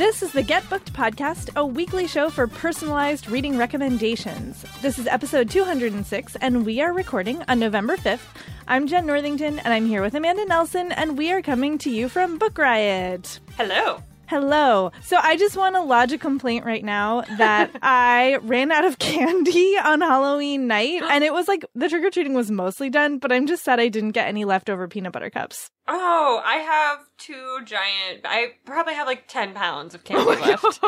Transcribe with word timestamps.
This 0.00 0.22
is 0.22 0.32
the 0.32 0.42
Get 0.42 0.66
Booked 0.70 0.94
podcast, 0.94 1.54
a 1.56 1.66
weekly 1.66 2.06
show 2.06 2.30
for 2.30 2.46
personalized 2.46 3.28
reading 3.28 3.58
recommendations. 3.58 4.64
This 4.80 4.98
is 4.98 5.06
episode 5.06 5.50
206, 5.50 6.36
and 6.36 6.64
we 6.64 6.80
are 6.80 6.94
recording 6.94 7.42
on 7.48 7.58
November 7.58 7.98
5th. 7.98 8.24
I'm 8.66 8.86
Jenn 8.86 9.04
Northington, 9.04 9.58
and 9.58 9.74
I'm 9.74 9.84
here 9.84 10.00
with 10.00 10.14
Amanda 10.14 10.46
Nelson, 10.46 10.90
and 10.92 11.18
we 11.18 11.30
are 11.32 11.42
coming 11.42 11.76
to 11.76 11.90
you 11.90 12.08
from 12.08 12.38
Book 12.38 12.56
Riot. 12.56 13.40
Hello. 13.58 14.02
Hello. 14.30 14.92
So 15.02 15.16
I 15.20 15.36
just 15.36 15.56
want 15.56 15.74
to 15.74 15.80
lodge 15.80 16.12
a 16.12 16.18
complaint 16.18 16.64
right 16.64 16.84
now 16.84 17.22
that 17.36 17.68
I 17.82 18.36
ran 18.42 18.70
out 18.70 18.84
of 18.84 19.00
candy 19.00 19.76
on 19.76 20.02
Halloween 20.02 20.68
night, 20.68 21.02
and 21.02 21.24
it 21.24 21.32
was 21.32 21.48
like 21.48 21.66
the 21.74 21.88
trick 21.88 22.04
or 22.04 22.10
treating 22.10 22.32
was 22.32 22.48
mostly 22.48 22.90
done, 22.90 23.18
but 23.18 23.32
I'm 23.32 23.48
just 23.48 23.64
sad 23.64 23.80
I 23.80 23.88
didn't 23.88 24.12
get 24.12 24.28
any 24.28 24.44
leftover 24.44 24.86
peanut 24.86 25.12
butter 25.12 25.30
cups. 25.30 25.68
Oh, 25.88 26.40
I 26.44 26.58
have 26.58 27.00
two 27.18 27.58
giant. 27.64 28.20
I 28.24 28.52
probably 28.64 28.94
have 28.94 29.08
like 29.08 29.26
10 29.26 29.52
pounds 29.52 29.96
of 29.96 30.04
candy 30.04 30.22
oh 30.28 30.40
left. 30.40 30.78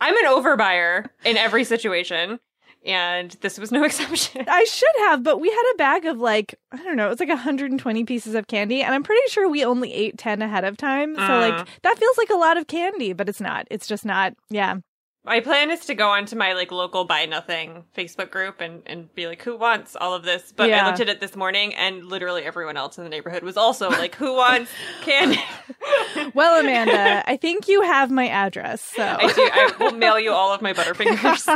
I'm 0.00 0.16
an 0.16 0.24
overbuyer 0.24 1.10
in 1.24 1.36
every 1.36 1.62
situation, 1.62 2.40
and 2.84 3.30
this 3.40 3.58
was 3.58 3.70
no 3.72 3.84
exception. 3.90 4.44
I 4.48 4.64
should 4.64 4.88
have, 5.08 5.22
but 5.22 5.40
we 5.40 5.48
had 5.50 5.72
a 5.74 5.76
bag 5.76 6.06
of 6.06 6.18
like, 6.18 6.54
I 6.72 6.76
don't 6.78 6.96
know, 6.96 7.06
it 7.06 7.10
was 7.10 7.20
like 7.20 7.28
120 7.28 8.04
pieces 8.04 8.34
of 8.34 8.46
candy, 8.46 8.82
and 8.82 8.94
I'm 8.94 9.02
pretty 9.02 9.28
sure 9.28 9.48
we 9.48 9.64
only 9.64 9.92
ate 9.92 10.18
10 10.18 10.42
ahead 10.42 10.64
of 10.64 10.76
time. 10.76 11.14
So, 11.16 11.20
Mm. 11.20 11.40
like, 11.58 11.68
that 11.82 11.98
feels 11.98 12.18
like 12.18 12.30
a 12.30 12.36
lot 12.36 12.56
of 12.56 12.66
candy, 12.66 13.12
but 13.12 13.28
it's 13.28 13.40
not. 13.40 13.66
It's 13.70 13.86
just 13.86 14.04
not. 14.04 14.34
Yeah. 14.48 14.76
My 15.22 15.40
plan 15.40 15.70
is 15.70 15.84
to 15.86 15.94
go 15.94 16.08
onto 16.08 16.34
my 16.34 16.54
like 16.54 16.72
local 16.72 17.04
buy 17.04 17.26
nothing 17.26 17.84
Facebook 17.96 18.30
group 18.30 18.60
and, 18.62 18.82
and 18.86 19.14
be 19.14 19.26
like, 19.26 19.42
who 19.42 19.56
wants 19.56 19.94
all 19.94 20.14
of 20.14 20.22
this? 20.24 20.50
But 20.56 20.70
Yeah. 20.70 20.84
I 20.84 20.86
looked 20.88 21.00
at 21.00 21.10
it 21.10 21.20
this 21.20 21.36
morning 21.36 21.74
and 21.74 22.06
literally 22.06 22.42
everyone 22.44 22.78
else 22.78 22.96
in 22.96 23.04
the 23.04 23.10
neighborhood 23.10 23.42
was 23.42 23.58
also 23.58 23.90
like, 23.90 24.14
who 24.14 24.34
wants 24.34 24.70
candy? 25.02 25.40
Well, 26.34 26.60
Amanda, 26.60 27.22
I 27.26 27.36
think 27.36 27.66
you 27.68 27.82
have 27.82 28.10
my 28.10 28.28
address. 28.28 28.82
So. 28.82 29.02
I 29.02 29.32
do. 29.32 29.50
I 29.52 29.72
will 29.78 29.92
mail 29.92 30.18
you 30.18 30.32
all 30.32 30.52
of 30.52 30.60
my 30.60 30.72
Butterfingers. 30.74 31.46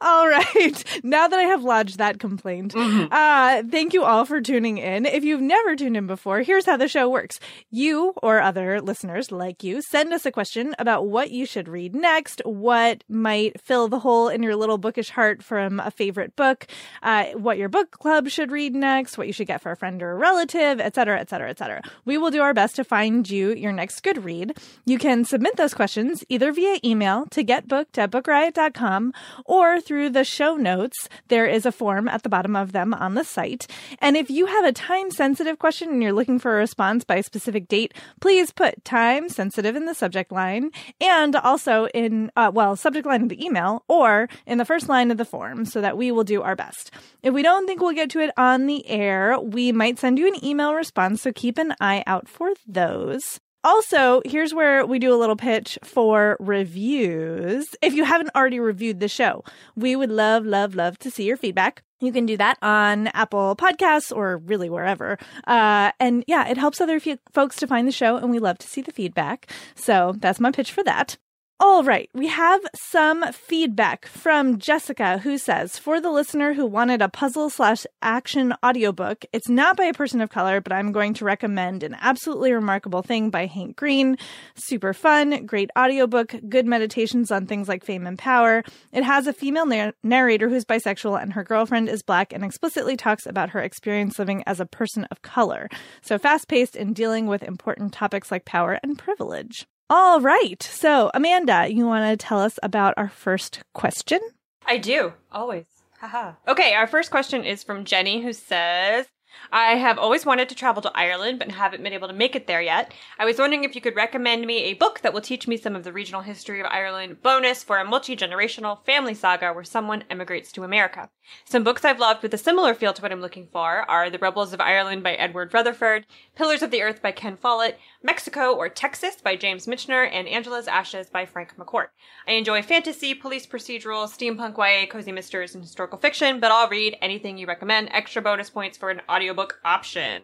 All 0.00 0.28
right. 0.28 1.00
Now 1.02 1.28
that 1.28 1.38
I 1.38 1.44
have 1.44 1.62
lodged 1.64 1.98
that 1.98 2.18
complaint, 2.18 2.74
uh, 2.76 3.62
thank 3.70 3.92
you 3.92 4.04
all 4.04 4.24
for 4.24 4.40
tuning 4.40 4.78
in. 4.78 5.06
If 5.06 5.24
you've 5.24 5.40
never 5.40 5.76
tuned 5.76 5.96
in 5.96 6.06
before, 6.06 6.40
here's 6.42 6.66
how 6.66 6.76
the 6.76 6.88
show 6.88 7.08
works. 7.08 7.40
You 7.70 8.14
or 8.22 8.40
other 8.40 8.80
listeners 8.80 9.30
like 9.30 9.62
you 9.62 9.82
send 9.82 10.12
us 10.12 10.26
a 10.26 10.32
question 10.32 10.74
about 10.78 11.06
what 11.06 11.30
you 11.30 11.46
should 11.46 11.68
read 11.68 11.94
next, 11.94 12.42
what 12.44 13.04
might 13.08 13.60
fill 13.60 13.88
the 13.88 13.98
hole 13.98 14.28
in 14.28 14.42
your 14.42 14.56
little 14.56 14.78
bookish 14.78 15.10
heart 15.10 15.42
from 15.42 15.80
a 15.80 15.90
favorite 15.90 16.36
book, 16.36 16.66
uh, 17.02 17.26
what 17.34 17.58
your 17.58 17.68
book 17.68 17.90
club 17.90 18.28
should 18.28 18.50
read 18.50 18.74
next, 18.74 19.18
what 19.18 19.26
you 19.26 19.32
should 19.32 19.46
get 19.46 19.60
for 19.60 19.72
a 19.72 19.76
friend 19.76 20.02
or 20.02 20.12
a 20.12 20.16
relative, 20.16 20.80
etc., 20.80 21.20
etc., 21.20 21.50
etc. 21.50 21.82
We 22.04 22.18
will 22.18 22.30
do 22.30 22.42
our 22.42 22.54
best 22.54 22.76
to 22.76 22.84
find 22.84 23.28
you 23.28 23.52
your 23.54 23.72
next 23.72 24.02
good 24.02 24.24
read. 24.24 24.56
You 24.84 24.98
can 24.98 25.24
submit 25.24 25.56
those 25.56 25.74
questions 25.74 26.24
either 26.28 26.52
via 26.52 26.78
email 26.84 27.26
to 27.26 27.44
getbooked 27.44 27.98
at 27.98 28.10
bookriot.com 28.10 29.12
or 29.44 29.80
through 29.80 30.10
the 30.10 30.24
show 30.24 30.56
notes. 30.56 31.08
There 31.28 31.46
is 31.46 31.66
a 31.66 31.72
form 31.72 32.08
at 32.08 32.22
the 32.22 32.28
bottom 32.28 32.56
of 32.56 32.72
them 32.72 32.94
on 32.94 33.14
the 33.14 33.24
site. 33.24 33.66
And 33.98 34.16
if 34.16 34.30
you 34.30 34.46
have 34.46 34.64
a 34.64 34.72
time 34.72 35.10
sensitive 35.10 35.58
question 35.58 35.90
and 35.90 36.02
you're 36.02 36.12
looking 36.12 36.38
for 36.38 36.54
a 36.54 36.60
response 36.60 37.04
by 37.04 37.16
a 37.16 37.22
specific 37.22 37.68
date, 37.68 37.94
please 38.20 38.50
put 38.50 38.84
time 38.84 39.28
sensitive 39.28 39.76
in 39.76 39.86
the 39.86 39.94
subject 39.94 40.32
line 40.32 40.70
and 41.00 41.36
also 41.36 41.86
in, 41.88 42.30
uh, 42.36 42.50
well, 42.52 42.76
subject 42.76 43.06
line 43.06 43.22
of 43.22 43.28
the 43.28 43.44
email 43.44 43.84
or 43.88 44.28
in 44.46 44.58
the 44.58 44.64
first 44.64 44.88
line 44.88 45.10
of 45.10 45.16
the 45.16 45.24
form 45.24 45.64
so 45.64 45.80
that 45.80 45.96
we 45.96 46.10
will 46.10 46.24
do 46.24 46.42
our 46.42 46.56
best. 46.56 46.90
If 47.22 47.34
we 47.34 47.42
don't 47.42 47.66
think 47.66 47.80
we'll 47.80 47.92
get 47.92 48.10
to 48.10 48.20
it 48.20 48.30
on 48.36 48.66
the 48.66 48.88
air, 48.88 49.38
we 49.38 49.72
might 49.72 49.98
send 49.98 50.18
you 50.18 50.26
an 50.26 50.44
email 50.44 50.74
response. 50.74 51.22
So 51.22 51.32
keep 51.32 51.58
an 51.58 51.74
eye 51.80 52.02
out 52.06 52.28
for 52.28 52.52
those. 52.66 53.40
Also, 53.64 54.20
here's 54.26 54.52
where 54.52 54.84
we 54.84 54.98
do 54.98 55.12
a 55.12 55.16
little 55.16 55.36
pitch 55.36 55.78
for 55.82 56.36
reviews. 56.38 57.74
If 57.80 57.94
you 57.94 58.04
haven't 58.04 58.30
already 58.36 58.60
reviewed 58.60 59.00
the 59.00 59.08
show, 59.08 59.42
we 59.74 59.96
would 59.96 60.10
love, 60.10 60.44
love, 60.44 60.74
love 60.74 60.98
to 60.98 61.10
see 61.10 61.24
your 61.24 61.38
feedback. 61.38 61.82
You 62.00 62.12
can 62.12 62.26
do 62.26 62.36
that 62.36 62.58
on 62.60 63.06
Apple 63.08 63.56
Podcasts 63.56 64.14
or 64.14 64.36
really 64.36 64.68
wherever. 64.68 65.18
Uh, 65.46 65.92
and 65.98 66.24
yeah, 66.26 66.46
it 66.46 66.58
helps 66.58 66.80
other 66.80 67.00
f- 67.04 67.18
folks 67.32 67.56
to 67.56 67.66
find 67.66 67.88
the 67.88 67.92
show, 67.92 68.16
and 68.16 68.30
we 68.30 68.38
love 68.38 68.58
to 68.58 68.68
see 68.68 68.82
the 68.82 68.92
feedback. 68.92 69.50
So 69.74 70.14
that's 70.18 70.40
my 70.40 70.50
pitch 70.50 70.70
for 70.70 70.84
that. 70.84 71.16
All 71.60 71.84
right, 71.84 72.10
we 72.12 72.26
have 72.26 72.60
some 72.74 73.32
feedback 73.32 74.06
from 74.06 74.58
Jessica 74.58 75.18
who 75.18 75.38
says, 75.38 75.78
for 75.78 76.00
the 76.00 76.10
listener 76.10 76.52
who 76.52 76.66
wanted 76.66 77.00
a 77.00 77.08
puzzle 77.08 77.48
slash 77.48 77.86
action 78.02 78.52
audiobook, 78.64 79.24
it's 79.32 79.48
not 79.48 79.76
by 79.76 79.84
a 79.84 79.94
person 79.94 80.20
of 80.20 80.30
color, 80.30 80.60
but 80.60 80.72
I'm 80.72 80.90
going 80.90 81.14
to 81.14 81.24
recommend 81.24 81.84
an 81.84 81.96
absolutely 82.00 82.52
remarkable 82.52 83.02
thing 83.02 83.30
by 83.30 83.46
Hank 83.46 83.76
Green. 83.76 84.18
Super 84.56 84.92
fun, 84.92 85.46
great 85.46 85.70
audiobook, 85.78 86.34
good 86.48 86.66
meditations 86.66 87.30
on 87.30 87.46
things 87.46 87.68
like 87.68 87.84
fame 87.84 88.04
and 88.04 88.18
power. 88.18 88.64
It 88.92 89.04
has 89.04 89.28
a 89.28 89.32
female 89.32 89.66
nar- 89.66 89.94
narrator 90.02 90.48
who's 90.48 90.64
bisexual 90.64 91.22
and 91.22 91.34
her 91.34 91.44
girlfriend 91.44 91.88
is 91.88 92.02
black 92.02 92.32
and 92.32 92.44
explicitly 92.44 92.96
talks 92.96 93.26
about 93.26 93.50
her 93.50 93.60
experience 93.60 94.18
living 94.18 94.42
as 94.46 94.58
a 94.58 94.66
person 94.66 95.04
of 95.04 95.22
color. 95.22 95.68
So 96.02 96.18
fast 96.18 96.48
paced 96.48 96.74
in 96.74 96.94
dealing 96.94 97.26
with 97.26 97.44
important 97.44 97.92
topics 97.92 98.32
like 98.32 98.44
power 98.44 98.80
and 98.82 98.98
privilege. 98.98 99.66
All 99.90 100.20
right. 100.20 100.62
So, 100.62 101.10
Amanda, 101.12 101.66
you 101.70 101.86
want 101.86 102.10
to 102.18 102.26
tell 102.26 102.40
us 102.40 102.58
about 102.62 102.94
our 102.96 103.08
first 103.08 103.62
question? 103.74 104.20
I 104.66 104.78
do, 104.78 105.12
always. 105.30 105.66
Haha. 106.00 106.32
Okay, 106.48 106.74
our 106.74 106.86
first 106.86 107.10
question 107.10 107.44
is 107.44 107.62
from 107.62 107.84
Jenny, 107.84 108.22
who 108.22 108.32
says, 108.32 109.06
I 109.52 109.76
have 109.76 109.98
always 109.98 110.26
wanted 110.26 110.48
to 110.48 110.54
travel 110.54 110.82
to 110.82 110.92
Ireland, 110.94 111.38
but 111.38 111.50
haven't 111.50 111.82
been 111.82 111.92
able 111.92 112.08
to 112.08 112.14
make 112.14 112.34
it 112.34 112.46
there 112.46 112.62
yet. 112.62 112.92
I 113.18 113.24
was 113.24 113.38
wondering 113.38 113.64
if 113.64 113.74
you 113.74 113.80
could 113.80 113.96
recommend 113.96 114.46
me 114.46 114.64
a 114.64 114.74
book 114.74 115.00
that 115.00 115.12
will 115.12 115.20
teach 115.20 115.46
me 115.46 115.56
some 115.56 115.76
of 115.76 115.84
the 115.84 115.92
regional 115.92 116.22
history 116.22 116.60
of 116.60 116.66
Ireland, 116.66 117.22
bonus 117.22 117.62
for 117.62 117.78
a 117.78 117.84
multi 117.84 118.16
generational 118.16 118.84
family 118.84 119.14
saga 119.14 119.52
where 119.52 119.64
someone 119.64 120.04
emigrates 120.10 120.52
to 120.52 120.64
America. 120.64 121.10
Some 121.44 121.64
books 121.64 121.84
I've 121.84 122.00
loved 122.00 122.22
with 122.22 122.34
a 122.34 122.38
similar 122.38 122.74
feel 122.74 122.92
to 122.92 123.00
what 123.00 123.12
I'm 123.12 123.20
looking 123.20 123.48
for 123.50 123.88
are 123.90 124.10
The 124.10 124.18
Rebels 124.18 124.52
of 124.52 124.60
Ireland 124.60 125.02
by 125.02 125.14
Edward 125.14 125.54
Rutherfurd, 125.54 126.04
Pillars 126.34 126.62
of 126.62 126.70
the 126.70 126.82
Earth 126.82 127.00
by 127.00 127.12
Ken 127.12 127.36
Follett, 127.36 127.78
Mexico 128.02 128.52
or 128.52 128.68
Texas 128.68 129.16
by 129.22 129.36
James 129.36 129.66
Michener, 129.66 130.08
and 130.10 130.28
Angela's 130.28 130.68
Ashes 130.68 131.08
by 131.08 131.24
Frank 131.24 131.56
McCourt. 131.56 131.88
I 132.28 132.32
enjoy 132.32 132.62
fantasy, 132.62 133.14
police 133.14 133.46
procedural, 133.46 134.06
steampunk 134.06 134.58
YA, 134.58 134.86
cozy 134.86 135.12
mysteries, 135.12 135.54
and 135.54 135.64
historical 135.64 135.98
fiction, 135.98 136.40
but 136.40 136.50
I'll 136.50 136.68
read 136.68 136.98
anything 137.00 137.38
you 137.38 137.46
recommend. 137.46 137.88
Extra 137.92 138.20
bonus 138.20 138.50
points 138.50 138.76
for 138.76 138.90
an 138.90 139.00
audiobook 139.24 139.58
option. 139.64 140.22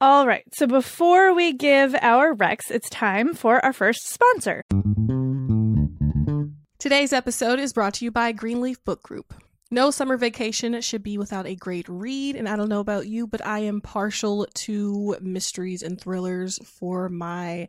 All 0.00 0.26
right. 0.26 0.44
So, 0.54 0.66
before 0.66 1.34
we 1.34 1.52
give 1.52 1.94
our 2.00 2.32
Rex, 2.32 2.70
it's 2.70 2.88
time 2.88 3.34
for 3.34 3.64
our 3.64 3.72
first 3.72 4.08
sponsor. 4.08 4.62
Today's 6.78 7.12
episode 7.12 7.60
is 7.60 7.72
brought 7.72 7.94
to 7.94 8.04
you 8.04 8.10
by 8.10 8.32
Greenleaf 8.32 8.82
Book 8.84 9.02
Group. 9.02 9.34
No 9.70 9.90
summer 9.90 10.16
vacation 10.16 10.80
should 10.80 11.02
be 11.02 11.18
without 11.18 11.46
a 11.46 11.54
great 11.54 11.88
read, 11.88 12.36
and 12.36 12.48
I 12.48 12.56
don't 12.56 12.68
know 12.68 12.80
about 12.80 13.06
you, 13.06 13.26
but 13.26 13.46
I 13.46 13.60
am 13.60 13.80
partial 13.80 14.46
to 14.54 15.16
mysteries 15.20 15.82
and 15.82 16.00
thrillers 16.00 16.58
for 16.78 17.08
my 17.08 17.68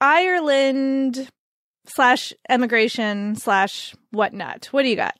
Ireland 0.00 1.28
slash 1.86 2.32
emigration 2.48 3.36
slash 3.36 3.94
whatnot. 4.10 4.66
What 4.66 4.82
do 4.82 4.88
you 4.88 4.96
got? 4.96 5.16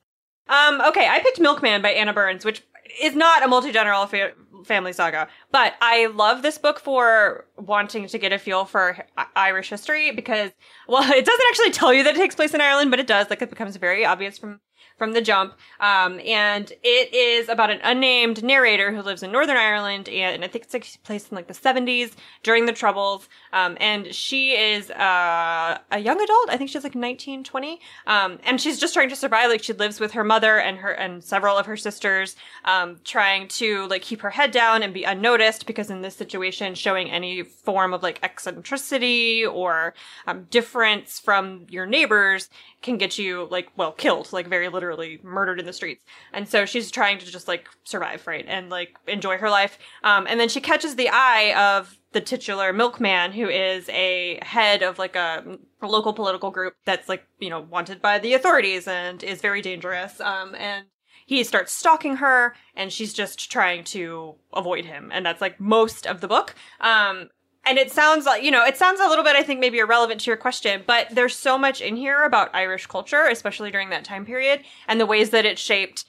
Um, 0.49 0.81
okay, 0.81 1.06
I 1.09 1.21
picked 1.21 1.38
Milkman 1.41 1.82
by 1.82 1.91
Anna 1.91 2.12
Burns, 2.12 2.44
which 2.44 2.62
is 3.00 3.15
not 3.15 3.44
a 3.44 3.49
multi-general 3.49 4.06
fa- 4.06 4.32
family 4.65 4.93
saga, 4.93 5.29
but 5.53 5.75
I 5.81 6.06
love 6.06 6.43
this 6.43 6.59
book 6.59 6.81
for 6.81 7.47
wanting 7.56 8.09
to 8.09 8.19
get 8.19 8.32
a 8.32 8.38
feel 8.38 8.65
for 8.65 9.06
Irish 9.37 9.71
history 9.71 10.11
because, 10.11 10.50
well, 10.88 11.03
it 11.12 11.25
doesn't 11.25 11.47
actually 11.50 11.71
tell 11.71 11.93
you 11.93 12.05
that 12.05 12.15
it 12.17 12.19
takes 12.19 12.35
place 12.35 12.53
in 12.53 12.61
Ireland, 12.61 12.91
but 12.91 13.00
it 13.00 13.06
does. 13.06 13.31
Like, 13.31 13.43
it 13.43 13.50
becomes 13.50 13.76
very 13.76 14.05
obvious 14.05 14.38
from 14.38 14.61
from 15.00 15.14
the 15.14 15.23
jump. 15.23 15.55
Um, 15.81 16.20
and 16.26 16.70
it 16.82 17.14
is 17.14 17.49
about 17.49 17.70
an 17.70 17.81
unnamed 17.82 18.44
narrator 18.44 18.93
who 18.93 19.00
lives 19.00 19.23
in 19.23 19.32
Northern 19.32 19.56
Ireland, 19.56 20.11
and 20.11 20.44
I 20.44 20.47
think 20.47 20.64
it's 20.64 20.73
takes 20.75 20.97
place 20.99 21.31
in 21.31 21.37
like 21.37 21.47
the 21.47 21.55
70s 21.55 22.12
during 22.43 22.67
the 22.67 22.75
Troubles. 22.75 23.26
Um, 23.55 23.79
and 23.81 24.14
she 24.14 24.50
is 24.50 24.91
uh, 24.91 25.79
a 25.91 25.99
young 25.99 26.20
adult. 26.20 26.50
I 26.50 26.58
think 26.58 26.69
she's 26.69 26.85
like 26.85 26.94
19, 26.94 27.44
20. 27.44 27.81
Um, 28.06 28.41
and 28.44 28.61
she's 28.61 28.79
just 28.79 28.93
trying 28.93 29.08
to 29.08 29.17
survive. 29.17 29.49
Like 29.49 29.62
she 29.62 29.73
lives 29.73 30.00
with 30.00 30.12
her 30.12 30.23
mother 30.23 30.58
and 30.58 30.76
her 30.76 30.91
and 30.91 31.25
several 31.25 31.56
of 31.56 31.64
her 31.64 31.79
sisters, 31.79 32.37
um, 32.67 32.99
trying 33.02 33.49
to 33.49 33.87
like 33.87 34.02
keep 34.02 34.20
her 34.20 34.31
head 34.31 34.50
down 34.50 34.82
and 34.82 34.93
be 34.93 35.05
unnoticed 35.05 35.67
because 35.67 35.88
in 35.88 36.02
this 36.02 36.14
situation, 36.14 36.75
showing 36.75 37.11
any 37.11 37.43
form 37.43 37.94
of 37.94 38.02
like 38.02 38.19
eccentricity 38.23 39.47
or 39.47 39.94
um, 40.26 40.44
difference 40.50 41.19
from 41.19 41.64
your 41.70 41.87
neighbors 41.87 42.50
can 42.82 42.97
get 42.97 43.19
you 43.19 43.47
like 43.50 43.69
well 43.76 43.93
killed 43.93 44.32
like 44.32 44.47
very 44.47 44.69
literally 44.69 44.89
murdered 45.22 45.60
in 45.60 45.66
the 45.66 45.72
streets. 45.72 46.04
And 46.32 46.48
so 46.48 46.64
she's 46.64 46.90
trying 46.90 47.19
to 47.19 47.26
just 47.26 47.48
like 47.48 47.69
survive 47.84 48.26
right 48.26 48.44
and 48.48 48.70
like 48.70 48.96
enjoy 49.06 49.38
her 49.38 49.50
life. 49.50 49.78
Um, 50.02 50.26
and 50.28 50.38
then 50.38 50.48
she 50.48 50.60
catches 50.60 50.96
the 50.96 51.08
eye 51.10 51.54
of 51.56 51.98
the 52.12 52.20
titular 52.20 52.72
milkman 52.72 53.32
who 53.32 53.48
is 53.48 53.88
a 53.90 54.38
head 54.42 54.82
of 54.82 54.98
like 54.98 55.16
a, 55.16 55.58
a 55.81 55.87
local 55.87 56.12
political 56.12 56.50
group 56.50 56.75
that's 56.84 57.08
like 57.08 57.25
you 57.38 57.48
know 57.48 57.60
wanted 57.60 58.02
by 58.02 58.19
the 58.19 58.34
authorities 58.34 58.88
and 58.88 59.22
is 59.22 59.40
very 59.40 59.62
dangerous. 59.62 60.20
Um, 60.20 60.54
and 60.56 60.87
he 61.26 61.44
starts 61.44 61.72
stalking 61.72 62.16
her 62.16 62.56
and 62.75 62.92
she's 62.92 63.12
just 63.12 63.52
trying 63.52 63.84
to 63.84 64.34
avoid 64.52 64.84
him. 64.84 65.10
And 65.12 65.25
that's 65.25 65.40
like 65.40 65.60
most 65.60 66.04
of 66.04 66.20
the 66.20 66.26
book. 66.26 66.56
Um, 66.81 67.28
and 67.65 67.79
it 67.79 67.91
sounds 67.91 68.27
like 68.27 68.43
you 68.43 68.51
know 68.51 68.65
it 68.65 68.77
sounds 68.77 69.01
a 69.01 69.07
little 69.07 69.25
bit 69.25 69.37
i 69.37 69.43
think 69.43 69.61
maybe 69.61 69.79
irrelevant 69.79 70.21
to 70.21 70.31
your 70.31 70.37
question 70.37 70.83
but 70.87 71.07
there's 71.11 71.37
so 71.37 71.57
much 71.59 71.81
in 71.81 71.97
here 71.97 72.25
about 72.25 72.55
irish 72.55 72.87
culture 72.87 73.27
especially 73.27 73.71
during 73.71 73.91
that 73.91 74.05
time 74.05 74.25
period 74.25 74.62
and 74.89 75.01
the 75.01 75.07
ways 75.07 75.31
that 75.31 75.45
it 75.45 75.59
shaped 75.59 76.05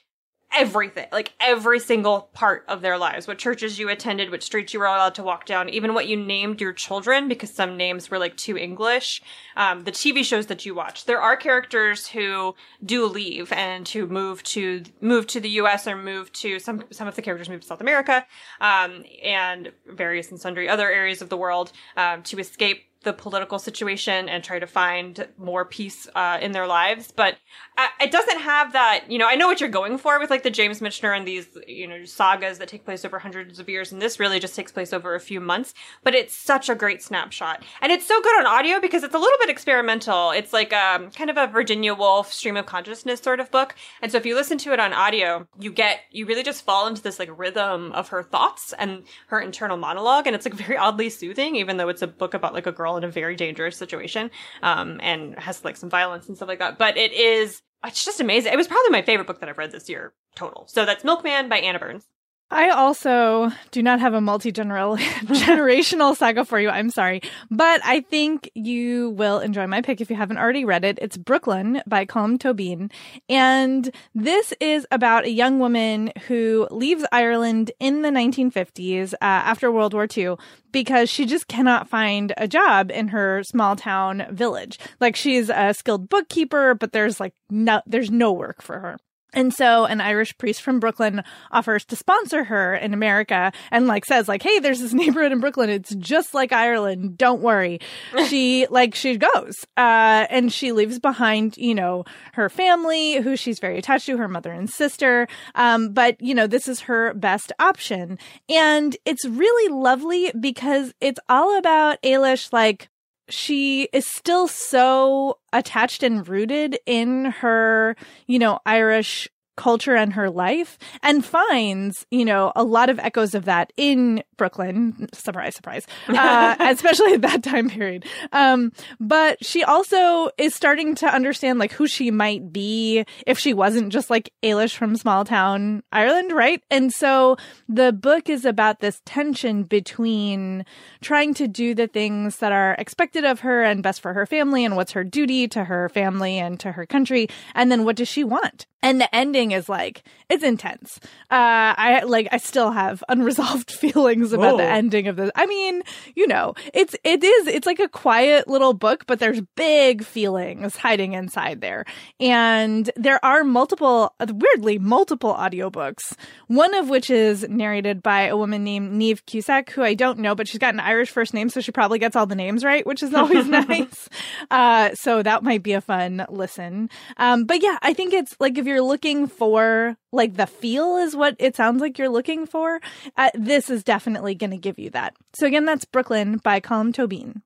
everything, 0.53 1.07
like 1.12 1.33
every 1.39 1.80
single 1.80 2.30
part 2.33 2.65
of 2.68 2.81
their 2.81 2.98
lives. 2.98 3.27
What 3.27 3.38
churches 3.38 3.80
you 3.80 3.89
attended, 3.89 4.30
which 4.30 4.44
streets 4.44 4.74
you 4.74 4.80
were 4.80 4.86
allowed 4.86 5.15
to 5.15 5.24
walk 5.24 5.45
down, 5.45 5.69
even 5.69 5.94
what 5.94 6.07
you 6.07 6.18
named 6.18 6.62
your 6.62 6.74
children, 6.74 7.27
because 7.27 7.51
some 7.51 7.77
names 7.77 8.12
were 8.12 8.19
like 8.19 8.38
too 8.38 8.57
English. 8.57 9.21
Um, 9.56 9.83
the 9.83 9.92
TV 9.92 10.24
shows 10.24 10.48
that 10.48 10.65
you 10.65 10.75
watch. 10.75 11.06
There 11.06 11.21
are 11.21 11.36
characters 11.36 12.07
who 12.07 12.56
do 12.86 13.06
leave 13.06 13.51
and 13.51 13.88
who 13.88 14.07
move 14.07 14.44
to 14.44 14.83
move 15.00 15.27
to 15.27 15.39
the 15.39 15.50
U.S. 15.50 15.88
or 15.88 15.95
move 15.95 16.31
to 16.33 16.59
some 16.59 16.83
some 16.92 17.07
of 17.07 17.15
the 17.15 17.21
characters 17.21 17.50
move 17.50 17.62
to 17.62 17.68
South 17.68 17.81
America, 17.81 18.25
um, 18.59 19.03
and 19.24 19.71
various 19.88 20.31
and 20.31 20.39
sundry 20.39 20.68
other 20.68 20.89
areas 20.89 21.21
of 21.21 21.30
the 21.30 21.38
world 21.38 21.71
um, 21.98 22.24
to 22.24 22.39
escape 22.39 22.86
the 23.03 23.13
political 23.13 23.57
situation 23.57 24.30
and 24.30 24.44
try 24.44 24.59
to 24.59 24.68
find 24.68 25.27
more 25.38 25.65
peace 25.65 26.07
uh, 26.13 26.38
in 26.42 26.51
their 26.51 26.68
lives. 26.68 27.12
But 27.12 27.38
uh, 27.77 27.88
it 28.00 28.12
doesn't 28.12 28.39
have 28.39 28.74
that, 28.74 29.09
you 29.09 29.18
know, 29.18 29.27
I 29.27 29.36
know 29.36 29.48
what 29.48 29.59
you're 29.59 29.69
going 29.69 29.98
for 29.98 30.19
with 30.19 30.30
like 30.30 30.44
the 30.44 30.51
James 30.51 30.81
Michener 30.81 31.15
and 31.15 31.27
these, 31.27 31.48
you 31.68 31.88
know, 31.88 32.06
sagas 32.06 32.59
that 32.59 32.68
take 32.68 32.86
place 32.86 33.03
over 33.03 33.18
hundreds 33.18 33.59
of 33.59 33.68
years. 33.68 33.92
And 33.92 34.01
this 34.01 34.19
really 34.19 34.39
just 34.39 34.56
takes 34.56 34.71
place 34.71 34.93
over 34.93 35.15
a 35.15 35.20
few 35.20 35.39
months. 35.39 35.74
But 36.03 36.13
it's 36.13 36.36
such 36.36 36.70
a 36.70 36.75
great 36.75 37.01
snapshot. 37.01 37.63
And 37.81 37.91
it's 37.91 38.05
so 38.05 38.22
good 38.22 38.39
on 38.39 38.46
audio 38.46 38.79
because 38.79 39.03
it's 39.03 39.15
a 39.15 39.20
little 39.20 39.38
bit 39.39 39.50
experimental. 39.50 40.31
It's 40.31 40.53
like 40.53 40.72
um, 40.72 41.10
kind 41.10 41.31
of 41.31 41.38
a 41.38 41.48
Virginia 41.48 41.96
Woolf 41.96 42.31
stream 42.31 42.55
of 42.55 42.67
consciousness 42.67 43.20
sort 43.20 43.39
of 43.39 43.50
book. 43.50 43.74
And 44.01 44.12
so 44.12 44.20
if 44.20 44.25
you 44.27 44.36
listen 44.36 44.60
to 44.60 44.74
it 44.74 44.79
on 44.79 44.93
audio, 44.93 45.48
you 45.60 45.72
get, 45.72 46.01
you 46.12 46.27
really 46.27 46.43
just 46.43 46.63
fall 46.63 46.88
into 46.88 47.01
this 47.01 47.17
like 47.17 47.29
rhythm 47.36 47.91
of 47.93 48.10
her 48.10 48.22
thoughts 48.22 48.74
and 48.77 49.03
her 49.27 49.39
internal 49.39 49.77
monologue. 49.77 50.27
And 50.27 50.36
it's 50.36 50.46
like 50.46 50.53
very 50.53 50.77
oddly 50.77 51.10
soothing, 51.10 51.55
even 51.55 51.77
though 51.77 51.89
it's 51.89 52.03
a 52.03 52.08
book 52.08 52.36
about 52.36 52.53
like 52.53 52.67
a 52.67 52.72
girl 52.72 52.90
in 52.98 53.03
a 53.03 53.10
very 53.10 53.36
dangerous 53.36 53.77
situation 53.77 54.31
um, 54.62 55.00
and 55.01 55.38
has 55.38 55.63
like 55.63 55.77
some 55.77 55.89
violence 55.89 56.27
and 56.27 56.38
stuff 56.38 56.50
like 56.50 56.60
that. 56.60 56.77
But 56.77 56.98
it 56.98 57.13
is, 57.13 57.62
it's 57.83 58.05
just 58.05 58.19
amazing. 58.19 58.53
It 58.53 58.57
was 58.57 58.67
probably 58.67 58.91
my 58.91 59.01
favorite 59.01 59.27
book 59.27 59.39
that 59.39 59.50
I've 59.50 59.57
read 59.57 59.71
this 59.71 59.89
year 59.89 60.13
total. 60.36 60.65
So 60.67 60.86
that's 60.86 61.03
Milkman 61.03 61.50
by 61.50 61.57
Anna 61.57 61.79
Burns. 61.79 62.07
I 62.53 62.70
also 62.70 63.50
do 63.72 63.81
not 63.81 64.01
have 64.01 64.13
a 64.13 64.20
multi 64.20 64.51
generational 64.51 66.17
saga 66.17 66.43
for 66.43 66.60
you. 66.60 66.70
I'm 66.70 66.89
sorry. 66.89 67.22
But 67.50 67.79
I 67.86 68.01
think 68.01 68.51
you 68.53 69.12
will 69.12 69.39
enjoy 69.39 69.67
my 69.67 69.81
pick 69.81 70.01
if 70.01 70.10
you 70.10 70.17
haven't 70.17 70.38
already 70.38 70.65
read 70.65 70.84
it. 70.84 71.00
It's 71.01 71.15
Brooklyn 71.15 71.81
by 71.88 72.05
Colm 72.05 72.38
Tóibín. 72.38 72.91
And 73.29 73.89
this 74.13 74.53
is 74.60 74.86
about 74.91 75.24
a 75.24 75.31
young 75.31 75.60
woman 75.60 76.12
who 76.27 76.67
leaves 76.72 77.05
Ireland 77.13 77.72
in 77.79 78.01
the 78.01 78.10
1950s 78.10 79.13
uh, 79.13 79.17
after 79.22 79.72
World 79.72 79.93
War 79.93 80.08
II 80.15 80.36
because 80.74 81.10
she 81.10 81.25
just 81.25 81.48
cannot 81.48 81.88
find 81.88 82.34
a 82.36 82.50
job 82.50 82.91
in 82.91 83.10
her 83.10 83.43
small 83.43 83.77
town 83.77 84.25
village. 84.29 84.77
Like 85.00 85.15
she's 85.15 85.50
a 85.50 85.74
skilled 85.74 86.10
bookkeeper, 86.10 86.75
but 86.75 86.91
there's 86.91 87.22
like 87.22 87.34
no, 87.50 87.81
there's 87.86 88.12
no 88.12 88.34
work 88.34 88.62
for 88.62 88.79
her. 88.79 88.98
And 89.33 89.53
so 89.53 89.85
an 89.85 90.01
Irish 90.01 90.38
priest 90.38 90.61
from 90.61 90.79
Brooklyn 90.79 91.23
offers 91.51 91.85
to 91.85 91.95
sponsor 91.95 92.43
her 92.45 92.75
in 92.75 92.93
America 92.93 93.51
and 93.71 93.88
like 93.88 94.05
says 94.05 94.27
like, 94.27 94.43
Hey, 94.43 94.59
there's 94.59 94.79
this 94.79 94.93
neighborhood 95.01 95.31
in 95.31 95.39
Brooklyn. 95.39 95.69
It's 95.69 95.95
just 95.95 96.33
like 96.33 96.51
Ireland. 96.51 97.17
Don't 97.17 97.41
worry. 97.41 97.79
she 98.27 98.67
like, 98.69 98.95
she 98.95 99.17
goes, 99.17 99.55
uh, 99.77 100.27
and 100.29 100.51
she 100.51 100.71
leaves 100.71 101.00
behind, 101.00 101.57
you 101.57 101.75
know, 101.75 102.05
her 102.33 102.50
family 102.50 103.15
who 103.15 103.35
she's 103.35 103.59
very 103.59 103.77
attached 103.77 104.05
to, 104.05 104.17
her 104.17 104.27
mother 104.27 104.51
and 104.51 104.69
sister. 104.69 105.27
Um, 105.55 105.93
but 105.93 106.21
you 106.21 106.35
know, 106.35 106.47
this 106.47 106.67
is 106.67 106.81
her 106.81 107.13
best 107.13 107.51
option. 107.59 108.19
And 108.50 108.95
it's 109.05 109.25
really 109.25 109.73
lovely 109.73 110.31
because 110.39 110.93
it's 111.00 111.19
all 111.29 111.57
about 111.57 112.01
Eilis 112.01 112.51
like 112.51 112.89
she 113.31 113.89
is 113.93 114.05
still 114.05 114.47
so 114.47 115.39
attached 115.53 116.03
and 116.03 116.27
rooted 116.27 116.77
in 116.85 117.25
her, 117.25 117.95
you 118.27 118.39
know, 118.39 118.59
Irish 118.65 119.29
culture 119.55 119.96
and 119.96 120.13
her 120.13 120.29
life 120.29 120.77
and 121.03 121.24
finds, 121.24 122.05
you 122.12 122.25
know, 122.25 122.51
a 122.55 122.63
lot 122.63 122.89
of 122.89 123.00
echoes 123.00 123.36
of 123.36 123.46
that 123.46 123.72
in 123.77 124.24
Brooklyn. 124.38 125.08
Surprise, 125.13 125.55
surprise. 125.55 125.88
Uh, 126.22 126.55
especially 126.60 127.13
at 127.13 127.22
that 127.22 127.41
time 127.41 127.70
period. 127.70 128.05
Um, 128.31 128.72
but 129.00 129.43
she 129.43 129.63
also 129.63 130.29
is 130.38 130.53
starting 130.53 130.93
to 130.96 131.08
understand 131.08 131.58
like 131.58 131.72
who 131.72 131.88
she 131.88 132.12
might 132.12 132.53
be 132.53 133.05
if 133.25 133.39
she 133.39 133.53
wasn't 133.53 133.91
just 133.91 134.10
like 134.10 134.31
Eilis 134.43 134.75
from 134.75 134.96
small 134.96 135.25
town 135.25 135.81
Ireland, 135.91 136.31
right? 136.31 136.62
And 136.70 136.93
so 136.93 137.38
the 137.67 137.91
book 137.91 138.29
is 138.29 138.46
about 138.46 138.81
this 138.81 139.01
tension 139.05 139.63
between 139.63 140.65
trying 141.01 141.34
to 141.36 141.48
do 141.48 141.74
the 141.74 141.88
things 141.88 142.38
that 142.38 142.51
are 142.51 142.75
expected 142.77 143.25
of 143.25 143.39
her 143.41 143.63
and 143.63 143.81
best 143.81 144.01
for 144.01 144.13
her 144.13 144.25
family 144.25 144.63
and 144.63 144.75
what's 144.75 144.91
her 144.91 145.03
duty 145.03 145.48
to 145.50 145.63
her 145.63 145.89
family 145.89 146.38
and 146.38 146.60
to 146.60 146.72
her 146.74 146.86
country. 146.86 147.27
And 147.55 147.72
then 147.72 147.84
what 147.84 147.96
does 147.96 148.08
she 148.08 148.24
want? 148.24 148.67
And 148.84 149.00
the 149.00 149.13
ending 149.15 149.40
is 149.50 149.67
like, 149.67 150.03
it's 150.29 150.43
intense. 150.43 151.00
Uh, 151.31 151.74
I 151.75 152.03
like, 152.05 152.27
I 152.31 152.38
still 152.38 152.69
have 152.69 153.03
unresolved 153.10 153.71
feelings 153.81 154.31
about 154.31 154.57
the 154.57 154.63
ending 154.63 155.07
of 155.07 155.15
this. 155.15 155.31
I 155.36 155.48
mean, 155.48 155.81
you 156.15 156.27
know, 156.27 156.53
it's, 156.71 156.95
it 157.03 157.24
is, 157.24 157.48
it's 157.48 157.65
like 157.65 157.79
a 157.79 157.89
quiet 157.89 158.48
little 158.48 158.75
book, 158.75 159.07
but 159.07 159.17
there's 159.17 159.41
big 159.55 160.03
feelings 160.03 160.75
hiding 160.75 161.13
inside 161.13 161.62
there. 161.62 161.86
And 162.19 162.91
there 162.95 163.24
are 163.25 163.43
multiple, 163.43 164.13
weirdly, 164.19 164.77
multiple 164.77 165.33
audiobooks. 165.33 166.15
One 166.45 166.75
of 166.75 166.89
which 166.89 167.10
is 167.10 167.48
narrated 167.50 168.03
by 168.03 168.27
a 168.27 168.38
woman 168.38 168.63
named 168.63 168.93
Niamh 168.93 169.25
Cusack, 169.25 169.71
who 169.71 169.81
I 169.81 169.95
don't 169.95 170.19
know, 170.19 170.36
but 170.36 170.48
she's 170.48 170.60
got 170.60 170.74
an 170.74 170.79
Irish 170.79 171.10
first 171.10 171.33
name, 171.33 171.50
so 171.50 171.62
she 171.62 171.71
probably 171.71 171.98
gets 171.98 172.15
all 172.15 172.25
the 172.25 172.36
names 172.36 172.63
right, 172.63 172.86
which 172.86 173.01
is 173.01 173.13
always 173.13 173.48
nice. 173.48 174.10
Uh, 174.50 174.93
so 174.95 175.24
that 175.24 175.43
might 175.43 175.63
be 175.63 175.74
a 175.74 175.81
fun 175.81 176.25
listen. 176.29 176.89
Um, 177.17 177.45
but 177.45 177.63
yeah, 177.63 177.77
I 177.81 177.93
think 177.93 178.13
it's 178.13 178.36
like 178.39 178.57
if 178.57 178.65
you're 178.65 178.81
looking 178.81 179.27
for 179.38 179.97
like 180.11 180.35
the 180.35 180.47
feel 180.47 180.97
is 180.97 181.15
what 181.15 181.35
it 181.39 181.55
sounds 181.55 181.81
like 181.81 181.97
you're 181.97 182.09
looking 182.09 182.45
for, 182.45 182.79
uh, 183.17 183.29
this 183.33 183.69
is 183.69 183.83
definitely 183.83 184.35
going 184.35 184.51
to 184.51 184.57
give 184.57 184.77
you 184.77 184.89
that. 184.91 185.15
So 185.33 185.47
again, 185.47 185.65
that's 185.65 185.85
Brooklyn 185.85 186.38
by 186.38 186.59
Colm 186.59 186.93
Tóibín. 186.93 187.41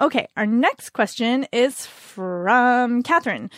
Okay, 0.00 0.26
our 0.34 0.46
next 0.46 0.90
question 0.90 1.46
is 1.52 1.84
from 1.84 3.02
Catherine, 3.02 3.50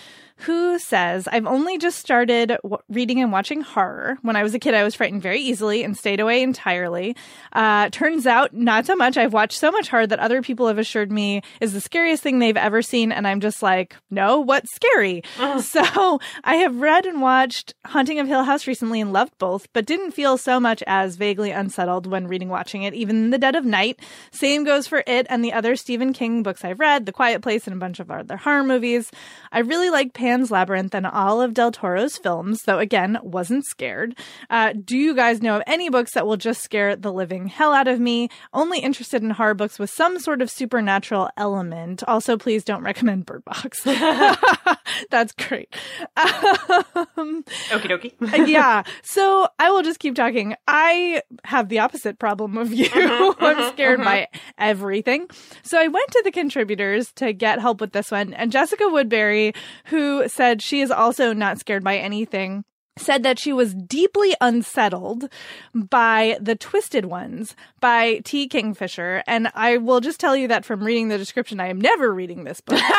who 0.42 0.78
says, 0.78 1.28
I've 1.28 1.46
only 1.46 1.78
just 1.78 1.98
started 1.98 2.56
w- 2.62 2.78
reading 2.88 3.20
and 3.20 3.32
watching 3.32 3.60
horror. 3.60 4.18
When 4.22 4.36
I 4.36 4.42
was 4.42 4.54
a 4.54 4.58
kid, 4.58 4.74
I 4.74 4.84
was 4.84 4.94
frightened 4.94 5.22
very 5.22 5.40
easily 5.40 5.82
and 5.82 5.96
stayed 5.96 6.20
away 6.20 6.42
entirely. 6.42 7.16
Uh, 7.52 7.88
turns 7.90 8.26
out, 8.26 8.52
not 8.52 8.86
so 8.86 8.96
much. 8.96 9.16
I've 9.16 9.32
watched 9.32 9.58
so 9.58 9.70
much 9.70 9.88
horror 9.88 10.06
that 10.06 10.18
other 10.18 10.42
people 10.42 10.66
have 10.68 10.78
assured 10.78 11.10
me 11.10 11.42
is 11.60 11.72
the 11.72 11.80
scariest 11.80 12.22
thing 12.22 12.38
they've 12.38 12.56
ever 12.56 12.82
seen. 12.82 13.12
And 13.12 13.26
I'm 13.26 13.40
just 13.40 13.62
like, 13.62 13.96
no, 14.10 14.40
what's 14.40 14.74
scary? 14.74 15.22
So 15.62 16.18
I 16.44 16.56
have 16.56 16.80
read 16.80 17.06
and 17.06 17.20
watched 17.22 17.74
Haunting 17.86 18.18
of 18.18 18.26
Hill 18.26 18.44
House 18.44 18.66
recently 18.66 19.00
and 19.00 19.12
loved 19.12 19.36
both, 19.38 19.68
but 19.72 19.86
didn't 19.86 20.10
feel 20.12 20.36
so 20.36 20.58
much 20.58 20.82
as 20.86 21.16
vaguely 21.16 21.50
unsettled 21.50 22.06
when 22.06 22.26
reading, 22.26 22.48
watching 22.48 22.82
it, 22.82 22.94
even 22.94 23.16
in 23.16 23.30
the 23.30 23.38
dead 23.38 23.54
of 23.54 23.64
night. 23.64 24.00
Same 24.32 24.64
goes 24.64 24.86
for 24.86 25.04
it 25.06 25.26
and 25.30 25.44
the 25.44 25.52
other 25.52 25.76
Stephen 25.76 26.12
King 26.12 26.42
books 26.42 26.64
I've 26.64 26.80
read, 26.80 27.06
The 27.06 27.12
Quiet 27.12 27.42
Place 27.42 27.66
and 27.66 27.76
a 27.76 27.78
bunch 27.78 28.00
of 28.00 28.10
other 28.10 28.36
horror 28.36 28.64
movies. 28.64 29.10
I 29.52 29.60
really 29.60 29.90
like 29.90 30.14
Pan's 30.32 30.50
Labyrinth 30.50 30.94
and 30.94 31.06
all 31.06 31.42
of 31.42 31.52
Del 31.52 31.70
Toro's 31.70 32.16
films, 32.16 32.62
though 32.64 32.78
again, 32.78 33.18
wasn't 33.22 33.66
scared. 33.66 34.16
Uh, 34.48 34.72
do 34.72 34.96
you 34.96 35.14
guys 35.14 35.42
know 35.42 35.56
of 35.56 35.62
any 35.66 35.90
books 35.90 36.14
that 36.14 36.26
will 36.26 36.38
just 36.38 36.62
scare 36.62 36.96
the 36.96 37.12
living 37.12 37.48
hell 37.48 37.74
out 37.74 37.86
of 37.86 38.00
me? 38.00 38.30
Only 38.54 38.78
interested 38.78 39.22
in 39.22 39.28
horror 39.28 39.52
books 39.52 39.78
with 39.78 39.90
some 39.90 40.18
sort 40.18 40.40
of 40.40 40.48
supernatural 40.48 41.28
element. 41.36 42.02
Also, 42.08 42.38
please 42.38 42.64
don't 42.64 42.82
recommend 42.82 43.26
Bird 43.26 43.44
Box. 43.44 43.82
That's 45.10 45.32
great. 45.34 45.68
Um, 46.16 47.44
Okie 47.68 47.90
dokie. 47.90 48.48
yeah. 48.48 48.84
So 49.02 49.48
I 49.58 49.70
will 49.70 49.82
just 49.82 49.98
keep 49.98 50.14
talking. 50.14 50.54
I 50.66 51.20
have 51.44 51.68
the 51.68 51.80
opposite 51.80 52.18
problem 52.18 52.56
of 52.56 52.72
you. 52.72 52.88
I'm 52.94 53.72
scared 53.72 54.02
by 54.02 54.28
everything. 54.56 55.28
So 55.62 55.78
I 55.78 55.88
went 55.88 56.10
to 56.12 56.22
the 56.24 56.30
contributors 56.30 57.12
to 57.16 57.34
get 57.34 57.60
help 57.60 57.82
with 57.82 57.92
this 57.92 58.10
one. 58.10 58.32
And 58.32 58.50
Jessica 58.50 58.88
Woodbury, 58.88 59.52
who 59.86 60.21
said 60.30 60.62
she 60.62 60.80
is 60.80 60.90
also 60.90 61.32
not 61.32 61.58
scared 61.58 61.82
by 61.82 61.96
anything, 61.96 62.64
said 62.96 63.22
that 63.22 63.38
she 63.38 63.52
was 63.52 63.74
deeply 63.74 64.34
unsettled 64.40 65.28
by 65.74 66.36
The 66.40 66.54
Twisted 66.54 67.06
Ones 67.06 67.56
by 67.80 68.20
T. 68.24 68.48
Kingfisher. 68.48 69.22
And 69.26 69.50
I 69.54 69.78
will 69.78 70.00
just 70.00 70.20
tell 70.20 70.36
you 70.36 70.48
that 70.48 70.64
from 70.64 70.84
reading 70.84 71.08
the 71.08 71.18
description, 71.18 71.60
I 71.60 71.68
am 71.68 71.80
never 71.80 72.12
reading 72.12 72.44
this 72.44 72.60
book. 72.60 72.80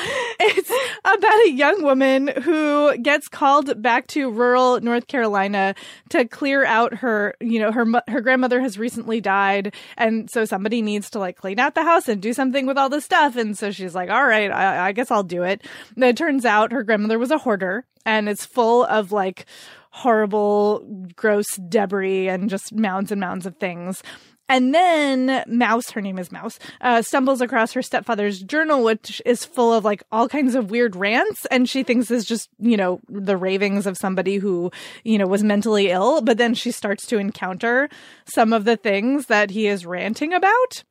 it's 0.40 0.70
about 1.04 1.46
a 1.46 1.50
young 1.50 1.82
woman 1.82 2.28
who 2.42 2.96
gets 2.98 3.28
called 3.28 3.80
back 3.82 4.06
to 4.08 4.30
rural 4.30 4.80
North 4.80 5.06
Carolina 5.06 5.74
to 6.10 6.26
clear 6.26 6.64
out 6.64 6.94
her, 6.94 7.34
you 7.40 7.58
know, 7.58 7.72
her 7.72 7.86
her 8.08 8.20
grandmother 8.20 8.60
has 8.60 8.78
recently 8.78 9.20
died, 9.20 9.74
and 9.96 10.30
so 10.30 10.44
somebody 10.44 10.82
needs 10.82 11.10
to 11.10 11.18
like 11.18 11.36
clean 11.36 11.58
out 11.58 11.74
the 11.74 11.82
house 11.82 12.08
and 12.08 12.22
do 12.22 12.32
something 12.32 12.66
with 12.66 12.78
all 12.78 12.88
the 12.88 13.00
stuff. 13.00 13.36
And 13.36 13.56
so 13.56 13.70
she's 13.70 13.94
like, 13.94 14.10
"All 14.10 14.26
right, 14.26 14.50
I, 14.50 14.88
I 14.88 14.92
guess 14.92 15.10
I'll 15.10 15.22
do 15.22 15.42
it." 15.42 15.66
And 15.94 16.04
it 16.04 16.16
turns 16.16 16.44
out 16.44 16.72
her 16.72 16.82
grandmother 16.82 17.18
was 17.18 17.30
a 17.30 17.38
hoarder, 17.38 17.84
and 18.06 18.28
it's 18.28 18.46
full 18.46 18.79
of 18.84 19.12
like 19.12 19.46
horrible, 19.90 20.86
gross 21.16 21.56
debris 21.56 22.28
and 22.28 22.48
just 22.48 22.72
mounds 22.72 23.10
and 23.10 23.20
mounds 23.20 23.46
of 23.46 23.56
things. 23.56 24.02
And 24.50 24.74
then 24.74 25.44
Mouse, 25.46 25.90
her 25.92 26.00
name 26.00 26.18
is 26.18 26.32
Mouse, 26.32 26.58
uh, 26.80 27.02
stumbles 27.02 27.40
across 27.40 27.72
her 27.72 27.82
stepfather's 27.82 28.40
journal, 28.40 28.82
which 28.82 29.22
is 29.24 29.44
full 29.44 29.72
of 29.72 29.84
like 29.84 30.02
all 30.10 30.28
kinds 30.28 30.56
of 30.56 30.72
weird 30.72 30.96
rants. 30.96 31.46
And 31.52 31.68
she 31.68 31.84
thinks 31.84 32.10
is 32.10 32.24
just, 32.24 32.48
you 32.58 32.76
know, 32.76 32.98
the 33.08 33.36
ravings 33.36 33.86
of 33.86 33.96
somebody 33.96 34.38
who, 34.38 34.72
you 35.04 35.18
know, 35.18 35.28
was 35.28 35.44
mentally 35.44 35.90
ill. 35.90 36.20
But 36.20 36.36
then 36.36 36.54
she 36.54 36.72
starts 36.72 37.06
to 37.06 37.18
encounter 37.18 37.88
some 38.24 38.52
of 38.52 38.64
the 38.64 38.76
things 38.76 39.26
that 39.26 39.50
he 39.50 39.68
is 39.68 39.86
ranting 39.86 40.34
about. 40.34 40.82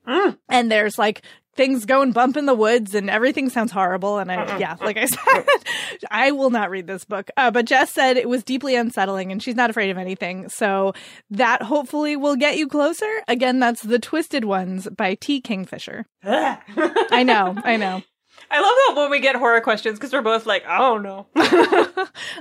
And 0.47 0.71
there's 0.71 0.97
like 0.97 1.21
things 1.55 1.85
going 1.85 2.11
bump 2.11 2.37
in 2.37 2.45
the 2.45 2.53
woods 2.53 2.95
and 2.95 3.09
everything 3.09 3.49
sounds 3.49 3.71
horrible. 3.71 4.17
And 4.19 4.31
I, 4.31 4.57
yeah, 4.57 4.75
like 4.81 4.97
I 4.97 5.05
said, 5.05 5.45
I 6.09 6.31
will 6.31 6.49
not 6.49 6.69
read 6.69 6.87
this 6.87 7.05
book. 7.05 7.29
Uh, 7.35 7.51
but 7.51 7.65
Jess 7.65 7.91
said 7.91 8.17
it 8.17 8.29
was 8.29 8.43
deeply 8.43 8.75
unsettling 8.75 9.31
and 9.31 9.41
she's 9.41 9.55
not 9.55 9.69
afraid 9.69 9.89
of 9.89 9.97
anything. 9.97 10.49
So 10.49 10.93
that 11.31 11.61
hopefully 11.61 12.15
will 12.15 12.35
get 12.35 12.57
you 12.57 12.67
closer. 12.67 13.09
Again, 13.27 13.59
that's 13.59 13.81
The 13.81 13.99
Twisted 13.99 14.45
Ones 14.45 14.87
by 14.89 15.15
T. 15.15 15.41
Kingfisher. 15.41 16.05
I 16.23 17.23
know, 17.23 17.55
I 17.63 17.77
know. 17.77 18.03
I 18.51 18.59
love 18.59 18.95
that 18.95 19.01
when 19.01 19.11
we 19.11 19.19
get 19.19 19.35
horror 19.35 19.61
questions 19.61 19.99
because 19.99 20.11
we're 20.11 20.21
both 20.21 20.45
like, 20.45 20.65
I 20.65 20.79
don't 20.79 21.03
know. 21.03 21.27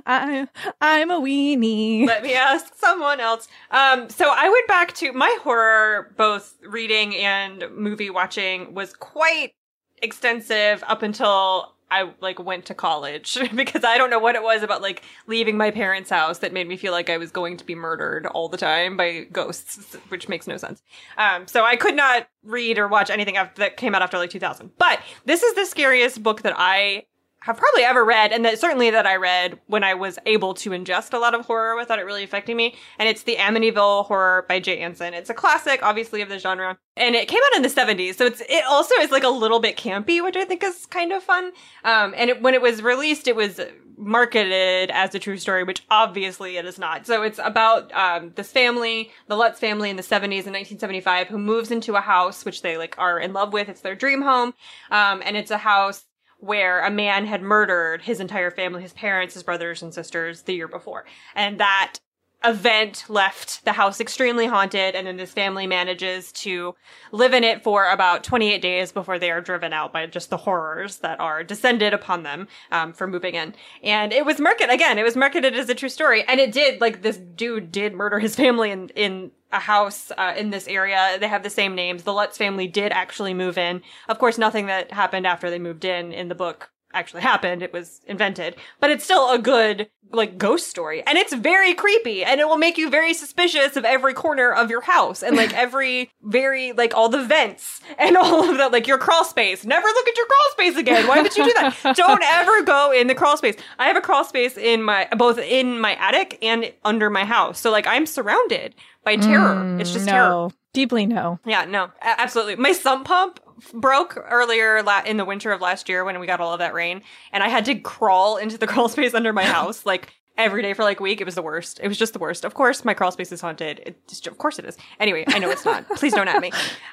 I, 0.06 0.48
I'm 0.80 1.10
a 1.10 1.20
weenie. 1.20 2.06
Let 2.06 2.22
me 2.22 2.34
ask 2.34 2.74
someone 2.76 3.20
else. 3.20 3.46
Um, 3.70 4.08
so 4.08 4.32
I 4.34 4.48
went 4.48 4.66
back 4.68 4.94
to 4.96 5.12
my 5.12 5.36
horror, 5.42 6.14
both 6.16 6.54
reading 6.62 7.14
and 7.16 7.64
movie 7.74 8.10
watching 8.10 8.74
was 8.74 8.94
quite 8.94 9.52
extensive 10.00 10.82
up 10.86 11.02
until 11.02 11.74
I 11.90 12.12
like 12.21 12.38
went 12.38 12.66
to 12.66 12.75
college 12.75 13.38
because 13.54 13.85
I 13.85 13.99
don't 13.99 14.11
know 14.11 14.18
what 14.18 14.35
it 14.35 14.42
was 14.42 14.62
about 14.62 14.83
like 14.83 15.02
leaving 15.26 15.57
my 15.57 15.71
parents' 15.71 16.11
house 16.11 16.38
that 16.38 16.52
made 16.52 16.68
me 16.68 16.76
feel 16.76 16.92
like 16.92 17.11
I 17.11 17.18
was 17.18 17.30
going 17.30 17.57
to 17.57 17.64
be 17.64 17.75
murdered 17.75 18.26
all 18.26 18.49
the 18.49 18.57
time 18.57 18.97
by 18.97 19.25
ghosts, 19.33 19.95
which 20.09 20.28
makes 20.28 20.47
no 20.47 20.57
sense. 20.57 20.83
Um, 21.16 21.47
so 21.47 21.64
I 21.64 21.76
could 21.76 21.95
not 21.95 22.28
read 22.42 22.78
or 22.78 22.88
watch 22.88 23.11
anything 23.11 23.37
after, 23.37 23.61
that 23.61 23.76
came 23.76 23.95
out 23.95 24.02
after 24.02 24.18
like 24.18 24.30
2000. 24.30 24.71
But 24.78 25.00
this 25.25 25.42
is 25.42 25.54
the 25.54 25.64
scariest 25.64 26.23
book 26.23 26.42
that 26.42 26.54
I 26.57 27.04
have 27.40 27.57
probably 27.57 27.85
ever 27.85 28.04
read, 28.04 28.33
and 28.33 28.45
that 28.45 28.59
certainly 28.59 28.90
that 28.90 29.07
I 29.07 29.16
read 29.16 29.59
when 29.66 29.85
I 29.85 29.95
was 29.95 30.18
able 30.26 30.54
to 30.54 30.71
ingest 30.71 31.12
a 31.14 31.18
lot 31.18 31.35
of 31.35 31.47
horror 31.47 31.76
without 31.76 31.99
it 31.99 32.02
really 32.02 32.25
affecting 32.25 32.57
me. 32.57 32.75
And 32.99 33.09
it's 33.09 33.23
the 33.23 33.37
Amityville 33.37 34.07
Horror 34.07 34.45
by 34.49 34.59
Jay 34.61 34.78
Anson. 34.78 35.14
It's 35.14 35.30
a 35.30 35.35
classic, 35.35 35.80
obviously, 35.83 36.21
of 36.21 36.28
the 36.28 36.38
genre, 36.38 36.78
and 36.97 37.14
it 37.14 37.28
came 37.28 37.40
out 37.47 37.57
in 37.57 37.62
the 37.62 37.68
'70s, 37.68 38.16
so 38.16 38.26
it's 38.26 38.42
it 38.49 38.64
also 38.68 38.95
is 38.97 39.11
like 39.11 39.25
a 39.25 39.28
little 39.28 39.61
bit 39.61 39.76
campy, 39.76 40.23
which 40.23 40.37
I 40.37 40.45
think 40.45 40.64
is 40.64 40.87
kind 40.87 41.12
of 41.12 41.23
fun. 41.23 41.52
Um, 41.85 42.14
and 42.16 42.30
it, 42.30 42.42
when 42.42 42.54
it 42.54 42.62
was 42.62 42.83
released, 42.83 43.28
it 43.28 43.37
was 43.37 43.61
marketed 43.99 44.90
as 44.90 45.14
a 45.14 45.18
true 45.18 45.37
story, 45.37 45.64
which 45.64 45.83
obviously 45.90 46.57
it 46.57 46.64
is 46.64 46.78
not. 46.78 47.07
So 47.07 47.23
it's 47.23 47.40
about 47.42 47.92
um, 47.92 48.33
this 48.37 48.50
family, 48.50 49.11
the 49.26 49.37
Lutz 49.37 49.59
family 49.59 49.90
in 49.90 49.97
the 49.97 50.02
70s 50.02 50.47
in 50.47 50.54
1975, 50.54 51.28
who 51.28 51.38
moves 51.38 51.71
into 51.71 51.97
a 51.97 52.00
house 52.00 52.45
which 52.45 52.62
they 52.62 52.76
like 52.76 52.95
are 52.99 53.18
in 53.18 53.33
love 53.33 53.52
with. 53.52 53.68
It's 53.68 53.80
their 53.80 53.97
dream 53.97 54.23
home, 54.23 54.54
um, 54.90 55.23
and 55.25 55.37
it's 55.37 55.50
a 55.50 55.59
house 55.59 56.04
where 56.38 56.85
a 56.85 56.90
man 56.90 57.26
had 57.26 57.42
murdered 57.42 58.02
his 58.02 58.21
entire 58.21 58.50
family, 58.50 58.83
his 58.83 58.92
parents, 58.92 59.35
his 59.35 59.42
brothers 59.42 59.83
and 59.83 59.92
sisters 59.92 60.42
the 60.42 60.54
year 60.54 60.68
before. 60.68 61.04
And 61.35 61.59
that 61.59 61.99
event 62.45 63.04
left 63.09 63.64
the 63.64 63.73
house 63.73 64.00
extremely 64.00 64.47
haunted 64.47 64.95
and 64.95 65.09
then 65.09 65.16
this 65.16 65.33
family 65.33 65.66
manages 65.66 66.30
to 66.30 66.73
live 67.11 67.35
in 67.35 67.42
it 67.42 67.64
for 67.64 67.90
about 67.90 68.23
28 68.23 68.62
days 68.62 68.92
before 68.92 69.18
they 69.18 69.30
are 69.30 69.40
driven 69.40 69.73
out 69.73 69.92
by 69.92 70.07
just 70.07 70.30
the 70.30 70.37
horrors 70.37 70.99
that 70.99 71.18
are 71.18 71.42
descended 71.42 71.92
upon 71.92 72.23
them 72.23 72.47
um, 72.71 72.92
for 72.92 73.09
moving 73.09 73.35
in 73.35 73.52
and 73.83 74.12
it 74.12 74.25
was 74.25 74.38
marketed 74.38 74.71
again 74.71 74.99
it 74.99 75.02
was 75.02 75.16
marketed 75.16 75.52
as 75.57 75.68
a 75.68 75.75
true 75.75 75.88
story 75.88 76.23
and 76.28 76.38
it 76.38 76.52
did 76.52 76.80
like 76.80 77.02
this 77.02 77.16
dude 77.16 77.73
did 77.73 77.92
murder 77.92 78.21
his 78.21 78.37
family 78.37 78.71
in 78.71 78.88
in 78.90 79.33
a 79.52 79.60
house 79.60 80.12
uh, 80.16 80.34
in 80.36 80.50
this 80.50 80.68
area. 80.68 81.16
They 81.18 81.28
have 81.28 81.42
the 81.42 81.50
same 81.50 81.74
names. 81.74 82.02
The 82.02 82.12
Lutz 82.12 82.36
family 82.36 82.66
did 82.66 82.92
actually 82.92 83.34
move 83.34 83.58
in. 83.58 83.82
Of 84.08 84.18
course, 84.18 84.38
nothing 84.38 84.66
that 84.66 84.92
happened 84.92 85.26
after 85.26 85.50
they 85.50 85.58
moved 85.58 85.84
in 85.84 86.12
in 86.12 86.28
the 86.28 86.34
book 86.34 86.70
actually 86.92 87.22
happened. 87.22 87.62
It 87.62 87.72
was 87.72 88.00
invented, 88.06 88.56
but 88.80 88.90
it's 88.90 89.04
still 89.04 89.30
a 89.30 89.38
good 89.38 89.88
like 90.10 90.38
ghost 90.38 90.68
story. 90.68 91.02
And 91.06 91.18
it's 91.18 91.34
very 91.34 91.74
creepy 91.74 92.24
and 92.24 92.40
it 92.40 92.48
will 92.48 92.56
make 92.56 92.78
you 92.78 92.88
very 92.88 93.12
suspicious 93.12 93.76
of 93.76 93.84
every 93.84 94.14
corner 94.14 94.50
of 94.50 94.70
your 94.70 94.80
house 94.80 95.22
and 95.22 95.36
like 95.36 95.52
every 95.56 96.10
very 96.22 96.72
like 96.72 96.94
all 96.94 97.08
the 97.08 97.22
vents 97.22 97.80
and 97.98 98.16
all 98.16 98.48
of 98.48 98.56
that 98.56 98.72
like 98.72 98.86
your 98.86 98.98
crawl 98.98 99.24
space. 99.24 99.64
Never 99.64 99.86
look 99.86 100.08
at 100.08 100.16
your 100.16 100.26
crawl 100.26 100.50
space 100.52 100.76
again. 100.76 101.06
Why 101.06 101.22
would 101.22 101.36
you 101.36 101.44
do 101.44 101.54
that? 101.54 101.76
Don't 101.96 102.22
ever 102.24 102.62
go 102.62 102.92
in 102.92 103.06
the 103.06 103.14
crawl 103.14 103.36
space. 103.36 103.56
I 103.78 103.86
have 103.86 103.96
a 103.96 104.00
crawl 104.00 104.24
space 104.24 104.56
in 104.56 104.82
my 104.82 105.08
both 105.16 105.38
in 105.38 105.80
my 105.80 105.94
attic 105.96 106.38
and 106.42 106.72
under 106.84 107.10
my 107.10 107.24
house. 107.24 107.60
So 107.60 107.70
like 107.70 107.86
I'm 107.86 108.06
surrounded 108.06 108.74
by 109.08 109.16
terror. 109.16 109.54
Mm, 109.54 109.80
it's 109.80 109.92
just 109.92 110.04
no. 110.06 110.12
terror. 110.12 110.48
Deeply 110.74 111.06
no. 111.06 111.38
Yeah, 111.46 111.64
no, 111.64 111.90
absolutely. 112.02 112.56
My 112.56 112.72
sump 112.72 113.06
pump 113.06 113.40
broke 113.72 114.22
earlier 114.30 114.82
la- 114.82 115.02
in 115.04 115.16
the 115.16 115.24
winter 115.24 115.50
of 115.50 115.62
last 115.62 115.88
year 115.88 116.04
when 116.04 116.20
we 116.20 116.26
got 116.26 116.40
all 116.40 116.52
of 116.52 116.58
that 116.58 116.74
rain, 116.74 117.02
and 117.32 117.42
I 117.42 117.48
had 117.48 117.64
to 117.64 117.74
crawl 117.76 118.36
into 118.36 118.58
the 118.58 118.66
crawl 118.72 118.88
space 118.88 119.14
under 119.14 119.32
my 119.32 119.44
house 119.56 119.86
like 119.86 120.12
every 120.38 120.62
day 120.62 120.73
for 120.73 120.85
like 120.85 121.00
a 121.00 121.02
week. 121.02 121.21
It 121.21 121.25
was 121.25 121.35
the 121.35 121.42
worst. 121.42 121.80
It 121.83 121.88
was 121.88 121.99
just 121.99 122.12
the 122.14 122.18
worst. 122.18 122.45
Of 122.45 122.54
course, 122.54 122.85
my 122.85 122.95
crawl 122.95 123.11
space 123.11 123.33
is 123.33 123.40
haunted. 123.40 123.83
It 123.85 124.09
just, 124.09 124.26
of 124.26 124.38
course 124.38 124.59
it 124.59 124.64
is. 124.64 124.78
Anyway, 125.00 125.25
I 125.28 125.38
know 125.38 125.50
it's 125.50 125.64
not. 125.64 125.87
Please 125.97 126.14
don't 126.14 126.28
at 126.28 126.40
me. 126.40 126.52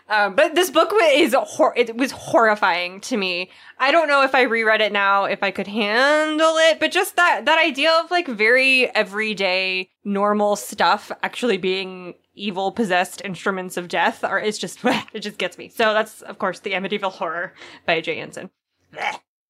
Um, 0.10 0.36
but 0.36 0.56
this 0.56 0.70
book 0.70 0.92
is 1.02 1.36
hor- 1.38 1.78
it 1.78 1.96
was 1.96 2.12
horrifying 2.12 3.00
to 3.02 3.16
me. 3.16 3.52
I 3.80 3.92
don't 3.92 4.08
know 4.08 4.24
if 4.24 4.36
I 4.36 4.42
reread 4.42 4.82
it 4.82 4.92
now 4.92 5.26
if 5.26 5.44
I 5.44 5.52
could 5.52 5.68
handle 5.68 6.56
it, 6.58 6.80
but 6.80 6.92
just 6.92 7.16
that 7.16 7.46
that 7.46 7.60
idea 7.60 7.92
of 7.94 8.12
like 8.12 8.28
very 8.28 8.94
everyday 8.96 9.90
normal 10.04 10.56
stuff 10.56 11.12
actually 11.24 11.58
being 11.58 12.16
evil 12.34 12.72
possessed 12.72 13.22
instruments 13.24 13.78
of 13.78 13.88
death 13.88 14.24
are 14.24 14.40
is 14.40 14.58
just 14.58 14.80
it 15.14 15.20
just 15.22 15.38
gets 15.38 15.58
me. 15.58 15.70
So 15.70 15.94
that's 15.94 16.22
of 16.24 16.40
course 16.40 16.60
the 16.60 16.72
Amityville 16.72 17.12
Horror 17.12 17.54
by 17.86 18.02
Jay 18.02 18.20
Anson. 18.20 18.50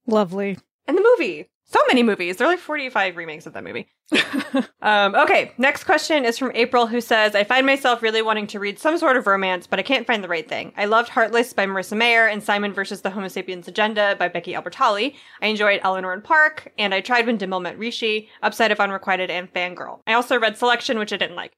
Lovely. 0.08 0.58
And 0.88 0.98
the 0.98 1.16
movie. 1.18 1.50
So 1.68 1.80
many 1.88 2.04
movies. 2.04 2.38
There 2.38 2.48
are 2.48 2.52
like 2.52 2.60
45 2.60 3.18
remakes 3.18 3.48
of 3.48 3.54
that 3.54 3.64
movie. 3.64 3.88
um, 4.84 5.16
okay, 5.16 5.52
next 5.58 5.86
question 5.86 6.24
is 6.24 6.38
from 6.38 6.52
April, 6.54 6.86
who 6.86 7.02
says, 7.02 7.34
I 7.34 7.44
find 7.44 7.66
myself 7.66 8.04
really 8.04 8.22
wanting 8.22 8.46
to 8.48 8.60
read 8.60 8.78
some 8.78 9.00
sort 9.00 9.18
of 9.18 9.26
romance, 9.26 9.66
but 9.66 9.80
I 9.80 9.82
can't 9.82 10.06
find 10.06 10.24
the 10.24 10.28
right 10.28 10.48
thing. 10.48 10.74
I 10.78 10.86
loved 10.86 11.10
Heartless 11.10 11.54
by 11.54 11.66
Marissa 11.66 11.98
Meyer 11.98 12.28
and 12.28 12.44
Simon 12.44 12.72
versus 12.72 13.02
the 13.02 13.10
Homo 13.10 13.30
sapiens 13.30 13.68
Agenda 13.68 14.16
by 14.20 14.28
Becky 14.28 14.54
Albertalli. 14.54 15.16
I 15.42 15.48
enjoyed 15.48 15.82
Eleanor 15.84 16.14
and 16.14 16.24
Park, 16.24 16.72
and 16.78 16.94
I 16.94 17.02
tried 17.02 17.26
When 17.26 17.38
Dimple 17.38 17.62
Met 17.62 17.80
Rishi, 17.80 18.30
Upside 18.44 18.72
of 18.72 18.80
Unrequited, 18.80 19.32
and 19.32 19.52
Fangirl. 19.52 20.02
I 20.06 20.14
also 20.14 20.40
read 20.40 20.58
Selection, 20.58 21.00
which 21.00 21.14
I 21.14 21.18
didn't 21.18 21.36
like. 21.36 21.54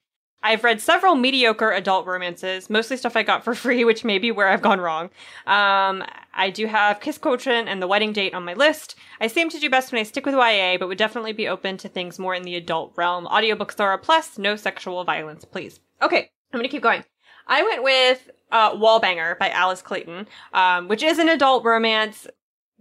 I've 0.47 0.63
read 0.63 0.79
several 0.79 1.15
mediocre 1.15 1.71
adult 1.71 2.05
romances, 2.05 2.69
mostly 2.69 2.95
stuff 2.95 3.17
I 3.17 3.23
got 3.23 3.43
for 3.43 3.53
free, 3.63 3.83
which 3.83 4.05
may 4.05 4.17
be 4.17 4.31
where 4.31 4.47
I've 4.47 4.61
gone 4.61 4.79
wrong. 4.79 5.09
Um, 5.45 6.05
I 6.33 6.49
do 6.53 6.67
have 6.67 7.01
Kiss 7.01 7.17
Quotient 7.17 7.67
and 7.67 7.81
The 7.81 7.87
Wedding 7.87 8.13
Date 8.13 8.33
on 8.33 8.45
my 8.45 8.53
list. 8.53 8.95
I 9.19 9.27
seem 9.27 9.49
to 9.49 9.59
do 9.59 9.69
best 9.69 9.91
when 9.91 9.99
I 9.99 10.03
stick 10.03 10.25
with 10.25 10.35
YA, 10.35 10.77
but 10.77 10.87
would 10.87 10.97
definitely 10.97 11.33
be 11.33 11.49
open 11.49 11.75
to 11.77 11.89
things 11.89 12.17
more 12.17 12.33
in 12.33 12.43
the 12.43 12.55
adult 12.55 12.93
realm. 12.95 13.25
Audiobooks 13.25 13.77
are 13.81 13.91
a 13.91 13.97
Plus, 13.97 14.37
no 14.37 14.55
sexual 14.55 15.03
violence, 15.03 15.43
please. 15.43 15.81
Okay, 16.01 16.29
I'm 16.53 16.59
gonna 16.59 16.69
keep 16.69 16.83
going. 16.83 17.03
I 17.45 17.63
went 17.63 17.83
with 17.83 18.29
uh, 18.49 18.73
Wallbanger 18.73 19.37
by 19.37 19.49
Alice 19.49 19.81
Clayton, 19.81 20.27
um, 20.53 20.87
which 20.87 21.03
is 21.03 21.19
an 21.19 21.27
adult 21.27 21.65
romance. 21.65 22.25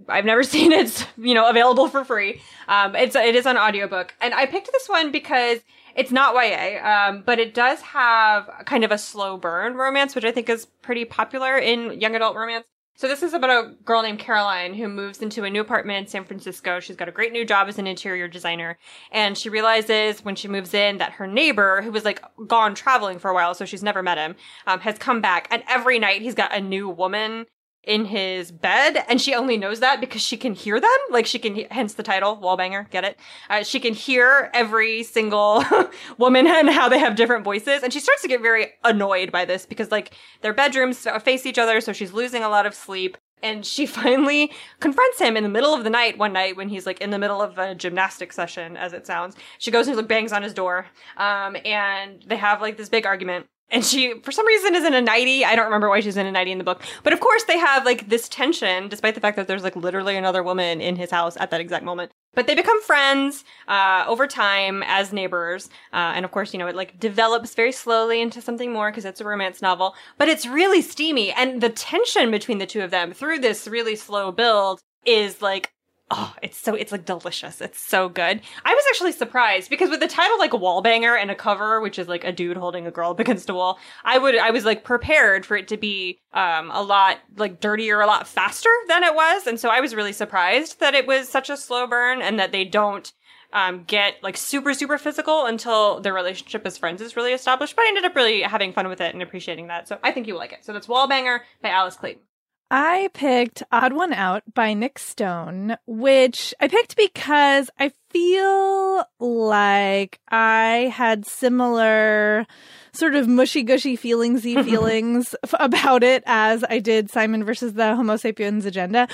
I've 0.08 0.24
never 0.24 0.42
seen 0.44 0.70
it, 0.70 1.04
you 1.18 1.34
know, 1.34 1.50
available 1.50 1.88
for 1.88 2.04
free. 2.04 2.40
Um, 2.68 2.94
it's 2.94 3.16
it 3.16 3.34
is 3.34 3.44
on 3.44 3.58
audiobook, 3.58 4.14
and 4.20 4.34
I 4.34 4.46
picked 4.46 4.70
this 4.70 4.88
one 4.88 5.10
because 5.10 5.58
it's 5.96 6.12
not 6.12 6.34
YA, 6.34 6.78
um, 6.84 7.22
but 7.24 7.38
it 7.38 7.54
does 7.54 7.80
have 7.80 8.48
kind 8.66 8.84
of 8.84 8.92
a 8.92 8.98
slow 8.98 9.36
burn 9.36 9.74
romance, 9.74 10.14
which 10.14 10.24
I 10.24 10.30
think 10.30 10.48
is 10.48 10.66
pretty 10.82 11.04
popular 11.04 11.56
in 11.56 12.00
young 12.00 12.14
adult 12.14 12.36
romance. 12.36 12.66
So 12.98 13.08
this 13.08 13.22
is 13.22 13.34
about 13.34 13.50
a 13.50 13.74
girl 13.84 14.02
named 14.02 14.18
Caroline 14.18 14.72
who 14.72 14.88
moves 14.88 15.20
into 15.20 15.44
a 15.44 15.50
new 15.50 15.60
apartment 15.60 15.98
in 15.98 16.06
San 16.06 16.24
Francisco. 16.24 16.80
She's 16.80 16.96
got 16.96 17.08
a 17.08 17.12
great 17.12 17.30
new 17.30 17.44
job 17.44 17.68
as 17.68 17.78
an 17.78 17.86
interior 17.86 18.26
designer. 18.26 18.78
And 19.12 19.36
she 19.36 19.50
realizes 19.50 20.24
when 20.24 20.34
she 20.34 20.48
moves 20.48 20.72
in 20.72 20.96
that 20.96 21.12
her 21.12 21.26
neighbor, 21.26 21.82
who 21.82 21.90
was 21.90 22.06
like 22.06 22.22
gone 22.46 22.74
traveling 22.74 23.18
for 23.18 23.30
a 23.30 23.34
while, 23.34 23.54
so 23.54 23.66
she's 23.66 23.82
never 23.82 24.02
met 24.02 24.16
him, 24.16 24.34
um, 24.66 24.80
has 24.80 24.96
come 24.96 25.20
back. 25.20 25.46
And 25.50 25.62
every 25.68 25.98
night 25.98 26.22
he's 26.22 26.34
got 26.34 26.56
a 26.56 26.60
new 26.60 26.88
woman 26.88 27.44
in 27.86 28.04
his 28.04 28.50
bed 28.50 29.04
and 29.08 29.20
she 29.20 29.34
only 29.34 29.56
knows 29.56 29.80
that 29.80 30.00
because 30.00 30.20
she 30.20 30.36
can 30.36 30.54
hear 30.54 30.80
them. 30.80 30.90
Like 31.10 31.24
she 31.24 31.38
can 31.38 31.54
hence 31.70 31.94
the 31.94 32.02
title 32.02 32.36
wallbanger 32.36 32.90
get 32.90 33.04
it? 33.04 33.18
Uh, 33.48 33.62
she 33.62 33.80
can 33.80 33.94
hear 33.94 34.50
every 34.52 35.04
single 35.04 35.64
woman 36.18 36.46
and 36.46 36.68
how 36.68 36.88
they 36.88 36.98
have 36.98 37.14
different 37.14 37.44
voices. 37.44 37.82
And 37.82 37.92
she 37.92 38.00
starts 38.00 38.22
to 38.22 38.28
get 38.28 38.42
very 38.42 38.72
annoyed 38.84 39.30
by 39.30 39.44
this 39.44 39.64
because 39.64 39.90
like 39.90 40.12
their 40.42 40.52
bedrooms 40.52 41.06
face 41.22 41.46
each 41.46 41.58
other 41.58 41.80
so 41.80 41.92
she's 41.92 42.12
losing 42.12 42.42
a 42.42 42.48
lot 42.48 42.66
of 42.66 42.74
sleep. 42.74 43.16
And 43.42 43.64
she 43.64 43.86
finally 43.86 44.50
confronts 44.80 45.20
him 45.20 45.36
in 45.36 45.44
the 45.44 45.48
middle 45.48 45.72
of 45.72 45.84
the 45.84 45.90
night 45.90 46.18
one 46.18 46.32
night 46.32 46.56
when 46.56 46.68
he's 46.68 46.86
like 46.86 47.00
in 47.00 47.10
the 47.10 47.18
middle 47.18 47.40
of 47.40 47.56
a 47.56 47.74
gymnastic 47.74 48.32
session 48.32 48.76
as 48.76 48.92
it 48.92 49.06
sounds. 49.06 49.36
She 49.58 49.70
goes 49.70 49.86
and 49.86 49.96
like 49.96 50.08
bangs 50.08 50.32
on 50.32 50.42
his 50.42 50.52
door. 50.52 50.86
Um, 51.16 51.56
and 51.64 52.24
they 52.26 52.36
have 52.36 52.60
like 52.60 52.76
this 52.76 52.88
big 52.88 53.06
argument 53.06 53.46
and 53.70 53.84
she, 53.84 54.20
for 54.20 54.30
some 54.30 54.46
reason, 54.46 54.74
is 54.76 54.84
in 54.84 54.94
a 54.94 55.00
nightie. 55.00 55.44
I 55.44 55.56
don't 55.56 55.64
remember 55.64 55.88
why 55.88 56.00
she's 56.00 56.16
in 56.16 56.26
a 56.26 56.32
nightie 56.32 56.52
in 56.52 56.58
the 56.58 56.64
book. 56.64 56.82
But 57.02 57.12
of 57.12 57.20
course, 57.20 57.44
they 57.44 57.58
have 57.58 57.84
like 57.84 58.08
this 58.08 58.28
tension, 58.28 58.88
despite 58.88 59.14
the 59.14 59.20
fact 59.20 59.36
that 59.36 59.48
there's 59.48 59.64
like 59.64 59.74
literally 59.74 60.16
another 60.16 60.42
woman 60.42 60.80
in 60.80 60.96
his 60.96 61.10
house 61.10 61.36
at 61.40 61.50
that 61.50 61.60
exact 61.60 61.84
moment. 61.84 62.12
But 62.34 62.46
they 62.46 62.54
become 62.54 62.80
friends 62.82 63.44
uh, 63.66 64.04
over 64.06 64.26
time 64.28 64.84
as 64.84 65.12
neighbors. 65.12 65.68
Uh, 65.92 66.12
and 66.14 66.24
of 66.24 66.30
course, 66.30 66.52
you 66.52 66.58
know, 66.58 66.68
it 66.68 66.76
like 66.76 67.00
develops 67.00 67.54
very 67.54 67.72
slowly 67.72 68.20
into 68.20 68.40
something 68.40 68.72
more 68.72 68.90
because 68.90 69.04
it's 69.04 69.20
a 69.20 69.24
romance 69.24 69.60
novel. 69.60 69.94
But 70.16 70.28
it's 70.28 70.46
really 70.46 70.82
steamy. 70.82 71.32
And 71.32 71.60
the 71.60 71.70
tension 71.70 72.30
between 72.30 72.58
the 72.58 72.66
two 72.66 72.82
of 72.82 72.90
them 72.90 73.12
through 73.12 73.40
this 73.40 73.66
really 73.66 73.96
slow 73.96 74.30
build 74.30 74.80
is 75.04 75.42
like 75.42 75.72
Oh, 76.08 76.32
it's 76.40 76.56
so 76.56 76.74
it's 76.76 76.92
like 76.92 77.04
delicious. 77.04 77.60
It's 77.60 77.80
so 77.80 78.08
good. 78.08 78.40
I 78.64 78.74
was 78.74 78.84
actually 78.90 79.10
surprised 79.10 79.68
because 79.68 79.90
with 79.90 79.98
the 79.98 80.06
title 80.06 80.38
like 80.38 80.52
wall 80.52 80.80
banger 80.80 81.16
and 81.16 81.32
a 81.32 81.34
cover, 81.34 81.80
which 81.80 81.98
is 81.98 82.06
like 82.06 82.22
a 82.22 82.30
dude 82.30 82.56
holding 82.56 82.86
a 82.86 82.92
girl 82.92 83.10
up 83.10 83.18
against 83.20 83.50
a 83.50 83.54
wall, 83.54 83.78
I 84.04 84.18
would 84.18 84.38
I 84.38 84.50
was 84.50 84.64
like 84.64 84.84
prepared 84.84 85.44
for 85.44 85.56
it 85.56 85.66
to 85.68 85.76
be 85.76 86.20
um 86.32 86.70
a 86.70 86.80
lot 86.80 87.18
like 87.36 87.58
dirtier, 87.60 88.00
a 88.00 88.06
lot 88.06 88.28
faster 88.28 88.70
than 88.86 89.02
it 89.02 89.16
was. 89.16 89.48
And 89.48 89.58
so 89.58 89.68
I 89.68 89.80
was 89.80 89.96
really 89.96 90.12
surprised 90.12 90.78
that 90.78 90.94
it 90.94 91.08
was 91.08 91.28
such 91.28 91.50
a 91.50 91.56
slow 91.56 91.88
burn 91.88 92.22
and 92.22 92.38
that 92.38 92.52
they 92.52 92.64
don't 92.64 93.12
um, 93.52 93.82
get 93.84 94.22
like 94.22 94.36
super 94.36 94.74
super 94.74 94.98
physical 94.98 95.46
until 95.46 96.00
their 96.00 96.14
relationship 96.14 96.64
as 96.66 96.78
friends 96.78 97.00
is 97.00 97.16
really 97.16 97.32
established. 97.32 97.74
But 97.74 97.84
I 97.84 97.88
ended 97.88 98.04
up 98.04 98.14
really 98.14 98.42
having 98.42 98.72
fun 98.72 98.86
with 98.86 99.00
it 99.00 99.12
and 99.12 99.24
appreciating 99.24 99.66
that. 99.68 99.88
So 99.88 99.98
I 100.04 100.12
think 100.12 100.28
you 100.28 100.34
will 100.34 100.40
like 100.40 100.52
it. 100.52 100.64
So 100.64 100.72
that's 100.72 100.86
Wallbanger 100.86 101.40
by 101.62 101.70
Alice 101.70 101.96
Clayton. 101.96 102.22
I 102.70 103.10
picked 103.14 103.62
Odd 103.70 103.92
One 103.92 104.12
Out 104.12 104.42
by 104.52 104.74
Nic 104.74 104.98
Stone, 104.98 105.76
which 105.86 106.52
I 106.60 106.66
picked 106.66 106.96
because 106.96 107.70
I 107.78 107.92
feel 108.10 109.04
like 109.20 110.18
I 110.28 110.92
had 110.92 111.26
similar 111.26 112.44
sort 112.92 113.14
of 113.14 113.28
mushy 113.28 113.62
gushy 113.62 113.96
feelingsy 113.96 114.64
feelings 114.64 115.34
about 115.52 116.02
it 116.02 116.24
as 116.26 116.64
I 116.68 116.80
did 116.80 117.10
Simon 117.10 117.44
versus 117.44 117.74
the 117.74 117.94
Homo 117.94 118.16
sapiens 118.16 118.64
agenda. 118.66 119.06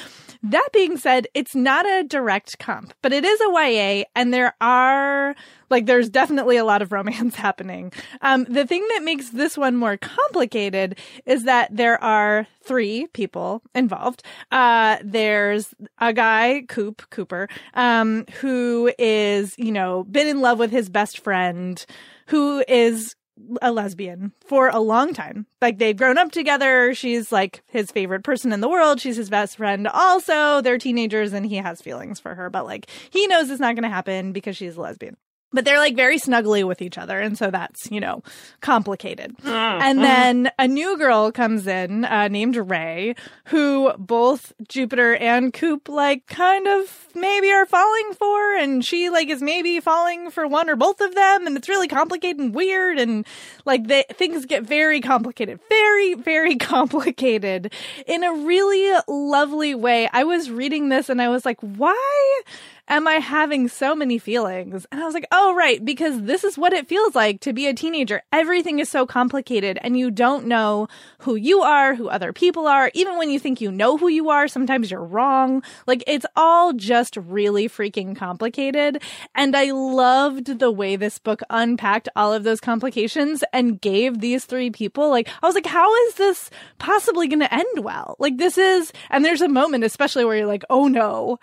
That 0.44 0.68
being 0.72 0.96
said, 0.96 1.28
it's 1.34 1.54
not 1.54 1.86
a 1.86 2.02
direct 2.02 2.58
comp, 2.58 2.94
but 3.00 3.12
it 3.12 3.24
is 3.24 3.40
a 3.40 3.52
YA 3.52 4.04
and 4.16 4.34
there 4.34 4.54
are 4.60 5.36
like 5.70 5.86
there's 5.86 6.10
definitely 6.10 6.56
a 6.56 6.64
lot 6.64 6.82
of 6.82 6.90
romance 6.90 7.34
happening. 7.46 7.92
Um, 8.20 8.44
the 8.44 8.66
thing 8.66 8.84
that 8.88 9.04
makes 9.04 9.30
this 9.30 9.56
one 9.56 9.76
more 9.76 9.96
complicated 9.96 10.98
is 11.26 11.44
that 11.44 11.74
there 11.74 12.02
are 12.02 12.46
three 12.64 13.06
people 13.12 13.62
involved. 13.74 14.24
Uh, 14.50 14.98
there's 15.02 15.74
a 15.98 16.12
guy, 16.12 16.64
Coop, 16.68 17.08
Cooper, 17.10 17.48
um, 17.74 18.26
who 18.40 18.92
is, 18.98 19.54
you 19.58 19.72
know, 19.72 20.04
been 20.04 20.26
in 20.26 20.40
love 20.40 20.58
with 20.58 20.72
his 20.72 20.88
best 20.88 21.20
friend, 21.20 21.84
who 22.26 22.64
is 22.66 23.14
a 23.60 23.72
lesbian 23.72 24.32
for 24.46 24.68
a 24.68 24.78
long 24.78 25.14
time. 25.14 25.46
Like 25.60 25.78
they've 25.78 25.96
grown 25.96 26.18
up 26.18 26.32
together. 26.32 26.94
She's 26.94 27.32
like 27.32 27.62
his 27.66 27.90
favorite 27.90 28.24
person 28.24 28.52
in 28.52 28.60
the 28.60 28.68
world. 28.68 29.00
She's 29.00 29.16
his 29.16 29.30
best 29.30 29.56
friend. 29.56 29.88
Also, 29.88 30.60
they're 30.60 30.78
teenagers 30.78 31.32
and 31.32 31.46
he 31.46 31.56
has 31.56 31.80
feelings 31.80 32.20
for 32.20 32.34
her, 32.34 32.50
but 32.50 32.64
like 32.64 32.88
he 33.10 33.26
knows 33.26 33.50
it's 33.50 33.60
not 33.60 33.74
going 33.74 33.84
to 33.84 33.88
happen 33.88 34.32
because 34.32 34.56
she's 34.56 34.76
a 34.76 34.80
lesbian. 34.80 35.16
But 35.52 35.64
they're 35.64 35.78
like 35.78 35.96
very 35.96 36.18
snuggly 36.18 36.64
with 36.66 36.80
each 36.80 36.96
other. 36.96 37.20
And 37.20 37.36
so 37.36 37.50
that's, 37.50 37.90
you 37.90 38.00
know, 38.00 38.22
complicated. 38.60 39.36
And 39.82 39.98
then 39.98 40.50
a 40.58 40.66
new 40.66 40.96
girl 40.96 41.30
comes 41.30 41.66
in, 41.66 42.04
uh, 42.04 42.28
named 42.28 42.56
Rae, 42.56 43.14
who 43.46 43.92
both 43.98 44.52
Jupiter 44.68 45.14
and 45.14 45.52
Coop 45.52 45.88
like 45.88 46.26
kind 46.26 46.66
of 46.66 47.08
maybe 47.14 47.50
are 47.50 47.66
falling 47.66 48.12
for. 48.14 48.56
And 48.56 48.84
she 48.84 49.10
like 49.10 49.28
is 49.28 49.42
maybe 49.42 49.80
falling 49.80 50.30
for 50.30 50.46
one 50.46 50.70
or 50.70 50.76
both 50.76 51.00
of 51.00 51.14
them. 51.14 51.46
And 51.46 51.56
it's 51.56 51.68
really 51.68 51.88
complicated 51.88 52.40
and 52.40 52.54
weird. 52.54 52.98
And 52.98 53.26
like 53.64 53.88
the 53.88 54.04
things 54.14 54.46
get 54.46 54.62
very 54.62 55.00
complicated, 55.00 55.60
very, 55.68 56.14
very 56.14 56.56
complicated 56.72 57.72
in 58.06 58.24
a 58.24 58.32
really 58.32 58.98
lovely 59.08 59.74
way. 59.74 60.08
I 60.12 60.24
was 60.24 60.50
reading 60.50 60.88
this 60.88 61.08
and 61.08 61.20
I 61.20 61.28
was 61.28 61.44
like, 61.44 61.60
why 61.60 62.42
am 62.88 63.06
I 63.06 63.14
having 63.14 63.68
so 63.68 63.94
many 63.94 64.18
feelings? 64.18 64.86
And 64.90 65.00
I 65.00 65.04
was 65.04 65.14
like, 65.14 65.26
oh, 65.32 65.54
right, 65.54 65.82
because 65.84 66.22
this 66.22 66.44
is 66.44 66.58
what 66.58 66.72
it 66.72 66.88
feels 66.88 67.14
like 67.14 67.40
to 67.40 67.52
be 67.52 67.66
a 67.66 67.74
teenager. 67.74 68.22
Everything 68.32 68.78
is 68.80 68.88
so 68.88 69.06
complicated 69.06 69.78
and 69.82 69.98
you 69.98 70.10
don't 70.10 70.46
know 70.46 70.88
who 71.18 71.34
you 71.34 71.62
are, 71.62 71.94
who 71.94 72.08
other 72.08 72.32
people 72.32 72.66
are. 72.66 72.90
Even 72.94 73.16
when 73.16 73.30
you 73.30 73.38
think 73.38 73.60
you 73.60 73.70
know 73.70 73.96
who 73.96 74.08
you 74.08 74.30
are, 74.30 74.48
sometimes 74.48 74.90
you're 74.90 75.04
wrong. 75.04 75.62
Like 75.86 76.02
it's 76.06 76.26
all 76.36 76.72
just 76.72 77.16
really 77.16 77.68
freaking 77.68 78.16
complicated. 78.16 79.02
And 79.34 79.56
I 79.56 79.70
loved 79.70 80.58
the 80.58 80.70
way 80.70 80.96
this 80.96 81.18
book 81.18 81.40
unpacked 81.50 82.08
all 82.16 82.32
of 82.32 82.44
those 82.44 82.60
complications 82.60 83.44
and 83.52 83.80
gave 83.80 84.20
these 84.20 84.44
three 84.44 84.70
people, 84.70 85.08
like, 85.08 85.28
I 85.42 85.46
was 85.46 85.54
like, 85.54 85.66
how 85.66 85.94
is 86.06 86.14
this 86.14 86.50
possibly 86.78 87.28
going 87.28 87.40
to 87.40 87.54
end 87.54 87.84
well? 87.84 88.16
Like 88.18 88.38
this 88.38 88.58
is, 88.58 88.92
and 89.08 89.24
there's 89.24 89.40
a 89.40 89.48
moment, 89.48 89.84
especially 89.84 90.24
where 90.24 90.36
you're 90.36 90.46
like, 90.46 90.64
oh 90.68 90.88
no 90.88 91.38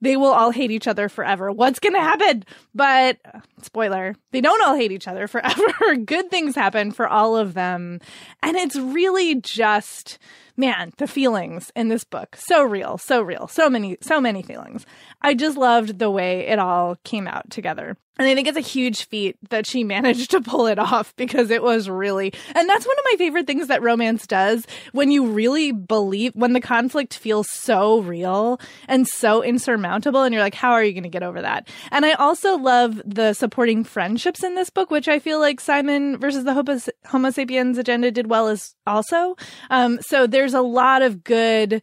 they 0.00 0.16
will 0.16 0.32
all 0.32 0.50
hate 0.50 0.70
each 0.70 0.88
other 0.88 1.08
forever. 1.08 1.50
What's 1.50 1.78
going 1.78 1.94
to 1.94 2.00
happen? 2.00 2.44
But 2.74 3.18
spoiler, 3.62 4.14
they 4.32 4.40
don't 4.40 4.62
all 4.62 4.74
hate 4.74 4.92
each 4.92 5.08
other 5.08 5.28
forever. 5.28 5.96
Good 6.04 6.30
things 6.30 6.54
happen 6.54 6.92
for 6.92 7.06
all 7.06 7.36
of 7.36 7.54
them. 7.54 8.00
And 8.42 8.56
it's 8.56 8.76
really 8.76 9.36
just, 9.36 10.18
man, 10.56 10.92
the 10.96 11.06
feelings 11.06 11.70
in 11.76 11.88
this 11.88 12.04
book. 12.04 12.36
So 12.36 12.62
real, 12.62 12.98
so 12.98 13.22
real. 13.22 13.46
So 13.48 13.68
many, 13.68 13.98
so 14.00 14.20
many 14.20 14.42
feelings. 14.42 14.86
I 15.20 15.34
just 15.34 15.56
loved 15.56 15.98
the 15.98 16.10
way 16.10 16.46
it 16.46 16.58
all 16.58 16.96
came 17.04 17.26
out 17.26 17.50
together. 17.50 17.96
And 18.20 18.28
I 18.28 18.34
think 18.34 18.48
it's 18.48 18.58
a 18.58 18.60
huge 18.60 19.06
feat 19.06 19.38
that 19.48 19.66
she 19.66 19.82
managed 19.96 20.32
to 20.32 20.42
pull 20.42 20.66
it 20.66 20.78
off 20.78 21.16
because 21.16 21.50
it 21.50 21.62
was 21.62 21.88
really, 21.88 22.34
and 22.54 22.68
that's 22.68 22.86
one 22.86 22.98
of 22.98 23.04
my 23.10 23.16
favorite 23.16 23.46
things 23.46 23.68
that 23.68 23.80
romance 23.80 24.26
does 24.26 24.66
when 24.92 25.10
you 25.10 25.26
really 25.26 25.72
believe, 25.72 26.34
when 26.34 26.52
the 26.52 26.60
conflict 26.60 27.16
feels 27.16 27.50
so 27.50 28.00
real 28.00 28.60
and 28.88 29.08
so 29.08 29.42
insurmountable, 29.42 30.22
and 30.22 30.34
you're 30.34 30.42
like, 30.42 30.54
how 30.54 30.72
are 30.72 30.84
you 30.84 30.92
going 30.92 31.04
to 31.04 31.08
get 31.08 31.22
over 31.22 31.40
that? 31.40 31.66
And 31.90 32.04
I 32.04 32.12
also 32.12 32.58
love 32.58 33.00
the 33.06 33.32
supporting 33.32 33.84
friendships 33.84 34.44
in 34.44 34.54
this 34.54 34.68
book, 34.68 34.90
which 34.90 35.08
I 35.08 35.18
feel 35.18 35.40
like 35.40 35.58
Simon 35.58 36.18
versus 36.18 36.44
the 36.44 36.92
Homo 37.06 37.30
sapiens 37.30 37.78
agenda 37.78 38.10
did 38.10 38.28
well 38.28 38.48
as 38.48 38.74
also. 38.86 39.34
Um, 39.70 39.98
so 40.02 40.26
there's 40.26 40.52
a 40.52 40.60
lot 40.60 41.00
of 41.00 41.24
good 41.24 41.82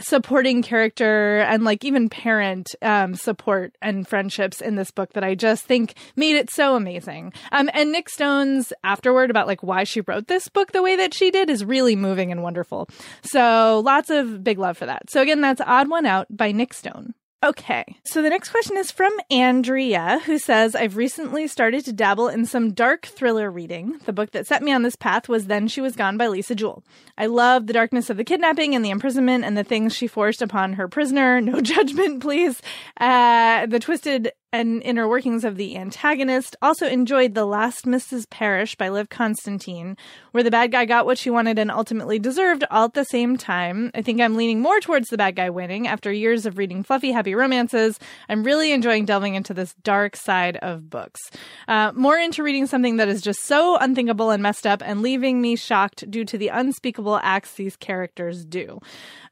supporting 0.00 0.62
character 0.62 1.38
and 1.38 1.64
like 1.64 1.84
even 1.84 2.08
parent 2.08 2.74
um, 2.82 3.14
support 3.14 3.76
and 3.80 4.06
friendships 4.06 4.60
in 4.60 4.76
this 4.76 4.90
book 4.90 5.12
that 5.14 5.24
I 5.24 5.34
just 5.34 5.64
think 5.64 5.94
made 6.16 6.36
it 6.36 6.50
so 6.50 6.76
amazing. 6.76 7.32
Um, 7.52 7.70
and 7.72 7.92
Nic 7.92 8.08
Stone's 8.08 8.72
afterward 8.84 9.30
about 9.30 9.46
like 9.46 9.62
why 9.62 9.84
she 9.84 10.02
wrote 10.02 10.26
this 10.26 10.48
book 10.48 10.72
the 10.72 10.82
way 10.82 10.96
that 10.96 11.14
she 11.14 11.30
did 11.30 11.50
is 11.50 11.64
really 11.64 11.96
moving 11.96 12.30
and 12.30 12.42
wonderful. 12.42 12.88
So 13.22 13.82
lots 13.84 14.10
of 14.10 14.44
big 14.44 14.58
love 14.58 14.76
for 14.76 14.86
that. 14.86 15.10
So 15.10 15.22
again, 15.22 15.40
that's 15.40 15.60
Odd 15.60 15.88
One 15.88 16.06
Out 16.06 16.26
by 16.30 16.52
Nic 16.52 16.74
Stone. 16.74 17.14
Okay. 17.44 17.84
So 18.04 18.22
the 18.22 18.30
next 18.30 18.48
question 18.48 18.78
is 18.78 18.90
from 18.90 19.12
Andrea, 19.30 20.20
who 20.24 20.38
says, 20.38 20.74
I've 20.74 20.96
recently 20.96 21.46
started 21.46 21.84
to 21.84 21.92
dabble 21.92 22.28
in 22.28 22.46
some 22.46 22.72
dark 22.72 23.06
thriller 23.06 23.50
reading. 23.50 24.00
The 24.06 24.12
book 24.12 24.30
that 24.30 24.46
set 24.46 24.62
me 24.62 24.72
on 24.72 24.82
this 24.82 24.96
path 24.96 25.28
was 25.28 25.46
Then 25.46 25.68
She 25.68 25.82
Was 25.82 25.96
Gone 25.96 26.16
by 26.16 26.28
Lisa 26.28 26.54
Jewell. 26.54 26.82
I 27.18 27.26
love 27.26 27.66
the 27.66 27.74
darkness 27.74 28.08
of 28.08 28.16
the 28.16 28.24
kidnapping 28.24 28.74
and 28.74 28.82
the 28.82 28.90
imprisonment 28.90 29.44
and 29.44 29.56
the 29.56 29.64
things 29.64 29.94
she 29.94 30.06
forced 30.06 30.40
upon 30.40 30.74
her 30.74 30.88
prisoner. 30.88 31.40
No 31.40 31.60
judgment, 31.62 32.22
please. 32.22 32.62
Uh, 32.98 33.66
the 33.66 33.80
twisted 33.80 34.32
and 34.52 34.82
inner 34.82 35.08
workings 35.08 35.44
of 35.44 35.56
the 35.56 35.76
antagonist. 35.76 36.56
Also 36.62 36.86
enjoyed 36.86 37.34
The 37.34 37.44
Last 37.44 37.84
Mrs. 37.84 38.28
Parrish 38.30 38.74
by 38.76 38.88
Liv 38.88 39.08
Constantine, 39.08 39.96
where 40.32 40.42
the 40.42 40.50
bad 40.50 40.72
guy 40.72 40.84
got 40.84 41.04
what 41.04 41.18
she 41.18 41.30
wanted 41.30 41.58
and 41.58 41.70
ultimately 41.70 42.18
deserved 42.18 42.64
all 42.70 42.86
at 42.86 42.94
the 42.94 43.04
same 43.04 43.36
time. 43.36 43.90
I 43.94 44.02
think 44.02 44.20
I'm 44.20 44.36
leaning 44.36 44.60
more 44.60 44.80
towards 44.80 45.08
the 45.08 45.18
bad 45.18 45.36
guy 45.36 45.50
winning 45.50 45.86
after 45.86 46.12
years 46.12 46.46
of 46.46 46.58
reading 46.58 46.82
fluffy, 46.82 47.12
happy 47.12 47.34
romances. 47.34 47.98
I'm 48.28 48.44
really 48.44 48.72
enjoying 48.72 49.04
delving 49.04 49.34
into 49.34 49.52
this 49.52 49.74
dark 49.82 50.16
side 50.16 50.56
of 50.58 50.88
books. 50.88 51.20
Uh, 51.68 51.92
more 51.94 52.16
into 52.16 52.42
reading 52.42 52.66
something 52.66 52.96
that 52.96 53.08
is 53.08 53.20
just 53.22 53.44
so 53.44 53.76
unthinkable 53.76 54.30
and 54.30 54.42
messed 54.42 54.66
up 54.66 54.82
and 54.84 55.02
leaving 55.02 55.42
me 55.42 55.56
shocked 55.56 56.10
due 56.10 56.24
to 56.24 56.38
the 56.38 56.48
unspeakable 56.48 57.20
acts 57.22 57.54
these 57.54 57.76
characters 57.76 58.44
do. 58.44 58.80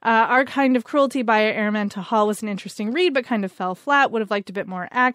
Uh, 0.03 0.27
Our 0.29 0.45
Kind 0.45 0.75
of 0.75 0.83
Cruelty 0.83 1.23
by 1.23 1.51
Araminta 1.51 2.03
Hall 2.03 2.27
was 2.27 2.43
an 2.43 2.47
interesting 2.47 2.91
read, 2.91 3.13
but 3.15 3.25
kind 3.25 3.43
of 3.43 3.51
fell 3.51 3.73
flat. 3.73 4.11
Would 4.11 4.21
have 4.21 4.29
liked 4.29 4.51
a 4.51 4.53
bit 4.53 4.67
more 4.67 4.87
action. 4.91 5.14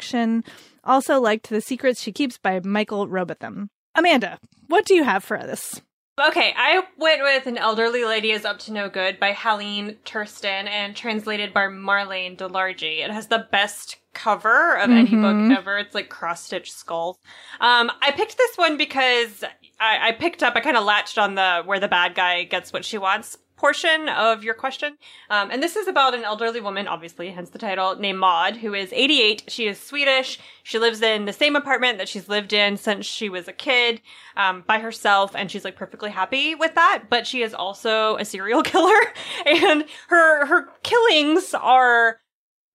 Also 0.84 1.20
liked 1.20 1.48
The 1.50 1.60
Secrets 1.60 2.00
She 2.02 2.12
Keeps 2.12 2.38
by 2.38 2.60
Michael 2.60 3.06
Robotham. 3.08 3.68
Amanda, 3.94 4.38
what 4.68 4.84
do 4.86 4.94
you 4.94 5.04
have 5.04 5.22
for 5.24 5.36
us? 5.36 5.80
Okay, 6.28 6.52
I 6.56 6.82
went 6.98 7.22
with 7.22 7.46
An 7.46 7.56
Elderly 7.56 8.04
Lady 8.04 8.30
is 8.30 8.44
Up 8.44 8.58
to 8.60 8.72
No 8.72 8.90
Good 8.90 9.18
by 9.18 9.32
Helene 9.32 9.96
Tursten 10.04 10.68
and 10.68 10.94
translated 10.94 11.54
by 11.54 11.62
Marlaine 11.66 12.36
Delargy. 12.36 12.98
It 13.02 13.10
has 13.10 13.28
the 13.28 13.46
best 13.50 13.96
cover 14.12 14.76
of 14.76 14.90
any 14.90 15.08
Mhm. 15.08 15.22
book 15.50 15.58
ever. 15.58 15.78
It's 15.78 15.94
like 15.94 16.08
cross 16.10 16.44
stitched 16.44 16.72
skulls. 16.74 17.18
Um, 17.60 17.90
I 18.02 18.10
picked 18.10 18.36
this 18.36 18.56
one 18.58 18.76
because 18.76 19.42
I, 19.78 20.08
I 20.08 20.12
picked 20.12 20.42
up, 20.42 20.54
I 20.56 20.60
kind 20.60 20.76
of 20.76 20.84
latched 20.84 21.16
on 21.16 21.36
the 21.36 21.62
where 21.64 21.80
the 21.80 21.88
bad 21.88 22.14
guy 22.14 22.44
gets 22.44 22.70
what 22.72 22.84
she 22.84 22.98
wants 22.98 23.38
portion 23.60 24.08
of 24.08 24.42
your 24.42 24.54
question. 24.54 24.96
Um, 25.28 25.50
and 25.50 25.62
this 25.62 25.76
is 25.76 25.86
about 25.86 26.14
an 26.14 26.24
elderly 26.24 26.62
woman, 26.62 26.88
obviously, 26.88 27.30
hence 27.30 27.50
the 27.50 27.58
title, 27.58 27.94
named 27.94 28.18
Maud, 28.18 28.56
who 28.56 28.72
is 28.72 28.90
88. 28.90 29.44
She 29.48 29.66
is 29.66 29.78
Swedish. 29.78 30.40
She 30.62 30.78
lives 30.78 31.02
in 31.02 31.26
the 31.26 31.32
same 31.34 31.54
apartment 31.54 31.98
that 31.98 32.08
she's 32.08 32.26
lived 32.26 32.54
in 32.54 32.78
since 32.78 33.04
she 33.04 33.28
was 33.28 33.48
a 33.48 33.52
kid, 33.52 34.00
um, 34.34 34.64
by 34.66 34.78
herself, 34.78 35.36
and 35.36 35.50
she's 35.50 35.62
like 35.62 35.76
perfectly 35.76 36.08
happy 36.08 36.54
with 36.54 36.74
that. 36.74 37.04
But 37.10 37.26
she 37.26 37.42
is 37.42 37.52
also 37.52 38.16
a 38.16 38.24
serial 38.24 38.62
killer, 38.72 38.98
and 39.44 39.84
her 40.08 40.46
her 40.46 40.70
killings 40.82 41.52
are, 41.52 42.18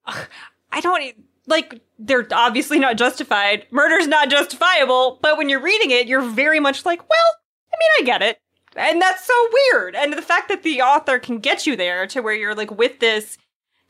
I 0.05 0.81
don't 0.81 1.15
like 1.47 1.81
they're 1.97 2.27
obviously 2.31 2.77
not 2.77 2.97
justified. 2.97 3.65
Murder's 3.71 4.07
not 4.07 4.29
justifiable, 4.29 5.17
but 5.23 5.35
when 5.37 5.49
you're 5.49 5.63
reading 5.63 5.89
it, 5.89 6.05
you're 6.05 6.21
very 6.21 6.59
much 6.59 6.85
like, 6.85 6.99
well, 6.99 7.31
I 7.73 7.75
mean, 7.79 7.89
I 7.99 8.05
get 8.05 8.21
it. 8.21 8.39
And 8.75 9.01
that's 9.01 9.25
so 9.25 9.49
weird. 9.71 9.95
And 9.95 10.13
the 10.13 10.21
fact 10.21 10.49
that 10.49 10.63
the 10.63 10.81
author 10.81 11.19
can 11.19 11.39
get 11.39 11.65
you 11.65 11.75
there 11.75 12.07
to 12.07 12.21
where 12.21 12.33
you're 12.33 12.55
like 12.55 12.71
with 12.71 12.99
this 12.99 13.37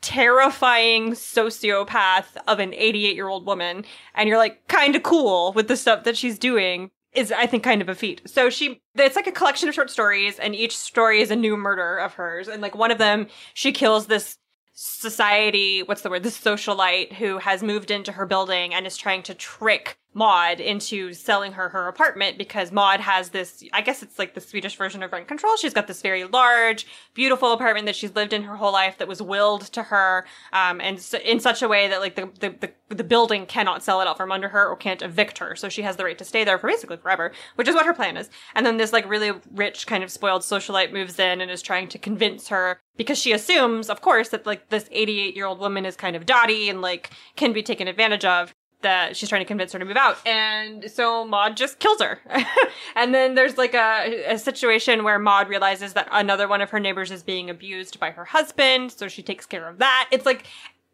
terrifying 0.02 1.12
sociopath 1.12 2.36
of 2.46 2.60
an 2.60 2.72
88 2.74 3.16
year 3.16 3.28
old 3.28 3.46
woman 3.46 3.84
and 4.14 4.28
you're 4.28 4.38
like 4.38 4.68
kind 4.68 4.94
of 4.94 5.02
cool 5.02 5.52
with 5.52 5.68
the 5.68 5.76
stuff 5.76 6.04
that 6.04 6.16
she's 6.16 6.38
doing 6.38 6.90
is 7.12 7.32
I 7.32 7.46
think 7.46 7.64
kind 7.64 7.80
of 7.82 7.88
a 7.88 7.94
feat. 7.94 8.20
So 8.26 8.50
she 8.50 8.80
it's 8.94 9.16
like 9.16 9.26
a 9.26 9.32
collection 9.32 9.68
of 9.68 9.74
short 9.74 9.90
stories 9.90 10.38
and 10.38 10.54
each 10.54 10.76
story 10.76 11.20
is 11.22 11.30
a 11.30 11.36
new 11.36 11.56
murder 11.56 11.96
of 11.96 12.14
hers 12.14 12.46
and 12.46 12.62
like 12.62 12.74
one 12.74 12.90
of 12.90 12.98
them 12.98 13.26
she 13.54 13.72
kills 13.72 14.06
this 14.06 14.38
society 14.74 15.82
what's 15.82 16.02
the 16.02 16.10
word 16.10 16.22
this 16.22 16.38
socialite 16.38 17.14
who 17.14 17.38
has 17.38 17.62
moved 17.62 17.90
into 17.90 18.12
her 18.12 18.26
building 18.26 18.74
and 18.74 18.86
is 18.86 18.98
trying 18.98 19.22
to 19.22 19.34
trick 19.34 19.98
Maud 20.16 20.60
into 20.60 21.12
selling 21.12 21.52
her 21.52 21.68
her 21.68 21.88
apartment 21.88 22.38
because 22.38 22.72
Maud 22.72 23.00
has 23.00 23.28
this 23.28 23.62
I 23.74 23.82
guess 23.82 24.02
it's 24.02 24.18
like 24.18 24.32
the 24.32 24.40
Swedish 24.40 24.74
version 24.74 25.02
of 25.02 25.12
rent 25.12 25.28
control. 25.28 25.56
She's 25.58 25.74
got 25.74 25.86
this 25.86 26.00
very 26.00 26.24
large, 26.24 26.86
beautiful 27.12 27.52
apartment 27.52 27.84
that 27.84 27.96
she's 27.96 28.14
lived 28.14 28.32
in 28.32 28.42
her 28.44 28.56
whole 28.56 28.72
life 28.72 28.96
that 28.96 29.08
was 29.08 29.20
willed 29.20 29.62
to 29.72 29.82
her 29.82 30.24
um, 30.54 30.80
and 30.80 30.96
s 30.96 31.12
in 31.12 31.38
such 31.38 31.60
a 31.60 31.68
way 31.68 31.86
that 31.88 32.00
like 32.00 32.14
the, 32.14 32.30
the 32.40 32.48
the 32.88 32.94
the 32.96 33.04
building 33.04 33.44
cannot 33.44 33.82
sell 33.82 34.00
it 34.00 34.06
out 34.06 34.16
from 34.16 34.32
under 34.32 34.48
her 34.48 34.66
or 34.66 34.74
can't 34.76 35.02
evict 35.02 35.36
her. 35.36 35.54
So 35.54 35.68
she 35.68 35.82
has 35.82 35.96
the 35.96 36.04
right 36.04 36.16
to 36.16 36.24
stay 36.24 36.44
there 36.44 36.58
for 36.58 36.70
basically 36.70 36.96
forever, 36.96 37.32
which 37.56 37.68
is 37.68 37.74
what 37.74 37.84
her 37.84 37.92
plan 37.92 38.16
is. 38.16 38.30
And 38.54 38.64
then 38.64 38.78
this 38.78 38.94
like 38.94 39.06
really 39.06 39.32
rich 39.52 39.86
kind 39.86 40.02
of 40.02 40.10
spoiled 40.10 40.42
socialite 40.42 40.94
moves 40.94 41.18
in 41.18 41.42
and 41.42 41.50
is 41.50 41.60
trying 41.60 41.88
to 41.88 41.98
convince 41.98 42.48
her 42.48 42.80
because 42.96 43.18
she 43.18 43.32
assumes, 43.32 43.90
of 43.90 44.00
course, 44.00 44.30
that 44.30 44.46
like 44.46 44.70
this 44.70 44.88
88 44.90 45.36
year 45.36 45.44
old 45.44 45.58
woman 45.58 45.84
is 45.84 45.94
kind 45.94 46.16
of 46.16 46.24
dotty 46.24 46.70
and 46.70 46.80
like 46.80 47.10
can 47.36 47.52
be 47.52 47.62
taken 47.62 47.86
advantage 47.86 48.24
of 48.24 48.54
that 48.82 49.16
she's 49.16 49.28
trying 49.28 49.40
to 49.40 49.46
convince 49.46 49.72
her 49.72 49.78
to 49.78 49.84
move 49.84 49.96
out. 49.96 50.18
And 50.26 50.90
so 50.90 51.24
Maud 51.24 51.56
just 51.56 51.78
kills 51.78 52.00
her. 52.00 52.20
and 52.96 53.14
then 53.14 53.34
there's 53.34 53.58
like 53.58 53.74
a, 53.74 54.32
a 54.32 54.38
situation 54.38 55.04
where 55.04 55.18
Maud 55.18 55.48
realizes 55.48 55.94
that 55.94 56.08
another 56.12 56.46
one 56.46 56.60
of 56.60 56.70
her 56.70 56.80
neighbors 56.80 57.10
is 57.10 57.22
being 57.22 57.50
abused 57.50 57.98
by 57.98 58.10
her 58.10 58.24
husband. 58.24 58.92
So 58.92 59.08
she 59.08 59.22
takes 59.22 59.46
care 59.46 59.68
of 59.68 59.78
that. 59.78 60.08
It's 60.10 60.26
like 60.26 60.46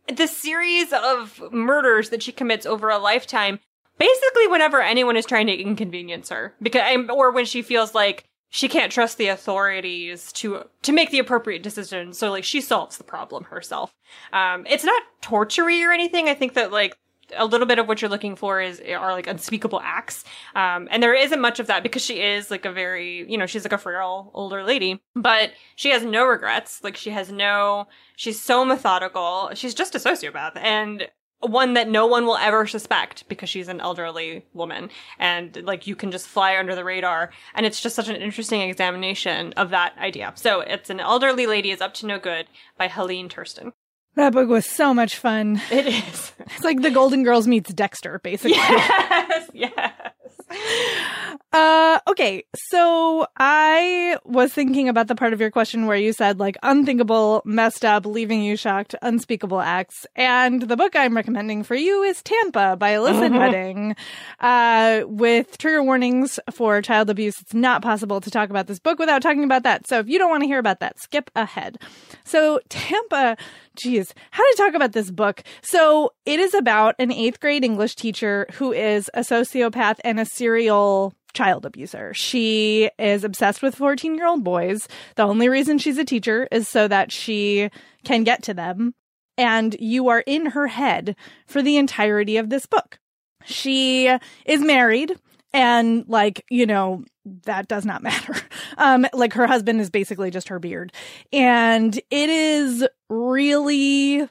the 0.08 0.26
series 0.26 0.92
of 0.92 1.42
murders 1.52 2.10
that 2.10 2.22
she 2.22 2.32
commits 2.32 2.66
over 2.66 2.88
a 2.88 2.98
lifetime. 2.98 3.60
Basically, 3.98 4.48
whenever 4.48 4.80
anyone 4.80 5.16
is 5.16 5.26
trying 5.26 5.46
to 5.46 5.54
inconvenience 5.54 6.30
her, 6.30 6.54
because 6.60 7.06
or 7.10 7.30
when 7.30 7.44
she 7.44 7.62
feels 7.62 7.94
like 7.94 8.24
she 8.48 8.68
can't 8.68 8.90
trust 8.90 9.16
the 9.16 9.28
authorities 9.28 10.32
to 10.32 10.64
to 10.82 10.92
make 10.92 11.10
the 11.10 11.18
appropriate 11.18 11.62
decision, 11.62 12.12
so 12.12 12.30
like 12.30 12.42
she 12.42 12.60
solves 12.60 12.98
the 12.98 13.04
problem 13.04 13.44
herself. 13.44 13.94
Um, 14.32 14.66
it's 14.68 14.84
not 14.84 15.02
tortury 15.20 15.84
or 15.84 15.92
anything. 15.92 16.28
I 16.28 16.34
think 16.34 16.54
that 16.54 16.72
like 16.72 16.96
a 17.36 17.46
little 17.46 17.66
bit 17.66 17.78
of 17.78 17.88
what 17.88 18.00
you're 18.00 18.10
looking 18.10 18.36
for 18.36 18.60
is 18.60 18.80
are 18.80 19.12
like 19.12 19.26
unspeakable 19.26 19.80
acts. 19.80 20.24
Um 20.54 20.88
and 20.90 21.02
there 21.02 21.14
isn't 21.14 21.40
much 21.40 21.60
of 21.60 21.66
that 21.66 21.82
because 21.82 22.02
she 22.02 22.20
is 22.20 22.50
like 22.50 22.64
a 22.64 22.72
very 22.72 23.30
you 23.30 23.38
know 23.38 23.46
she's 23.46 23.64
like 23.64 23.72
a 23.72 23.78
frail 23.78 24.30
older 24.34 24.62
lady 24.64 25.00
but 25.14 25.52
she 25.76 25.90
has 25.90 26.04
no 26.04 26.24
regrets. 26.24 26.82
Like 26.82 26.96
she 26.96 27.10
has 27.10 27.30
no 27.32 27.88
she's 28.16 28.40
so 28.40 28.64
methodical. 28.64 29.50
She's 29.54 29.74
just 29.74 29.94
a 29.94 29.98
sociopath 29.98 30.56
and 30.56 31.08
one 31.42 31.74
that 31.74 31.88
no 31.88 32.06
one 32.06 32.24
will 32.24 32.36
ever 32.36 32.66
suspect 32.66 33.28
because 33.28 33.48
she's 33.48 33.68
an 33.68 33.80
elderly 33.80 34.44
woman. 34.52 34.90
And 35.18 35.56
like 35.64 35.86
you 35.86 35.96
can 35.96 36.10
just 36.10 36.26
fly 36.26 36.56
under 36.56 36.74
the 36.74 36.84
radar. 36.84 37.30
And 37.54 37.66
it's 37.66 37.80
just 37.80 37.96
such 37.96 38.08
an 38.08 38.16
interesting 38.16 38.60
examination 38.62 39.52
of 39.54 39.70
that 39.70 39.96
idea. 39.98 40.32
So 40.36 40.60
it's 40.60 40.90
an 40.90 41.00
elderly 41.00 41.46
lady 41.46 41.70
is 41.70 41.80
up 41.80 41.94
to 41.94 42.06
no 42.06 42.18
good 42.18 42.46
by 42.78 42.88
helene 42.88 43.28
tursten 43.28 43.72
That 44.14 44.32
book 44.34 44.48
was 44.48 44.66
so 44.66 44.92
much 44.92 45.16
fun. 45.16 45.60
It 45.70 45.86
is. 45.86 46.32
It's 46.40 46.64
like 46.64 46.82
the 46.82 46.90
Golden 46.90 47.22
Girls 47.24 47.46
meets 47.46 47.72
Dexter, 47.72 48.18
basically. 48.22 48.52
Yes, 48.58 49.50
yes. 49.54 50.11
Uh, 51.54 51.98
okay, 52.08 52.44
so 52.70 53.26
I 53.36 54.16
was 54.24 54.54
thinking 54.54 54.88
about 54.88 55.08
the 55.08 55.14
part 55.14 55.34
of 55.34 55.40
your 55.40 55.50
question 55.50 55.84
where 55.84 55.98
you 55.98 56.14
said 56.14 56.38
like 56.40 56.56
unthinkable, 56.62 57.42
messed 57.44 57.84
up, 57.84 58.06
leaving 58.06 58.42
you 58.42 58.56
shocked, 58.56 58.94
unspeakable 59.02 59.60
acts, 59.60 60.06
and 60.16 60.62
the 60.62 60.78
book 60.78 60.96
I'm 60.96 61.14
recommending 61.14 61.62
for 61.62 61.74
you 61.74 62.02
is 62.04 62.22
Tampa 62.22 62.76
by 62.78 62.92
Alyssa 62.92 63.28
Mhm. 63.28 63.32
Nutting. 63.32 63.96
Uh, 64.40 65.02
with 65.06 65.58
trigger 65.58 65.82
warnings 65.82 66.40
for 66.50 66.80
child 66.80 67.10
abuse, 67.10 67.38
it's 67.42 67.52
not 67.52 67.82
possible 67.82 68.22
to 68.22 68.30
talk 68.30 68.48
about 68.48 68.66
this 68.66 68.78
book 68.78 68.98
without 68.98 69.20
talking 69.20 69.44
about 69.44 69.62
that. 69.64 69.86
So 69.86 69.98
if 69.98 70.08
you 70.08 70.18
don't 70.18 70.30
want 70.30 70.42
to 70.42 70.46
hear 70.46 70.58
about 70.58 70.80
that, 70.80 70.98
skip 71.00 71.30
ahead. 71.36 71.76
So 72.24 72.60
Tampa, 72.70 73.36
geez, 73.76 74.14
how 74.30 74.42
to 74.50 74.56
talk 74.56 74.72
about 74.72 74.92
this 74.92 75.10
book? 75.10 75.42
So 75.60 76.14
it 76.24 76.40
is 76.40 76.54
about 76.54 76.94
an 76.98 77.12
eighth 77.12 77.40
grade 77.40 77.62
English 77.62 77.94
teacher 77.96 78.46
who 78.54 78.72
is 78.72 79.10
a 79.12 79.20
sociopath 79.20 79.98
and 80.02 80.18
a 80.18 80.24
serial 80.42 81.14
child 81.34 81.64
abuser. 81.64 82.12
She 82.14 82.90
is 82.98 83.22
obsessed 83.22 83.62
with 83.62 83.76
14 83.76 84.16
year 84.16 84.26
old 84.26 84.42
boys. 84.42 84.88
The 85.14 85.22
only 85.22 85.48
reason 85.48 85.78
she's 85.78 85.98
a 85.98 86.04
teacher 86.04 86.48
is 86.50 86.66
so 86.66 86.88
that 86.88 87.12
she 87.12 87.70
can 88.02 88.24
get 88.24 88.42
to 88.44 88.54
them. 88.54 88.92
And 89.38 89.76
you 89.78 90.08
are 90.08 90.24
in 90.26 90.46
her 90.46 90.66
head 90.66 91.14
for 91.46 91.62
the 91.62 91.76
entirety 91.76 92.38
of 92.38 92.50
this 92.50 92.66
book. 92.66 92.98
She 93.44 94.12
is 94.44 94.60
married 94.60 95.16
and 95.54 96.04
like, 96.08 96.44
you 96.50 96.66
know, 96.66 97.04
that 97.44 97.68
does 97.68 97.84
not 97.84 98.02
matter. 98.08 98.34
Um, 98.76 99.06
like 99.12 99.34
her 99.34 99.46
husband 99.46 99.80
is 99.80 99.90
basically 99.90 100.32
just 100.32 100.48
her 100.48 100.58
beard. 100.58 100.92
And 101.32 101.94
it 102.10 102.30
is 102.30 102.84
really 103.08 104.28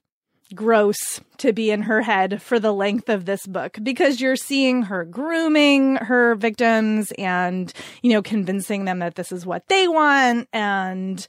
gross 0.56 1.22
to 1.38 1.54
be 1.54 1.72
in 1.72 1.84
her 1.84 2.02
head 2.02 2.42
for 2.42 2.60
the 2.60 2.74
length 2.74 3.10
of 3.10 3.26
this 3.26 3.46
book 3.46 3.78
because 3.82 4.22
you're 4.22 4.36
seeing 4.36 4.84
her 4.84 5.06
grooming 5.06 5.98
her 5.98 6.36
victims 6.36 7.12
and, 7.18 7.74
you 8.02 8.12
know, 8.12 8.22
convincing 8.22 8.86
them 8.86 9.00
that 9.00 9.16
this 9.16 9.32
is 9.32 9.46
what 9.46 9.68
they 9.68 9.88
want. 9.88 10.48
And, 10.54 11.26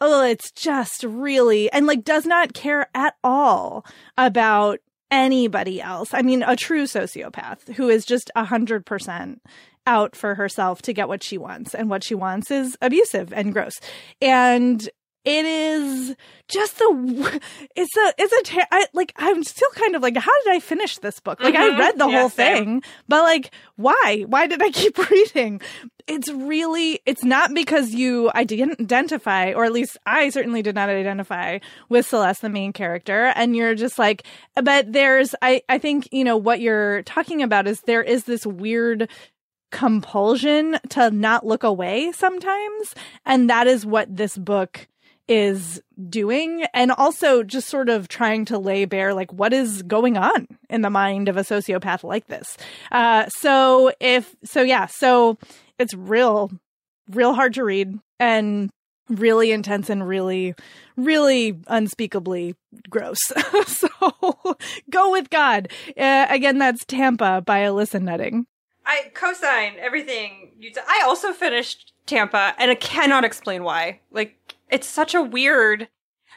oh, 0.00 0.24
it's 0.24 0.50
just 0.52 1.04
really, 1.04 1.70
and 1.72 1.86
like 1.86 2.04
does 2.04 2.26
not 2.26 2.54
care 2.54 2.88
at 2.94 3.14
all 3.24 3.84
about 4.16 4.80
anybody 5.10 5.80
else. 5.80 6.12
I 6.12 6.22
mean, 6.22 6.42
a 6.42 6.56
true 6.56 6.84
sociopath 6.84 7.74
who 7.74 7.88
is 7.88 8.04
just 8.04 8.30
a 8.34 8.44
hundred 8.44 8.84
percent 8.84 9.40
out 9.86 10.16
for 10.16 10.34
herself 10.34 10.82
to 10.82 10.92
get 10.92 11.08
what 11.08 11.22
she 11.22 11.38
wants. 11.38 11.74
And 11.74 11.88
what 11.88 12.02
she 12.04 12.14
wants 12.14 12.50
is 12.50 12.76
abusive 12.82 13.32
and 13.32 13.52
gross. 13.52 13.74
And 14.20 14.88
it 15.26 15.44
is 15.44 16.14
just 16.48 16.78
the 16.78 17.40
it's 17.74 17.96
a 17.96 18.14
it's 18.16 18.32
a 18.32 18.42
ter- 18.54 18.66
I, 18.70 18.86
like 18.94 19.12
i'm 19.16 19.42
still 19.42 19.68
kind 19.74 19.96
of 19.96 20.02
like 20.02 20.16
how 20.16 20.30
did 20.44 20.52
i 20.54 20.60
finish 20.60 20.98
this 20.98 21.18
book 21.20 21.40
like 21.42 21.54
i 21.56 21.70
Mhm. 21.70 21.78
read 21.78 21.98
the 21.98 22.06
Yeah, 22.08 22.20
whole 22.20 22.28
same. 22.30 22.56
thing 22.64 22.82
but 23.08 23.22
like 23.24 23.50
why 23.74 24.24
why 24.28 24.46
did 24.46 24.62
i 24.62 24.70
keep 24.80 24.96
reading 25.10 25.60
it's 26.06 26.30
really 26.30 27.00
it's 27.04 27.24
not 27.24 27.52
because 27.52 27.92
you 27.92 28.30
i 28.34 28.44
didn't 28.44 28.80
identify 28.80 29.52
or 29.52 29.64
at 29.64 29.72
least 29.72 29.98
i 30.06 30.28
certainly 30.28 30.62
did 30.62 30.76
not 30.76 30.88
identify 30.88 31.58
with 31.88 32.06
celeste 32.06 32.42
the 32.42 32.48
main 32.48 32.72
character 32.72 33.32
and 33.34 33.56
you're 33.56 33.74
just 33.74 33.98
like 33.98 34.22
but 34.62 34.92
there's 34.92 35.34
i 35.42 35.60
i 35.68 35.76
think 35.78 36.08
you 36.12 36.22
know 36.22 36.36
what 36.36 36.60
you're 36.60 37.02
talking 37.02 37.42
about 37.42 37.66
is 37.66 37.80
there 37.82 38.02
is 38.04 38.22
this 38.24 38.46
weird 38.46 39.10
compulsion 39.72 40.78
to 40.88 41.10
not 41.10 41.44
look 41.44 41.64
away 41.64 42.10
sometimes 42.12 42.94
and 43.24 43.50
that 43.50 43.66
is 43.66 43.84
what 43.84 44.06
this 44.16 44.36
book 44.38 44.86
is 45.28 45.82
doing 46.08 46.64
and 46.72 46.92
also 46.92 47.42
just 47.42 47.68
sort 47.68 47.88
of 47.88 48.08
trying 48.08 48.44
to 48.44 48.58
lay 48.58 48.84
bare 48.84 49.14
like 49.14 49.32
what 49.32 49.52
is 49.52 49.82
going 49.82 50.16
on 50.16 50.46
in 50.70 50.82
the 50.82 50.90
mind 50.90 51.28
of 51.28 51.36
a 51.36 51.40
sociopath 51.40 52.04
like 52.04 52.26
this 52.28 52.56
uh 52.92 53.26
so 53.38 53.92
if 54.00 54.36
so 54.44 54.62
yeah 54.62 54.86
so 54.86 55.36
it's 55.78 55.94
real 55.94 56.50
real 57.10 57.34
hard 57.34 57.54
to 57.54 57.64
read 57.64 57.98
and 58.20 58.70
really 59.08 59.52
intense 59.52 59.90
and 59.90 60.06
really 60.06 60.54
really 60.96 61.58
unspeakably 61.68 62.54
gross 62.88 63.18
so 63.66 64.56
go 64.90 65.10
with 65.10 65.30
god 65.30 65.68
uh, 65.96 66.26
again 66.28 66.58
that's 66.58 66.84
tampa 66.84 67.42
by 67.44 67.60
alyssa 67.60 68.00
nutting 68.00 68.46
I 68.86 69.10
co-sign 69.14 69.74
everything 69.80 70.52
you 70.58 70.72
said. 70.72 70.84
I 70.86 71.02
also 71.04 71.32
finished 71.32 71.92
Tampa, 72.06 72.54
and 72.56 72.70
I 72.70 72.76
cannot 72.76 73.24
explain 73.24 73.64
why. 73.64 73.98
Like, 74.12 74.55
it's 74.70 74.86
such 74.86 75.14
a 75.14 75.22
weird. 75.22 75.88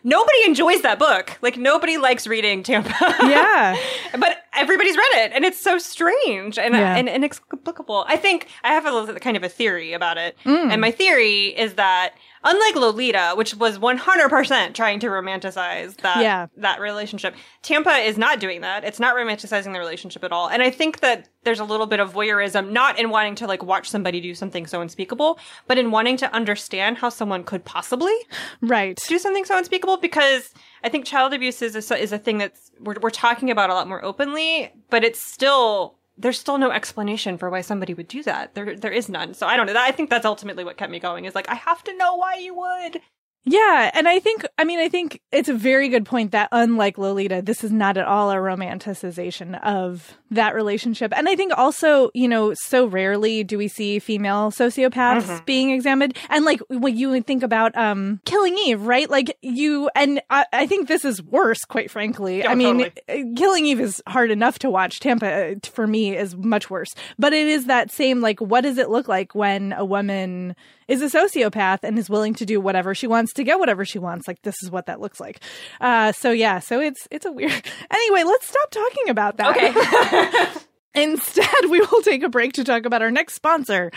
Nobody 0.04 0.38
enjoys 0.46 0.82
that 0.84 0.98
book. 0.98 1.38
Like, 1.42 1.58
nobody 1.58 1.98
likes 1.98 2.26
reading 2.26 2.64
Tampa. 2.64 2.94
yeah 3.24 3.76
but 4.18 4.38
everybody's 4.54 4.96
read 4.98 5.26
it, 5.26 5.32
and 5.34 5.44
it's 5.46 5.60
so 5.60 5.78
strange 5.78 6.58
and 6.58 6.74
Yeah. 6.74 6.96
and 6.96 7.08
inexplicable. 7.10 8.06
I 8.08 8.16
think 8.18 8.48
I 8.64 8.70
have 8.74 8.86
a 8.86 8.92
little 8.92 9.14
kind 9.16 9.36
of 9.38 9.44
a 9.44 9.50
theory 9.50 9.94
about 9.94 10.18
it, 10.18 10.36
Mm. 10.46 10.72
and 10.72 10.82
my 10.82 10.92
theory 10.92 11.48
is 11.48 11.74
that 11.76 12.14
unlike 12.44 12.76
Lolita, 12.76 13.34
which 13.36 13.56
was 13.56 13.78
100% 13.80 14.74
trying 14.74 15.00
to 15.00 15.08
romanticize 15.08 15.98
that 15.98 16.22
Yeah. 16.22 16.48
that 16.58 16.80
relationship, 16.80 17.36
Tampa 17.62 17.92
is 17.98 18.18
not 18.18 18.40
doing 18.40 18.62
that. 18.62 18.84
It's 18.84 19.00
not 19.00 19.16
romanticizing 19.16 19.74
the 19.74 19.80
relationship 19.80 20.24
at 20.24 20.32
all. 20.32 20.50
And 20.50 20.62
I 20.64 20.70
think 20.70 21.02
that 21.02 21.30
there's 21.44 21.60
a 21.60 21.64
little 21.64 21.86
bit 21.86 22.00
of 22.00 22.14
voyeurism, 22.14 22.72
not 22.72 23.00
in 23.00 23.10
wanting 23.10 23.36
to 23.36 23.48
like 23.48 23.64
watch 23.64 23.90
somebody 23.90 24.20
do 24.22 24.34
something 24.36 24.66
so 24.66 24.82
unspeakable, 24.82 25.40
but 25.68 25.78
in 25.78 25.92
wanting 25.92 26.18
to 26.18 26.34
understand 26.34 26.98
how 26.98 27.10
someone 27.10 27.44
could 27.44 27.64
possibly 27.66 28.14
right 28.62 29.00
do 29.08 29.20
something 29.20 29.46
so 29.46 29.58
unspeakable 29.58 29.98
because 29.98 30.54
I 30.84 30.90
think 30.90 31.06
child 31.06 31.34
abuse 31.34 31.62
is 31.62 31.92
a, 31.92 31.98
is 32.02 32.12
a 32.12 32.18
thing 32.18 32.38
that's 32.40 32.72
we're, 32.80 32.96
we're 33.02 33.10
talking 33.10 33.52
about 33.52 33.70
a 33.70 33.74
lot 33.74 33.88
more 33.88 34.04
openly, 34.04 34.72
but 34.90 35.04
it's 35.04 35.22
still 35.22 35.99
there's 36.20 36.40
still 36.40 36.58
no 36.58 36.72
explanation 36.72 37.38
for 37.38 37.50
why 37.50 37.62
somebody 37.62 37.94
would 37.94 38.08
do 38.08 38.22
that. 38.24 38.54
There 38.54 38.76
there 38.76 38.92
is 38.92 39.10
none. 39.10 39.34
So 39.34 39.48
I 39.48 39.56
don't 39.56 39.66
know. 39.66 39.74
I 39.78 39.92
think 39.92 40.10
that's 40.10 40.26
ultimately 40.26 40.64
what 40.64 40.78
kept 40.78 40.92
me 40.92 41.00
going. 41.00 41.26
Is 41.26 41.34
like 41.36 41.50
I 41.50 41.56
have 41.56 41.84
to 41.86 41.98
know 41.98 42.16
why 42.16 42.36
you 42.36 42.54
would. 42.56 43.02
Yeah, 43.46 43.90
and 43.94 44.08
I 44.08 44.20
think 44.20 44.46
I 44.58 44.64
mean 44.64 44.80
I 44.80 44.90
think 44.90 45.22
it's 45.32 45.50
a 45.50 45.54
very 45.54 45.90
good 45.90 46.06
point 46.06 46.32
that 46.34 46.50
unlike 46.52 46.98
Lolita, 46.98 47.42
this 47.42 47.64
is 47.64 47.72
not 47.72 47.98
at 47.98 48.06
all 48.06 48.30
a 48.30 48.36
romanticization 48.36 49.60
of 49.64 50.18
that 50.32 50.54
relationship. 50.54 51.12
And 51.16 51.28
I 51.28 51.36
think 51.36 51.54
also, 51.58 52.12
you 52.14 52.28
know, 52.28 52.54
so 52.54 52.86
rarely 52.86 53.44
do 53.44 53.58
we 53.58 53.68
see 53.68 53.98
female 53.98 54.52
sociopaths 54.52 55.24
Mhm. 55.24 55.46
being 55.46 55.72
examined. 55.72 56.16
And 56.30 56.46
like 56.46 56.60
when 56.70 56.96
you 56.96 57.20
think 57.22 57.42
about 57.42 57.76
um 57.78 58.20
Killing 58.26 58.58
Eve, 58.66 58.82
right? 58.84 59.10
Like 59.10 59.36
you 59.42 59.90
and 59.96 60.22
I, 60.30 60.46
I 60.54 60.68
think 60.68 60.88
this 60.88 61.04
is 61.06 61.24
worse, 61.24 61.66
quite 61.66 61.90
frankly. 61.90 62.40
Yeah, 62.40 62.52
I 62.52 62.56
mean, 62.56 62.80
totally. 63.08 63.32
uh, 63.32 63.36
Killing 63.36 63.66
Eve 63.66 63.80
is 63.80 64.04
hard 64.06 64.32
enough 64.32 64.60
to 64.60 64.70
watch. 64.70 65.00
Tampa 65.00 65.54
uh, 65.54 65.56
for 65.64 65.88
me 65.88 66.16
is 66.16 66.36
much 66.36 66.70
worse. 66.70 66.94
But 67.18 67.34
it 67.34 67.48
is 67.48 67.66
that 67.66 67.90
same 67.92 68.22
like 68.22 68.40
what 68.40 68.62
does 68.62 68.78
it 68.78 68.90
look 68.90 69.08
like 69.08 69.34
when 69.34 69.74
a 69.74 69.86
woman 69.86 70.56
is 70.88 71.02
a 71.04 71.06
sociopath 71.06 71.80
and 71.84 72.00
is 72.00 72.10
willing 72.10 72.34
to 72.34 72.46
do 72.46 72.60
whatever 72.60 72.96
she 72.96 73.06
wants 73.06 73.29
to 73.34 73.44
get 73.44 73.60
whatever 73.60 73.86
she 73.86 74.00
wants. 74.00 74.28
Like 74.28 74.42
this 74.44 74.56
is 74.64 74.72
what 74.72 74.86
that 74.88 75.00
looks 75.00 75.20
like. 75.20 75.42
Uh, 75.82 76.12
so 76.12 76.32
yeah, 76.32 76.60
so 76.60 76.80
it's 76.80 77.08
it's 77.12 77.26
a 77.26 77.32
weird. 77.32 77.52
Anyway, 77.92 78.24
let's 78.24 78.48
stop 78.48 78.70
talking 78.72 79.10
about 79.10 79.38
that. 79.38 79.50
Okay. 79.50 80.62
Instead, 81.04 81.70
we 81.70 81.80
will 81.80 82.02
take 82.02 82.24
a 82.24 82.30
break 82.30 82.54
to 82.54 82.64
talk 82.64 82.86
about 82.86 83.02
our 83.02 83.12
next 83.12 83.34
sponsor. 83.34 83.92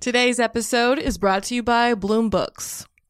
Today's 0.00 0.38
episode 0.38 0.98
is 0.98 1.18
brought 1.18 1.44
to 1.44 1.54
you 1.54 1.62
by 1.62 1.94
Bloom 1.94 2.30
Books. 2.30 2.86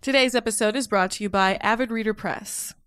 Today's 0.00 0.34
episode 0.34 0.74
is 0.74 0.88
brought 0.88 1.10
to 1.12 1.22
you 1.22 1.28
by 1.28 1.56
Avid 1.56 1.90
Reader 1.90 2.14
Press. 2.14 2.72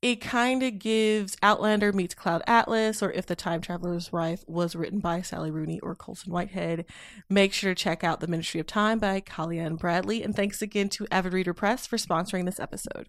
It 0.00 0.20
kind 0.20 0.62
of 0.62 0.78
gives 0.78 1.36
Outlander 1.42 1.92
meets 1.92 2.14
Cloud 2.14 2.42
Atlas, 2.46 3.02
or 3.02 3.10
If 3.10 3.26
the 3.26 3.34
Time 3.34 3.60
Traveler's 3.60 4.12
Wife 4.12 4.44
was 4.46 4.76
written 4.76 5.00
by 5.00 5.22
Sally 5.22 5.50
Rooney 5.50 5.80
or 5.80 5.96
Colson 5.96 6.32
Whitehead. 6.32 6.84
Make 7.28 7.52
sure 7.52 7.74
to 7.74 7.82
check 7.82 8.04
out 8.04 8.20
The 8.20 8.28
Ministry 8.28 8.60
of 8.60 8.68
Time 8.68 9.00
by 9.00 9.20
Kaliane 9.20 9.76
Bradley. 9.76 10.22
And 10.22 10.36
thanks 10.36 10.62
again 10.62 10.88
to 10.90 11.08
Avid 11.10 11.32
Reader 11.32 11.52
Press 11.52 11.84
for 11.84 11.96
sponsoring 11.96 12.44
this 12.44 12.60
episode. 12.60 13.08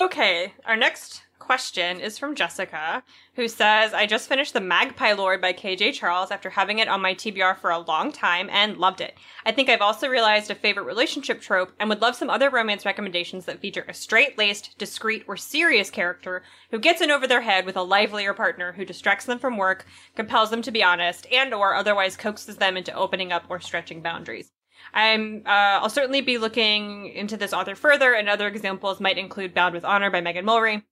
Okay, 0.00 0.52
our 0.64 0.76
next 0.76 1.22
question 1.48 1.98
is 1.98 2.18
from 2.18 2.34
Jessica, 2.34 3.02
who 3.34 3.48
says, 3.48 3.94
I 3.94 4.04
just 4.04 4.28
finished 4.28 4.52
The 4.52 4.60
Magpie 4.60 5.14
Lord 5.14 5.40
by 5.40 5.54
KJ 5.54 5.94
Charles 5.94 6.30
after 6.30 6.50
having 6.50 6.78
it 6.78 6.88
on 6.88 7.00
my 7.00 7.14
TBR 7.14 7.56
for 7.56 7.70
a 7.70 7.78
long 7.78 8.12
time 8.12 8.50
and 8.52 8.76
loved 8.76 9.00
it. 9.00 9.16
I 9.46 9.52
think 9.52 9.70
I've 9.70 9.80
also 9.80 10.08
realized 10.08 10.50
a 10.50 10.54
favorite 10.54 10.84
relationship 10.84 11.40
trope 11.40 11.72
and 11.80 11.88
would 11.88 12.02
love 12.02 12.16
some 12.16 12.28
other 12.28 12.50
romance 12.50 12.84
recommendations 12.84 13.46
that 13.46 13.60
feature 13.60 13.86
a 13.88 13.94
straight 13.94 14.36
laced, 14.36 14.76
discreet, 14.76 15.24
or 15.26 15.38
serious 15.38 15.88
character 15.88 16.42
who 16.70 16.78
gets 16.78 17.00
in 17.00 17.10
over 17.10 17.26
their 17.26 17.40
head 17.40 17.64
with 17.64 17.78
a 17.78 17.82
livelier 17.82 18.34
partner 18.34 18.72
who 18.72 18.84
distracts 18.84 19.24
them 19.24 19.38
from 19.38 19.56
work, 19.56 19.86
compels 20.16 20.50
them 20.50 20.60
to 20.60 20.70
be 20.70 20.82
honest, 20.82 21.26
and 21.32 21.54
or 21.54 21.74
otherwise 21.74 22.14
coaxes 22.14 22.56
them 22.56 22.76
into 22.76 22.92
opening 22.92 23.32
up 23.32 23.44
or 23.48 23.58
stretching 23.58 24.02
boundaries. 24.02 24.52
I'm 24.92 25.44
uh, 25.46 25.80
I'll 25.80 25.88
certainly 25.88 26.20
be 26.20 26.36
looking 26.36 27.06
into 27.06 27.38
this 27.38 27.54
author 27.54 27.74
further, 27.74 28.12
and 28.12 28.28
other 28.28 28.48
examples 28.48 29.00
might 29.00 29.16
include 29.16 29.54
Bound 29.54 29.74
with 29.74 29.86
Honor 29.86 30.10
by 30.10 30.20
Megan 30.20 30.44
Mulry. 30.44 30.82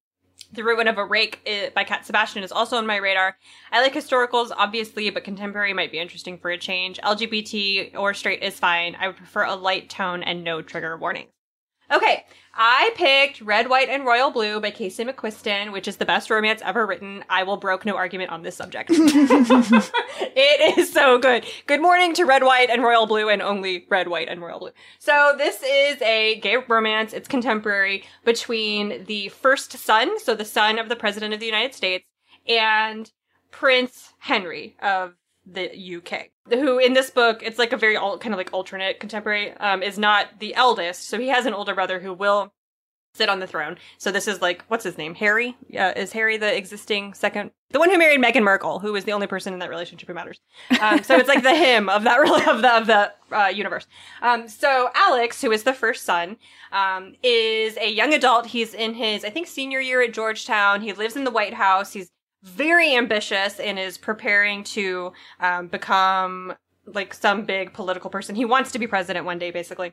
The 0.53 0.65
Ruin 0.65 0.89
of 0.89 0.99
a 0.99 1.05
Rake 1.05 1.41
uh, 1.47 1.71
by 1.75 1.85
Cat 1.85 2.07
Sebastian 2.07 2.43
is 2.43 2.53
also 2.53 2.77
on 2.77 2.87
my 2.87 2.97
radar. 2.97 3.37
I 3.73 3.81
like 3.81 3.95
historicals, 3.95 4.51
obviously, 4.57 5.11
but 5.11 5.25
contemporary 5.25 5.73
might 5.73 5.93
be 5.93 5.99
interesting 5.99 6.39
for 6.39 6.51
a 6.51 6.59
change. 6.59 6.99
LGBT 7.01 7.97
or 7.97 8.15
straight 8.15 8.43
is 8.43 8.59
fine. 8.59 8.97
I 8.99 9.09
would 9.09 9.17
prefer 9.17 9.45
a 9.45 9.55
light 9.55 9.91
tone 9.91 10.23
and 10.23 10.45
no 10.45 10.63
trigger 10.63 10.97
warnings. 10.97 11.36
Okay, 11.93 12.25
I 12.53 12.91
picked 12.97 13.41
Red, 13.41 13.69
White, 13.69 13.89
and 13.89 14.05
Royal 14.05 14.31
Blue 14.31 14.61
by 14.61 14.73
Casey 14.73 15.05
McQuiston, 15.05 15.73
which 15.73 15.87
is 15.87 15.99
the 15.99 16.05
best 16.05 16.31
romance 16.31 16.61
ever 16.65 16.85
written. 16.85 17.23
I 17.29 17.45
will 17.45 17.59
broke 17.59 17.85
no 17.85 17.97
argument 17.97 18.31
on 18.31 18.43
this 18.43 18.57
subject. 18.57 18.91
it 18.91 20.79
is 20.79 20.93
so 20.93 21.19
good. 21.19 21.47
Good 21.67 21.81
morning 21.81 22.13
to 22.15 22.25
Red, 22.25 22.43
White, 22.43 22.71
and 22.71 22.83
Royal 22.83 23.07
Blue, 23.07 23.29
and 23.29 23.41
only 23.41 23.87
Red, 23.89 24.09
White, 24.09 24.29
and 24.29 24.43
Royal 24.43 24.59
Blue. 24.59 24.73
So 24.99 25.35
this 25.39 25.63
is 25.63 26.03
a 26.03 26.41
gay 26.41 26.57
romance. 26.57 27.13
It's 27.13 27.29
contemporary 27.29 28.05
between 28.25 29.05
the 29.05 29.29
first 29.29 29.73
son, 29.73 30.19
so 30.19 30.35
the 30.35 30.45
son 30.45 30.81
of 30.81 30.89
the 30.89 30.97
President 30.97 31.35
of 31.35 31.41
the 31.41 31.47
United 31.47 31.75
States, 31.75 32.05
and 32.49 33.13
Prince 33.53 34.13
Henry 34.19 34.77
of 34.83 35.15
the 35.47 35.71
UK. 35.99 36.31
Who 36.51 36.79
in 36.79 36.93
this 36.93 37.11
book, 37.11 37.43
it's 37.43 37.59
like 37.59 37.73
a 37.73 37.77
very 37.77 37.97
al- 37.97 38.19
kind 38.19 38.35
of 38.35 38.39
like 38.39 38.53
alternate 38.53 39.01
contemporary, 39.01 39.53
um, 39.55 39.83
is 39.83 39.99
not 39.99 40.39
the 40.39 40.55
eldest. 40.55 41.09
So 41.09 41.19
he 41.19 41.29
has 41.29 41.47
an 41.47 41.55
older 41.55 41.75
brother 41.75 41.99
who 42.01 42.13
will 42.13 42.53
sit 43.17 43.29
on 43.29 43.41
the 43.41 43.47
throne. 43.47 43.79
So 43.99 44.13
this 44.13 44.29
is 44.29 44.41
like, 44.41 44.65
what's 44.69 44.85
his 44.85 44.99
name? 44.99 45.15
Harry? 45.15 45.57
Yeah, 45.69 45.93
is 45.97 46.13
Harry 46.13 46.37
the 46.37 46.57
existing 46.57 47.15
second? 47.15 47.51
The 47.71 47.79
one 47.79 47.91
who 47.91 47.99
married 47.99 48.21
Meghan 48.21 48.45
Markle, 48.45 48.79
who 48.79 48.95
is 48.95 49.05
the 49.05 49.13
only 49.13 49.27
person 49.27 49.53
in 49.53 49.59
that 49.59 49.71
relationship 49.71 50.07
who 50.07 50.15
matters. 50.15 50.41
Um, 50.81 51.03
so 51.03 51.17
it's 51.17 51.29
like 51.29 51.43
the 51.43 51.55
him 51.55 51.89
of 51.89 52.05
that 52.05 52.21
of 52.49 52.63
the 52.63 52.77
of 52.77 52.87
the 52.87 53.13
uh, 53.37 53.49
universe. 53.49 53.87
Um, 54.23 54.49
so 54.49 54.91
Alex, 54.95 55.41
who 55.41 55.51
is 55.51 55.65
the 55.65 55.73
first 55.73 56.05
son, 56.05 56.37
um, 56.71 57.15
is 57.23 57.77
a 57.79 57.91
young 57.91 58.15
adult. 58.15 58.47
He's 58.47 58.73
in 58.75 58.95
his, 58.95 59.25
I 59.25 59.31
think, 59.31 59.49
senior 59.49 59.81
year 59.81 60.03
at 60.03 60.13
Georgetown. 60.13 60.81
He 60.81 60.93
lives 60.93 61.17
in 61.17 61.25
the 61.25 61.31
White 61.31 61.55
House. 61.55 61.93
He's 61.93 62.11
very 62.47 62.95
ambitious 62.95 63.59
and 63.59 63.79
is 63.79 63.99
preparing 63.99 64.63
to 64.65 65.13
um, 65.41 65.67
become 65.67 66.55
like 66.87 67.13
some 67.13 67.45
big 67.45 67.73
political 67.73 68.09
person. 68.09 68.37
He 68.37 68.45
wants 68.45 68.73
to 68.73 68.79
be 68.79 68.87
president 68.87 69.27
one 69.27 69.39
day, 69.39 69.51
basically. 69.51 69.93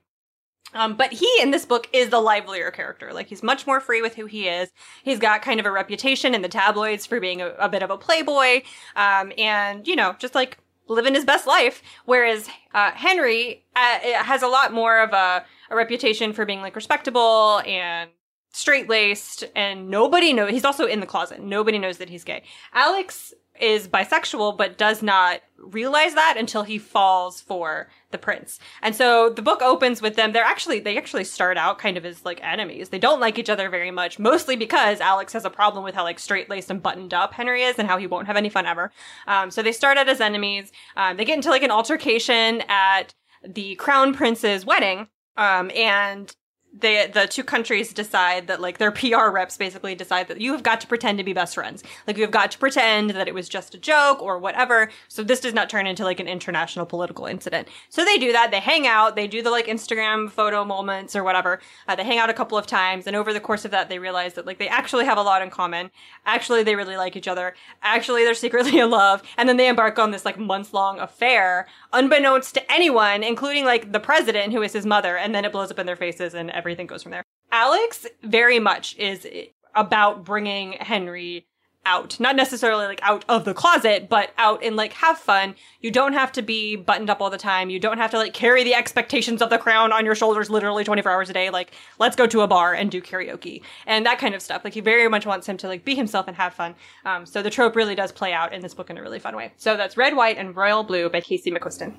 Um, 0.76 0.96
but 0.96 1.12
he 1.12 1.30
in 1.42 1.52
this 1.52 1.66
book 1.66 1.88
is 1.94 2.10
the 2.10 2.20
livelier 2.20 2.72
character. 2.72 3.12
Like 3.14 3.28
he's 3.28 3.44
much 3.44 3.68
more 3.68 3.80
free 3.80 4.02
with 4.02 4.16
who 4.16 4.26
he 4.26 4.48
is. 4.48 4.70
He's 5.04 5.20
got 5.20 5.42
kind 5.42 5.60
of 5.60 5.66
a 5.66 5.72
reputation 5.72 6.34
in 6.34 6.42
the 6.42 6.50
tabloids 6.50 7.06
for 7.06 7.20
being 7.20 7.42
a, 7.42 7.48
a 7.60 7.70
bit 7.70 7.84
of 7.84 7.92
a 7.92 7.98
playboy, 7.98 8.62
um, 8.96 9.32
and 9.38 9.88
you 9.88 9.96
know, 9.96 10.16
just 10.18 10.36
like 10.36 10.58
living 10.88 11.14
his 11.14 11.26
best 11.26 11.48
life. 11.48 11.82
Whereas 12.06 12.48
uh, 12.74 12.92
Henry 12.92 13.66
uh, 13.76 14.00
has 14.24 14.42
a 14.42 14.48
lot 14.48 14.74
more 14.74 15.00
of 15.00 15.14
a, 15.14 15.46
a 15.70 15.76
reputation 15.76 16.34
for 16.34 16.46
being 16.46 16.62
like 16.62 16.76
respectable 16.76 17.62
and 17.66 18.10
straight 18.54 18.88
laced, 18.88 19.44
and 19.56 19.90
nobody 19.90 20.32
knows. 20.32 20.52
He's 20.52 20.64
also 20.64 20.86
in 20.86 21.00
the 21.00 21.06
closet. 21.06 21.42
Nobody 21.42 21.80
knows 21.80 21.98
that 21.98 22.10
he's 22.10 22.24
gay. 22.24 22.44
Alex 22.72 23.34
is 23.60 23.88
bisexual, 23.88 24.58
but 24.58 24.78
does 24.78 25.04
not 25.04 25.42
realize 25.58 26.16
that 26.16 26.36
until 26.38 26.64
he 26.64 26.78
falls 26.78 27.40
for 27.42 27.88
the 28.12 28.18
prince. 28.18 28.60
And 28.82 28.96
so 28.96 29.30
the 29.30 29.42
book 29.42 29.62
opens 29.62 30.02
with 30.02 30.16
them. 30.16 30.34
They're 30.34 30.44
actually, 30.44 30.80
they 30.80 30.98
actually 30.98 31.24
start 31.24 31.58
out 31.58 31.78
kind 31.78 31.98
of 31.98 32.06
as 32.06 32.26
like 32.26 32.44
enemies. 32.44 32.90
They 32.90 33.00
don't 33.00 33.20
like 33.20 33.38
each 33.38 33.50
other 33.50 33.70
very 33.70 33.92
much, 33.92 34.18
mostly 34.18 34.56
because 34.56 35.00
Alex 35.00 35.34
has 35.34 35.46
a 35.46 35.50
problem 35.50 35.84
with 35.84 35.94
how 35.94 36.04
like 36.04 36.20
straight 36.20 36.50
laced 36.50 36.72
and 36.72 36.82
buttoned 36.82 37.14
up 37.14 37.34
Henry 37.34 37.64
is 37.64 37.78
and 37.78 37.88
how 37.88 37.98
he 37.98 38.08
won't 38.08 38.28
have 38.28 38.38
any 38.38 38.50
fun 38.50 38.66
ever. 38.66 38.92
Um, 39.28 39.52
so 39.52 39.62
they 39.62 39.72
start 39.72 39.98
out 39.98 40.10
as 40.10 40.22
enemies. 40.22 40.72
Um, 40.96 41.18
they 41.18 41.26
get 41.26 41.36
into 41.36 41.50
like 41.50 41.64
an 41.64 41.72
altercation 41.72 42.64
at 42.68 43.14
the 43.44 43.76
crown 43.76 44.14
prince's 44.14 44.66
wedding. 44.66 45.08
Um, 45.38 45.72
and 45.72 46.36
they 46.74 47.08
the 47.08 47.28
two 47.28 47.44
countries 47.44 47.94
decide 47.94 48.48
that 48.48 48.60
like 48.60 48.80
their 48.80 48.92
PR 48.92 49.30
reps 49.30 49.58
basically 49.58 49.94
decide 49.94 50.28
that 50.28 50.42
you 50.42 50.52
have 50.54 50.64
got 50.64 50.82
to 50.82 50.88
pretend 50.88 51.20
to 51.20 51.24
be 51.24 51.34
best 51.34 51.54
friends. 51.54 51.84
Like 52.08 52.18
you 52.18 52.24
have 52.24 52.32
got 52.32 52.52
to 52.52 52.58
pretend 52.58 53.12
that 53.12 53.28
it 53.28 53.34
was 53.34 53.48
just 53.48 53.76
a 53.76 53.78
joke 53.78 54.22
or 54.22 54.40
whatever. 54.40 54.90
So 55.08 55.24
this 55.24 55.40
does 55.40 55.54
not 55.54 55.70
turn 55.70 55.86
into 55.86 56.04
like 56.04 56.20
an 56.20 56.28
international 56.28 56.86
political 56.86 57.26
incident. 57.26 57.68
So 57.90 58.04
they 58.04 58.18
do 58.18 58.32
that. 58.32 58.50
They 58.52 58.60
hang 58.60 58.88
out. 58.88 59.16
They 59.16 59.28
do 59.28 59.44
the 59.44 59.52
like 59.52 59.68
Instagram 59.68 60.32
photo 60.32 60.66
moments 60.66 61.16
or 61.16 61.24
whatever. 61.24 61.62
Uh, 61.88 61.96
they 61.96 62.04
hang 62.04 62.18
out 62.18 62.30
a 62.30 62.34
couple 62.34 62.58
of 62.58 62.66
times, 62.66 63.06
and 63.08 63.16
over 63.16 63.34
the 63.34 63.40
course 63.40 63.66
of 63.66 63.72
that, 63.72 63.90
they 63.90 64.00
realize 64.00 64.34
that 64.34 64.46
like 64.46 64.58
they 64.58 64.68
actually 64.68 65.06
have 65.06 65.18
a 65.18 65.22
lot 65.22 65.42
in 65.42 65.50
common. 65.50 65.92
Actually, 66.26 66.64
they 66.64 66.76
really 66.76 66.98
like 66.98 67.16
each 67.16 67.28
other. 67.28 67.54
Actually, 67.84 68.24
they're 68.24 68.34
secretly 68.34 68.80
in 68.80 68.90
love. 68.90 69.22
And 69.38 69.48
then 69.48 69.58
they 69.58 69.68
embark 69.68 70.00
on 70.00 70.12
this 70.12 70.26
like 70.26 70.40
months 70.40 70.74
long 70.74 71.00
affair, 71.00 71.68
unbeknownst 71.94 72.56
to 72.56 72.72
anyone, 72.72 73.24
including 73.24 73.66
like 73.66 73.92
the 73.92 74.00
president, 74.00 74.52
who 74.54 74.62
is 74.62 74.74
his 74.74 74.86
mother. 74.86 75.18
And 75.18 75.34
then 75.34 75.46
it 75.46 75.52
blows 75.52 75.72
up 75.72 75.80
in 75.80 75.86
their 75.86 75.96
faces 75.96 76.34
and 76.34 76.50
everything 76.52 76.88
goes 76.88 77.04
from 77.04 77.12
there. 77.12 77.24
Alex 77.52 78.08
very 78.24 78.60
much 78.60 78.98
is 78.98 79.28
about 79.76 80.24
bringing 80.24 80.74
Henry 80.74 81.48
out. 81.86 82.20
Not 82.20 82.36
necessarily 82.36 82.86
like 82.86 83.00
out 83.04 83.26
of 83.28 83.46
the 83.46 83.54
closet, 83.54 84.10
but 84.10 84.32
out 84.38 84.64
and 84.64 84.76
like 84.76 84.94
have 84.94 85.18
fun. 85.18 85.56
You 85.82 85.92
don't 85.92 86.14
have 86.14 86.32
to 86.34 86.42
be 86.42 86.76
buttoned 86.76 87.10
up 87.10 87.22
all 87.22 87.30
the 87.30 87.38
time. 87.38 87.70
You 87.70 87.80
don't 87.80 87.98
have 87.98 88.12
to 88.12 88.18
like 88.18 88.34
carry 88.34 88.64
the 88.64 88.74
expectations 88.74 89.42
of 89.42 89.50
the 89.50 89.58
crown 89.58 89.92
on 89.92 90.06
your 90.06 90.16
shoulders 90.16 90.50
literally 90.50 90.84
24 90.84 91.12
hours 91.12 91.30
a 91.30 91.34
day. 91.34 91.50
Like, 91.50 91.74
let's 92.00 92.16
go 92.16 92.28
to 92.28 92.42
a 92.42 92.48
bar 92.48 92.74
and 92.74 92.90
do 92.90 93.02
karaoke 93.02 93.62
and 93.86 94.06
that 94.06 94.20
kind 94.20 94.36
of 94.36 94.42
stuff. 94.42 94.64
Like, 94.64 94.74
he 94.74 94.82
very 94.82 95.08
much 95.08 95.26
wants 95.26 95.48
him 95.48 95.58
to 95.58 95.68
like 95.68 95.84
be 95.86 95.96
himself 95.96 96.28
and 96.28 96.38
have 96.38 96.54
fun. 96.54 96.76
Um, 97.06 97.26
so 97.26 97.42
the 97.42 97.50
trope 97.50 97.76
really 97.76 97.96
does 97.96 98.12
play 98.12 98.34
out 98.34 98.54
in 98.54 98.62
this 98.62 98.74
book 98.74 98.90
in 98.90 98.98
a 98.98 99.02
really 99.02 99.20
fun 99.20 99.36
way. 99.36 99.54
So 99.58 99.78
that's 99.78 99.98
Red, 99.98 100.16
White, 100.16 100.38
and 100.38 100.56
Royal 100.56 100.84
Blue 100.84 101.10
by 101.10 101.22
Casey 101.22 101.52
McQuiston. 101.52 101.96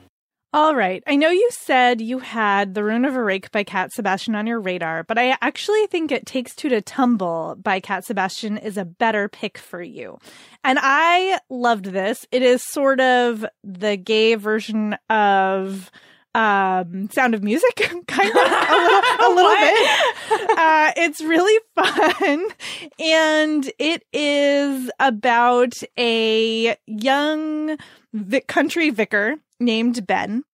All 0.55 0.77
right. 0.77 1.03
I 1.09 1.17
know 1.17 1.31
you 1.31 1.51
said 1.51 2.01
you 2.01 2.21
had 2.21 2.75
The 2.75 2.85
Ruin 2.85 3.05
of 3.05 3.17
a 3.17 3.25
Rake 3.25 3.51
by 3.51 3.65
Cat 3.65 3.93
Sebastian 3.93 4.37
on 4.37 4.47
your 4.47 4.61
radar, 4.61 5.03
but 5.03 5.19
I 5.19 5.37
actually 5.43 5.89
think 5.89 6.13
It 6.13 6.27
Takes 6.27 6.55
Two 6.55 6.69
to 6.69 6.81
Tumble 6.81 7.57
by 7.61 7.81
Cat 7.81 8.05
Sebastian 8.05 8.59
is 8.59 8.77
a 8.77 8.85
better 8.85 9.29
pick 9.29 9.59
for 9.59 9.83
you. 9.83 10.17
And 10.63 10.79
I 10.81 11.41
loved 11.51 11.87
this. 11.87 12.25
It 12.31 12.43
is 12.43 12.63
sort 12.63 13.01
of 13.01 13.45
the 13.65 13.97
gay 13.97 14.37
version 14.37 14.97
of 15.11 15.91
um 16.37 17.09
sound 17.11 17.35
of 17.35 17.43
music 17.45 17.77
kind 18.09 18.31
of 18.31 18.37
a 18.37 18.41
little, 18.41 19.01
a 19.21 19.31
little 19.35 19.55
bit 19.61 20.59
uh 20.59 20.93
it's 20.97 21.23
really 21.23 21.61
fun 21.77 22.49
and 22.99 23.73
it 23.79 24.05
is 24.13 24.91
about 24.99 25.75
a 25.97 26.77
young 26.87 27.77
vic- 28.13 28.49
country 28.49 28.91
vicar 28.91 29.37
named 29.65 30.07
Ben 30.07 30.45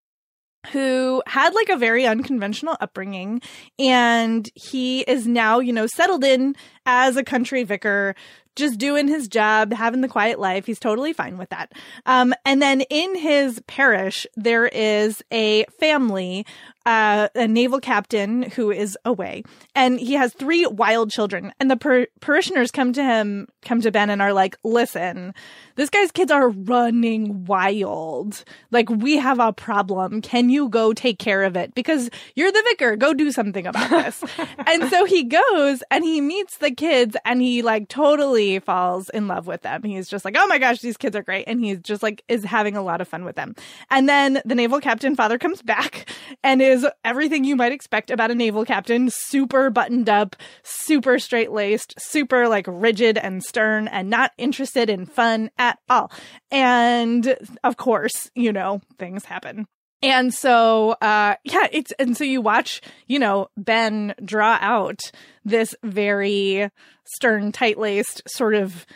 who 0.73 1.23
had 1.27 1.55
like 1.55 1.69
a 1.71 1.77
very 1.77 2.07
unconventional 2.07 2.77
upbringing 2.81 3.41
and 3.79 4.51
he 4.55 5.01
is 5.03 5.27
now, 5.27 5.59
you 5.59 5.73
know, 5.73 5.87
settled 5.87 6.23
in 6.23 6.55
as 6.85 7.17
a 7.17 7.25
country 7.25 7.63
vicar, 7.65 8.15
just 8.57 8.79
doing 8.79 9.09
his 9.09 9.27
job, 9.27 9.73
having 9.73 10.03
the 10.03 10.09
quiet 10.09 10.39
life. 10.39 10.67
He's 10.67 10.79
totally 10.79 11.13
fine 11.13 11.39
with 11.39 11.49
that. 11.49 11.73
Um, 12.05 12.35
and 12.45 12.61
then 12.61 12.83
in 12.83 13.17
his 13.17 13.63
parish, 13.67 14.27
there 14.37 14.67
is 14.67 15.23
a 15.33 15.65
family, 15.79 16.45
uh, 16.87 17.29
a 17.35 17.47
naval 17.47 17.81
captain 17.81 18.43
who 18.43 18.71
is 18.71 18.97
away 19.05 19.43
and 19.75 20.01
he 20.01 20.15
has 20.15 20.33
three 20.33 20.67
wild 20.67 21.11
children 21.11 21.53
and 21.61 21.71
the 21.71 21.77
par- 21.77 22.09
parishioners 22.21 22.71
come 22.71 22.93
to 22.93 23.03
him, 23.03 23.49
come 23.63 23.81
to 23.81 23.91
Ben 23.91 24.11
and 24.11 24.23
are 24.23 24.33
like, 24.33 24.57
listen, 24.65 25.35
this 25.77 25.91
guy's 25.91 26.11
kids 26.11 26.31
are 26.31 26.49
running 26.49 27.45
wild. 27.45 28.45
Like 28.71 28.89
we 28.89 29.17
have 29.17 29.39
a 29.39 29.53
problem. 29.53 30.23
Can 30.23 30.49
you 30.49 30.69
go 30.69 30.93
take 30.93 31.19
care 31.19 31.43
of 31.43 31.57
it? 31.57 31.75
Because 31.75 32.11
you're 32.35 32.53
the 32.53 32.63
vicar. 32.69 32.97
Go 32.97 33.15
do 33.15 33.31
something 33.31 33.67
about 33.67 33.91
this. 34.05 34.25
and 34.67 34.89
so 34.91 35.05
he 35.05 35.25
goes 35.25 35.83
and 35.91 36.05
he 36.05 36.21
meets 36.21 36.59
the 36.59 36.71
kids 36.71 37.17
and 37.25 37.43
he 37.43 37.63
like 37.63 37.89
totally 37.89 38.59
falls 38.59 39.09
in 39.11 39.29
love 39.29 39.47
with 39.47 39.63
them. 39.63 39.83
He's 39.83 40.09
just 40.09 40.25
like, 40.25 40.37
oh 40.39 40.47
my 40.47 40.59
gosh, 40.59 40.81
these 40.81 40.97
kids 40.97 41.15
are 41.17 41.23
great. 41.23 41.45
And 41.47 41.65
he's 41.65 41.81
just 41.81 42.03
like, 42.03 42.23
is 42.29 42.45
having 42.45 42.77
a 42.77 42.83
lot 42.83 43.01
of 43.01 43.09
fun 43.09 43.25
with 43.25 43.37
them. 43.37 43.55
And 43.91 44.09
then 44.09 44.41
the 44.45 44.55
naval 44.55 44.81
captain 44.81 45.15
father 45.15 45.39
comes 45.39 45.63
back 45.63 46.11
and 46.43 46.61
is 46.61 46.80
everything 47.05 47.45
you 47.45 47.57
might 47.57 47.73
expect 47.73 48.11
about 48.11 48.31
a 48.31 48.35
naval 48.35 48.65
captain 48.65 49.11
super 49.11 49.71
buttoned 49.71 50.09
up, 50.09 50.37
super 50.63 51.19
straight 51.19 51.53
laced, 51.53 51.95
super 51.99 52.49
like 52.49 52.67
rigid 52.69 53.19
and 53.19 53.43
stern 53.43 53.89
and 53.89 54.11
not 54.11 54.33
interested 54.39 54.91
in 54.91 55.07
fun 55.07 55.51
at 55.59 55.79
all. 55.89 56.11
And 56.51 57.37
of 57.65 57.77
course, 57.77 58.31
you 58.35 58.53
know, 58.53 58.81
things 58.99 59.25
happen. 59.25 59.67
And 60.03 60.33
so, 60.33 60.93
uh, 61.03 61.35
yeah, 61.45 61.67
it's, 61.73 61.93
and 61.99 62.17
so 62.17 62.25
you 62.25 62.41
watch, 62.41 62.81
you 63.07 63.19
know, 63.19 63.49
Ben 63.57 64.15
draw 64.25 64.57
out 64.61 65.01
this 65.45 65.75
very 65.83 66.71
stern, 67.05 67.53
tight 67.53 67.79
laced 67.79 68.23
sort 68.27 68.55
of 68.55 68.87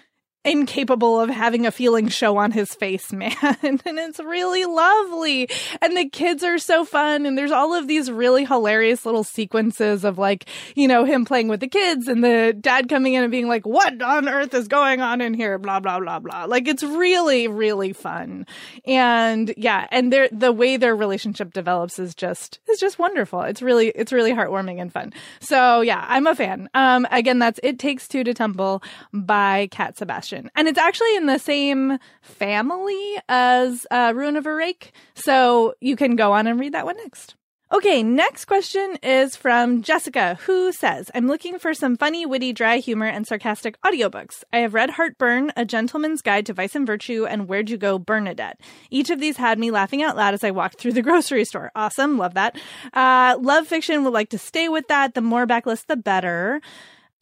incapable 0.44 1.18
of 1.20 1.30
having 1.30 1.66
a 1.66 1.70
feeling 1.70 2.08
show 2.08 2.36
on 2.36 2.52
his 2.52 2.74
face, 2.74 3.12
man. 3.12 3.34
and 3.42 3.80
it's 3.84 4.20
really 4.20 4.64
lovely. 4.64 5.48
And 5.80 5.96
the 5.96 6.08
kids 6.08 6.44
are 6.44 6.58
so 6.58 6.84
fun. 6.84 7.26
And 7.26 7.36
there's 7.36 7.50
all 7.50 7.74
of 7.74 7.88
these 7.88 8.10
really 8.10 8.44
hilarious 8.44 9.06
little 9.06 9.24
sequences 9.24 10.04
of 10.04 10.18
like, 10.18 10.46
you 10.74 10.86
know, 10.86 11.04
him 11.04 11.24
playing 11.24 11.48
with 11.48 11.60
the 11.60 11.68
kids 11.68 12.08
and 12.08 12.22
the 12.22 12.54
dad 12.58 12.88
coming 12.88 13.14
in 13.14 13.22
and 13.22 13.30
being 13.30 13.48
like, 13.48 13.66
what 13.66 14.00
on 14.02 14.28
earth 14.28 14.54
is 14.54 14.68
going 14.68 15.00
on 15.00 15.20
in 15.20 15.34
here? 15.34 15.58
Blah, 15.58 15.80
blah, 15.80 15.98
blah, 15.98 16.18
blah. 16.18 16.44
Like 16.44 16.68
it's 16.68 16.82
really, 16.82 17.48
really 17.48 17.92
fun. 17.92 18.46
And 18.84 19.54
yeah, 19.56 19.86
and 19.90 20.12
their, 20.12 20.28
the 20.30 20.52
way 20.52 20.76
their 20.76 20.94
relationship 20.94 21.52
develops 21.52 21.98
is 21.98 22.14
just, 22.14 22.58
is 22.68 22.78
just 22.78 22.98
wonderful. 22.98 23.42
It's 23.42 23.62
really, 23.62 23.88
it's 23.88 24.12
really 24.12 24.32
heartwarming 24.32 24.80
and 24.80 24.92
fun. 24.92 25.12
So 25.40 25.80
yeah, 25.80 26.04
I'm 26.06 26.26
a 26.26 26.34
fan. 26.34 26.68
Um, 26.74 27.06
again, 27.10 27.38
that's 27.38 27.60
It 27.62 27.78
Takes 27.78 28.08
Two 28.08 28.24
to 28.24 28.34
Tumble 28.34 28.82
by 29.12 29.68
Cat 29.70 29.96
Sebastian. 29.96 30.33
And 30.34 30.68
it's 30.68 30.78
actually 30.78 31.16
in 31.16 31.26
the 31.26 31.38
same 31.38 31.98
family 32.22 33.16
as 33.28 33.86
uh, 33.90 34.12
Ruin 34.14 34.36
of 34.36 34.46
a 34.46 34.54
Rake. 34.54 34.92
So 35.14 35.74
you 35.80 35.96
can 35.96 36.16
go 36.16 36.32
on 36.32 36.46
and 36.46 36.58
read 36.58 36.74
that 36.74 36.84
one 36.84 36.96
next. 36.96 37.34
Okay, 37.72 38.04
next 38.04 38.44
question 38.44 38.98
is 39.02 39.34
from 39.34 39.82
Jessica, 39.82 40.38
who 40.46 40.70
says, 40.70 41.10
I'm 41.12 41.26
looking 41.26 41.58
for 41.58 41.74
some 41.74 41.96
funny, 41.96 42.24
witty, 42.24 42.52
dry 42.52 42.76
humor 42.76 43.06
and 43.06 43.26
sarcastic 43.26 43.80
audiobooks. 43.80 44.44
I 44.52 44.58
have 44.58 44.74
read 44.74 44.90
Heartburn, 44.90 45.50
A 45.56 45.64
Gentleman's 45.64 46.22
Guide 46.22 46.46
to 46.46 46.52
Vice 46.52 46.76
and 46.76 46.86
Virtue, 46.86 47.26
and 47.26 47.48
Where'd 47.48 47.70
You 47.70 47.76
Go, 47.76 47.98
Bernadette. 47.98 48.60
Each 48.90 49.10
of 49.10 49.18
these 49.18 49.38
had 49.38 49.58
me 49.58 49.72
laughing 49.72 50.04
out 50.04 50.16
loud 50.16 50.34
as 50.34 50.44
I 50.44 50.52
walked 50.52 50.78
through 50.78 50.92
the 50.92 51.02
grocery 51.02 51.44
store. 51.44 51.72
Awesome, 51.74 52.16
love 52.16 52.34
that. 52.34 52.56
Uh, 52.92 53.38
love 53.40 53.66
fiction, 53.66 54.04
would 54.04 54.12
like 54.12 54.28
to 54.28 54.38
stay 54.38 54.68
with 54.68 54.86
that. 54.86 55.14
The 55.14 55.20
more 55.20 55.46
backlist, 55.46 55.86
the 55.86 55.96
better. 55.96 56.60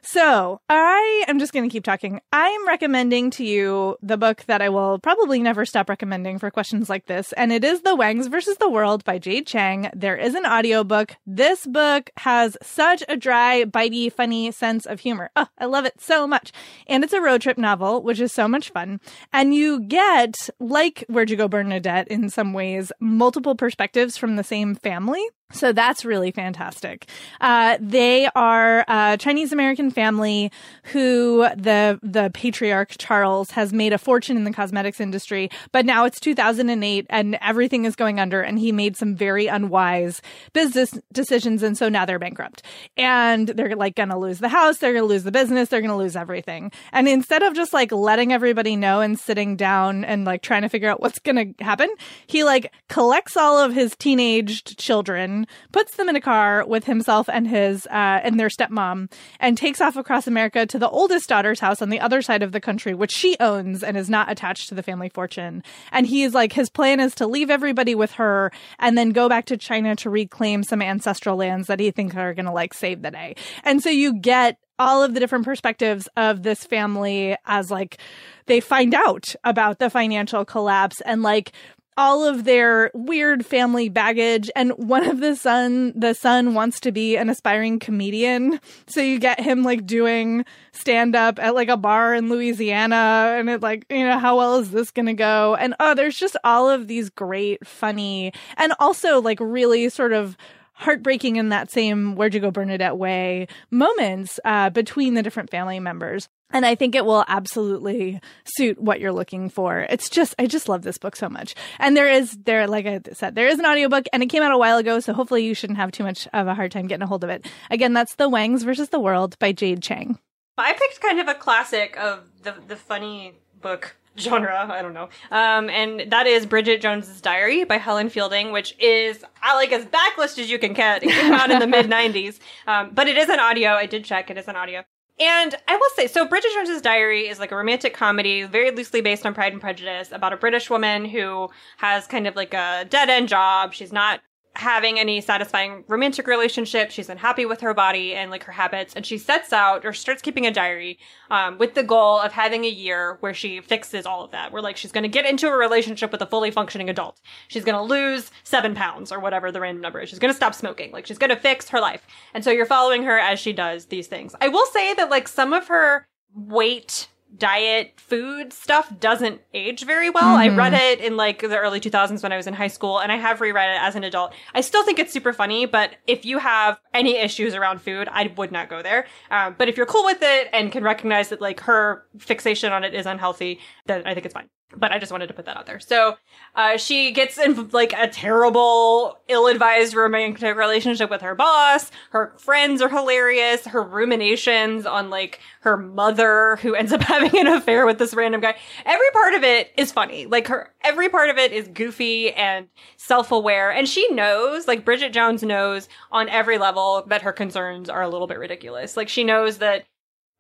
So 0.05 0.61
I 0.68 1.24
am 1.28 1.38
just 1.38 1.53
going 1.53 1.68
to 1.68 1.72
keep 1.72 1.84
talking. 1.84 2.20
I'm 2.32 2.66
recommending 2.66 3.30
to 3.32 3.44
you 3.44 3.96
the 4.03 4.16
book 4.16 4.42
that 4.46 4.61
I 4.61 4.68
will 4.68 4.98
probably 4.98 5.40
never 5.40 5.64
stop 5.64 5.88
recommending 5.88 6.40
for 6.40 6.50
questions 6.50 6.90
like 6.90 7.07
this. 7.07 7.32
And 7.34 7.53
it 7.53 7.62
is 7.62 7.82
The 7.82 7.94
Wangs 7.94 8.26
versus 8.26 8.57
the 8.57 8.68
World 8.68 9.05
by 9.05 9.18
Jade 9.18 9.46
Chang. 9.46 9.90
There 9.94 10.16
is 10.16 10.34
an 10.34 10.44
audiobook. 10.44 11.16
This 11.24 11.66
book 11.66 12.11
has 12.18 12.57
such 12.62 13.05
a 13.09 13.16
dry, 13.16 13.64
bitey, 13.64 14.12
funny 14.12 14.50
sense 14.50 14.86
of 14.86 15.00
humor. 15.00 15.30
Oh, 15.36 15.46
I 15.57 15.66
love 15.66 15.84
it 15.84 16.00
so 16.00 16.26
much. 16.26 16.53
And 16.88 17.05
it's 17.05 17.12
a 17.12 17.20
road 17.20 17.42
trip 17.42 17.57
novel, 17.57 18.03
which 18.03 18.18
is 18.18 18.32
so 18.32 18.48
much 18.48 18.70
fun. 18.70 19.00
And 19.32 19.55
you 19.55 19.80
get, 19.80 20.50
like 20.59 21.05
Where'd 21.09 21.30
You 21.30 21.36
Go, 21.36 21.46
Bernadette, 21.46 22.09
in 22.09 22.28
some 22.28 22.53
ways, 22.53 22.90
multiple 22.98 23.55
perspectives 23.55 24.16
from 24.16 24.34
the 24.34 24.44
same 24.44 24.74
family. 24.74 25.24
So 25.53 25.72
that's 25.72 26.05
really 26.05 26.30
fantastic. 26.30 27.07
Uh, 27.40 27.76
they 27.80 28.28
are 28.34 28.84
a 28.88 29.16
Chinese 29.18 29.53
American 29.53 29.90
family 29.90 30.50
who 30.84 31.46
the 31.57 31.98
the 32.03 32.30
patriarch 32.34 32.94
Charles 32.98 33.50
has 33.53 33.72
made 33.72 33.92
a 33.92 33.98
fortune 33.98 34.36
in 34.36 34.44
the 34.44 34.53
cosmetics 34.53 35.00
industry, 35.00 35.50
but 35.70 35.84
now 35.84 36.05
it's 36.05 36.18
2008 36.20 37.07
and 37.11 37.38
everything 37.40 37.84
is 37.84 37.96
going 37.96 38.18
under, 38.18 38.40
and 38.40 38.59
he 38.59 38.72
made 38.72 38.96
some 38.96 39.14
very 39.14 39.46
unwise 39.46 40.22
business 40.53 40.98
decisions, 41.12 41.62
and 41.62 41.76
so 41.76 41.88
now 41.88 42.05
they're 42.05 42.18
bankrupt, 42.18 42.62
and 42.96 43.48
they're 43.48 43.76
like 43.76 43.94
going 43.94 44.09
to 44.09 44.18
lose 44.18 44.38
the 44.38 44.48
house, 44.48 44.78
they're 44.78 44.92
going 44.92 45.05
to 45.05 45.09
lose 45.09 45.24
the 45.24 45.32
business, 45.32 45.68
they're 45.68 45.80
going 45.80 45.90
to 45.90 45.96
lose 45.96 46.16
everything, 46.16 46.72
and 46.92 47.09
instead 47.09 47.42
of 47.42 47.55
just 47.55 47.72
like 47.72 47.92
letting 47.92 48.32
everybody 48.32 48.76
know 48.76 49.00
and 49.00 49.18
sitting 49.18 49.57
down 49.57 50.05
and 50.05 50.24
like 50.24 50.42
trying 50.42 50.62
to 50.62 50.68
figure 50.68 50.88
out 50.88 51.00
what's 51.00 51.18
going 51.18 51.55
to 51.55 51.64
happen, 51.64 51.88
he 52.26 52.44
like 52.44 52.72
collects 52.88 53.36
all 53.36 53.59
of 53.59 53.74
his 53.74 53.94
teenaged 53.96 54.78
children 54.78 55.41
puts 55.72 55.97
them 55.97 56.09
in 56.09 56.16
a 56.16 56.20
car 56.20 56.64
with 56.66 56.84
himself 56.84 57.28
and 57.28 57.47
his 57.47 57.86
uh, 57.86 58.20
and 58.22 58.38
their 58.38 58.49
stepmom, 58.49 59.11
and 59.40 59.57
takes 59.57 59.80
off 59.80 59.97
across 59.97 60.26
America 60.26 60.66
to 60.66 60.78
the 60.78 60.88
oldest 60.88 61.28
daughter's 61.28 61.61
house 61.61 61.82
on 61.82 61.90
the 61.90 62.01
other 62.01 62.22
side 62.22 62.43
of 62.43 62.53
the 62.53 62.61
country, 62.61 62.95
which 62.95 63.12
she 63.12 63.36
owns 63.40 63.82
and 63.82 63.97
is 63.97 64.11
not 64.11 64.30
attached 64.30 64.68
to 64.68 64.74
the 64.74 64.82
family 64.82 65.09
fortune. 65.09 65.62
And 65.90 66.07
he's 66.07 66.34
like, 66.34 66.53
his 66.53 66.70
plan 66.70 67.01
is 67.01 67.14
to 67.16 67.26
leave 67.26 67.51
everybody 67.51 67.95
with 67.95 68.12
her 68.12 68.53
and 68.78 68.97
then 68.97 69.11
go 69.11 69.28
back 69.28 69.47
to 69.47 69.57
China 69.57 69.97
to 69.97 70.11
reclaim 70.11 70.62
some 70.62 70.82
ancestral 70.82 71.36
lands 71.36 71.68
that 71.68 71.80
he 71.80 71.90
thinks 71.90 72.16
are 72.16 72.34
going 72.34 72.47
to 72.47 72.53
like 72.53 72.74
save 72.74 73.03
the 73.03 73.11
day. 73.11 73.36
And 73.64 73.82
so 73.82 73.90
you 73.90 74.18
get 74.18 74.59
all 74.78 75.03
of 75.03 75.14
the 75.14 75.20
different 75.20 75.45
perspectives 75.45 76.09
of 76.16 76.43
this 76.43 76.64
family 76.64 77.36
as 77.47 77.70
like 77.70 77.99
they 78.47 78.61
find 78.61 78.95
out 78.95 79.34
about 79.45 79.78
the 79.78 79.90
financial 79.90 80.45
collapse 80.45 81.01
and 81.03 81.22
like 81.22 81.53
all 81.97 82.24
of 82.24 82.45
their 82.45 82.90
weird 82.95 83.45
family 83.45 83.88
baggage 83.88 84.51
and 84.57 84.72
one 84.72 85.05
of 85.07 85.20
the 85.20 85.36
son 85.36 85.93
the 85.95 86.14
son 86.14 86.55
wants 86.55 86.80
to 86.80 86.93
be 86.93 87.16
an 87.16 87.28
aspiring 87.28 87.78
comedian. 87.78 88.61
So 88.86 89.01
you 89.01 89.18
get 89.18 89.40
him 89.40 89.62
like 89.62 89.86
doing 89.86 90.45
stand 90.72 91.14
up 91.14 91.38
at 91.38 91.55
like 91.55 91.68
a 91.68 91.76
bar 91.76 92.14
in 92.14 92.28
Louisiana 92.28 93.34
and 93.38 93.51
it 93.51 93.62
like 93.62 93.86
you 93.90 94.05
know 94.05 94.18
how 94.18 94.38
well 94.38 94.57
is 94.57 94.70
this 94.70 94.90
going 94.90 95.07
to 95.07 95.14
go? 95.14 95.57
And 95.57 95.74
oh 95.80 95.95
there's 95.95 96.18
just 96.18 96.36
all 96.45 96.70
of 96.70 96.88
these 96.88 97.11
great 97.11 97.66
funny 97.66 98.32
and 98.57 98.72
also 98.78 99.20
like 99.20 99.38
really 99.40 99.88
sort 99.88 100.12
of 100.12 100.36
heartbreaking 100.74 101.36
in 101.36 101.51
that 101.51 101.70
same 101.70 102.16
where'd 102.16 102.34
you 102.34 102.40
go 102.40 102.51
bernadette 102.51 102.97
way 102.97 103.47
moments 103.70 104.40
uh, 104.45 104.68
between 104.70 105.14
the 105.14 105.22
different 105.22 105.51
family 105.51 105.78
members 105.78 106.28
and 106.53 106.66
I 106.66 106.74
think 106.74 106.94
it 106.94 107.05
will 107.05 107.24
absolutely 107.28 108.20
suit 108.44 108.80
what 108.80 109.00
you're 109.00 109.12
looking 109.12 109.48
for. 109.48 109.80
It's 109.88 110.09
just, 110.09 110.34
I 110.38 110.46
just 110.46 110.68
love 110.68 110.82
this 110.82 110.98
book 110.98 111.16
so 111.16 111.28
much. 111.28 111.55
And 111.78 111.96
there 111.96 112.11
is, 112.11 112.36
there, 112.44 112.66
like 112.66 112.86
I 112.86 113.00
said, 113.12 113.34
there 113.34 113.48
is 113.48 113.59
an 113.59 113.66
audiobook 113.66 114.07
and 114.12 114.22
it 114.22 114.26
came 114.26 114.42
out 114.42 114.53
a 114.53 114.59
while 114.59 114.78
ago. 114.78 115.00
So 115.00 115.12
hopefully 115.12 115.44
you 115.44 115.55
shouldn't 115.55 115.78
have 115.78 115.92
too 115.92 116.05
much 116.05 116.28
of 116.32 116.46
a 116.46 116.55
hard 116.55 116.72
time 116.72 116.86
getting 116.86 117.03
a 117.03 117.07
hold 117.07 117.24
of 117.24 117.30
it. 117.30 117.46
Again, 117.70 117.92
that's 117.92 118.14
The 118.16 118.28
Wangs 118.28 118.62
versus 118.62 118.90
the 118.90 119.00
World 119.00 119.38
by 119.38 119.53
Jade 119.53 119.82
Chang. 119.82 120.18
I 120.59 120.72
picked 120.72 121.00
kind 121.00 121.18
of 121.18 121.28
a 121.28 121.34
classic 121.34 121.96
of 121.98 122.20
the, 122.42 122.55
the 122.68 122.76
funny 122.76 123.34
book 123.61 123.96
genre. 124.18 124.66
I 124.70 124.82
don't 124.82 124.94
know. 124.94 125.09
Um, 125.30 125.70
and 125.70 126.12
that 126.12 126.26
is 126.26 126.46
Bridget 126.46 126.80
Jones's 126.80 127.20
Diary 127.20 127.64
by 127.64 127.78
Helen 127.78 128.11
Fielding, 128.11 128.53
which 128.53 128.76
is 128.78 129.24
I 129.42 129.55
like 129.55 129.72
as 129.72 129.84
backlist 129.86 130.38
as 130.38 130.50
you 130.50 130.59
can 130.59 130.72
get. 130.72 131.03
It 131.03 131.11
came 131.11 131.32
out 131.32 131.50
in 131.50 131.59
the 131.59 131.66
mid 131.66 131.86
'90s, 131.86 132.38
um, 132.66 132.90
but 132.92 133.09
it 133.09 133.16
is 133.16 133.28
an 133.28 133.40
audio. 133.40 133.70
I 133.70 133.86
did 133.86 134.05
check; 134.05 134.30
it 134.30 134.38
is 134.38 134.48
an 134.48 134.57
audio. 134.57 134.82
And 135.23 135.55
I 135.68 135.77
will 135.77 135.91
say, 135.95 136.09
so 136.09 136.27
Bridget 136.27 136.51
Jones's 136.53 136.83
Diary 136.83 137.29
is 137.29 137.39
like 137.39 137.53
a 137.53 137.57
romantic 137.57 137.95
comedy, 137.95 138.43
very 138.43 138.73
loosely 138.73 139.01
based 139.01 139.25
on 139.25 139.35
Pride 139.35 139.53
and 139.53 139.61
Prejudice, 139.61 140.11
about 140.11 140.33
a 140.33 140.37
British 140.37 140.68
woman 140.68 141.05
who 141.05 141.49
has 141.77 142.09
kind 142.09 142.27
of 142.27 142.35
like 142.35 142.53
a 142.55 142.85
dead 142.91 143.09
end 143.09 143.29
job. 143.29 143.73
She's 143.73 143.93
not 143.93 144.20
having 144.55 144.98
any 144.98 145.20
satisfying 145.20 145.84
romantic 145.88 146.26
relationship. 146.26 146.90
She's 146.90 147.09
unhappy 147.09 147.46
with 147.46 147.61
her 147.61 147.72
body 147.72 148.14
and 148.14 148.30
like 148.30 148.44
her 148.44 148.53
habits. 148.53 148.94
And 148.94 149.07
she 149.07 149.16
sets 149.16 149.53
out 149.53 149.86
or 149.86 149.92
starts 149.92 150.20
keeping 150.20 150.46
a 150.46 150.50
diary 150.50 150.98
um, 151.30 151.57
with 151.57 151.74
the 151.74 151.82
goal 151.82 152.18
of 152.18 152.32
having 152.32 152.64
a 152.64 152.68
year 152.68 153.16
where 153.20 153.32
she 153.32 153.61
fixes 153.61 154.05
all 154.05 154.24
of 154.24 154.30
that. 154.32 154.53
Where 154.53 154.61
like 154.61 154.76
she's 154.76 154.92
going 154.92 155.05
to 155.05 155.09
get 155.09 155.24
into 155.24 155.48
a 155.48 155.57
relationship 155.57 156.12
with 156.12 156.20
a 156.20 156.26
fully 156.26 156.50
functioning 156.50 156.90
adult. 156.90 157.20
She's 157.48 157.64
going 157.64 157.76
to 157.76 157.82
lose 157.82 158.30
seven 158.44 158.74
pounds 158.74 159.11
or 159.11 159.20
whatever 159.20 159.50
the 159.50 159.61
random 159.61 159.80
number 159.80 160.00
is. 160.00 160.11
She's 160.11 160.18
going 160.18 160.32
to 160.32 160.36
stop 160.36 160.55
smoking. 160.55 160.92
Like 160.92 161.07
she's 161.07 161.18
going 161.18 161.30
to 161.30 161.36
fix 161.36 161.70
her 161.70 161.80
life. 161.80 162.07
And 162.34 162.44
so 162.44 162.50
you're 162.50 162.66
following 162.66 163.05
her 163.05 163.18
as 163.18 163.40
she 163.40 163.53
does 163.53 163.86
these 163.86 164.07
things. 164.07 164.34
I 164.40 164.48
will 164.48 164.66
say 164.66 164.92
that 164.94 165.11
like 165.11 165.28
some 165.28 165.53
of 165.53 165.68
her 165.68 166.07
weight 166.34 167.09
diet 167.37 167.95
food 167.97 168.53
stuff 168.53 168.93
doesn't 169.01 169.41
age 169.55 169.85
very 169.85 170.11
well. 170.11 170.37
Mm-hmm. 170.37 170.55
I 170.55 170.57
read 170.57 170.74
it 170.74 171.01
in 171.01 171.16
like 171.16 171.41
the 171.41 171.59
early 171.59 171.80
2000s 171.80 172.22
when 172.22 172.33
I 172.33 172.37
was 172.37 172.47
in 172.47 172.55
high 172.55 172.68
school 172.68 172.99
and 172.99 173.11
I 173.11 173.16
have 173.16 173.41
reread 173.41 173.70
it 173.70 173.80
as 173.80 173.97
an 173.97 174.05
adult. 174.05 174.33
I 174.55 174.61
still 174.61 174.85
think 174.85 174.99
it's 174.99 175.12
super 175.12 175.33
funny, 175.33 175.66
but 175.66 175.97
if 176.07 176.24
you 176.24 176.39
have 176.39 176.78
any 176.93 177.16
issues 177.16 177.55
around 177.55 177.80
food, 177.80 178.09
I 178.11 178.33
would 178.37 178.53
not 178.53 178.68
go 178.68 178.83
there. 178.83 179.07
Um, 179.30 179.55
but 179.57 179.68
if 179.68 179.76
you're 179.76 179.87
cool 179.87 180.05
with 180.05 180.22
it 180.22 180.49
and 180.53 180.70
can 180.70 180.85
recognize 180.85 181.30
that 181.30 181.41
like 181.41 181.61
her 181.61 182.05
fixation 182.18 182.72
on 182.72 182.85
it 182.85 182.95
is 182.95 183.07
unhealthy, 183.07 183.61
then 183.87 184.03
I 184.07 184.14
think 184.14 184.26
it's 184.26 184.35
fine 184.35 184.49
but 184.77 184.93
I 184.93 184.99
just 184.99 185.12
wanted 185.12 185.29
to 185.29 185.35
put 185.35 185.47
that 185.47 185.57
out 185.57 185.66
there. 185.66 185.81
So, 185.81 186.16
uh, 186.55 186.77
she 186.77 187.12
gets 187.12 187.39
in 187.39 187.68
like 187.70 187.93
a 187.93 188.09
terrible, 188.09 189.18
ill-advised 189.29 189.95
romantic 189.95 190.57
relationship 190.57 191.11
with 191.11 191.23
her 191.23 191.35
boss. 191.35 191.91
Her 192.11 192.35
friends 192.39 192.83
are 192.83 192.89
hilarious. 192.89 193.66
Her 193.66 193.83
ruminations 193.83 194.87
on 194.87 195.11
like 195.11 195.41
her 195.61 195.77
mother, 195.77 196.57
who 196.62 196.75
ends 196.83 196.93
up 196.93 197.03
having 197.03 197.39
an 197.39 197.47
affair 197.47 197.87
with 197.87 197.99
this 197.99 198.14
random 198.14 198.41
guy. 198.41 198.57
Every 198.85 199.11
part 199.12 199.35
of 199.35 199.45
it 199.45 199.73
is 199.77 199.93
funny. 199.93 200.27
Like 200.27 200.49
her, 200.49 200.73
every 200.83 201.09
part 201.09 201.31
of 201.31 201.39
it 201.39 201.53
is 201.53 201.68
goofy 201.68 202.33
and 202.33 202.68
self-aware. 202.97 203.70
And 203.70 203.89
she 203.89 204.07
knows, 204.12 204.66
like 204.66 204.85
Bridget 204.85 205.12
Jones 205.12 205.43
knows 205.43 205.89
on 206.11 206.29
every 206.29 206.59
level 206.59 207.05
that 207.09 207.23
her 207.23 207.33
concerns 207.33 207.89
are 207.89 208.03
a 208.03 208.09
little 208.09 208.27
bit 208.27 208.39
ridiculous. 208.39 208.97
Like 208.97 209.09
she 209.09 209.25
knows 209.25 209.59
that 209.59 209.85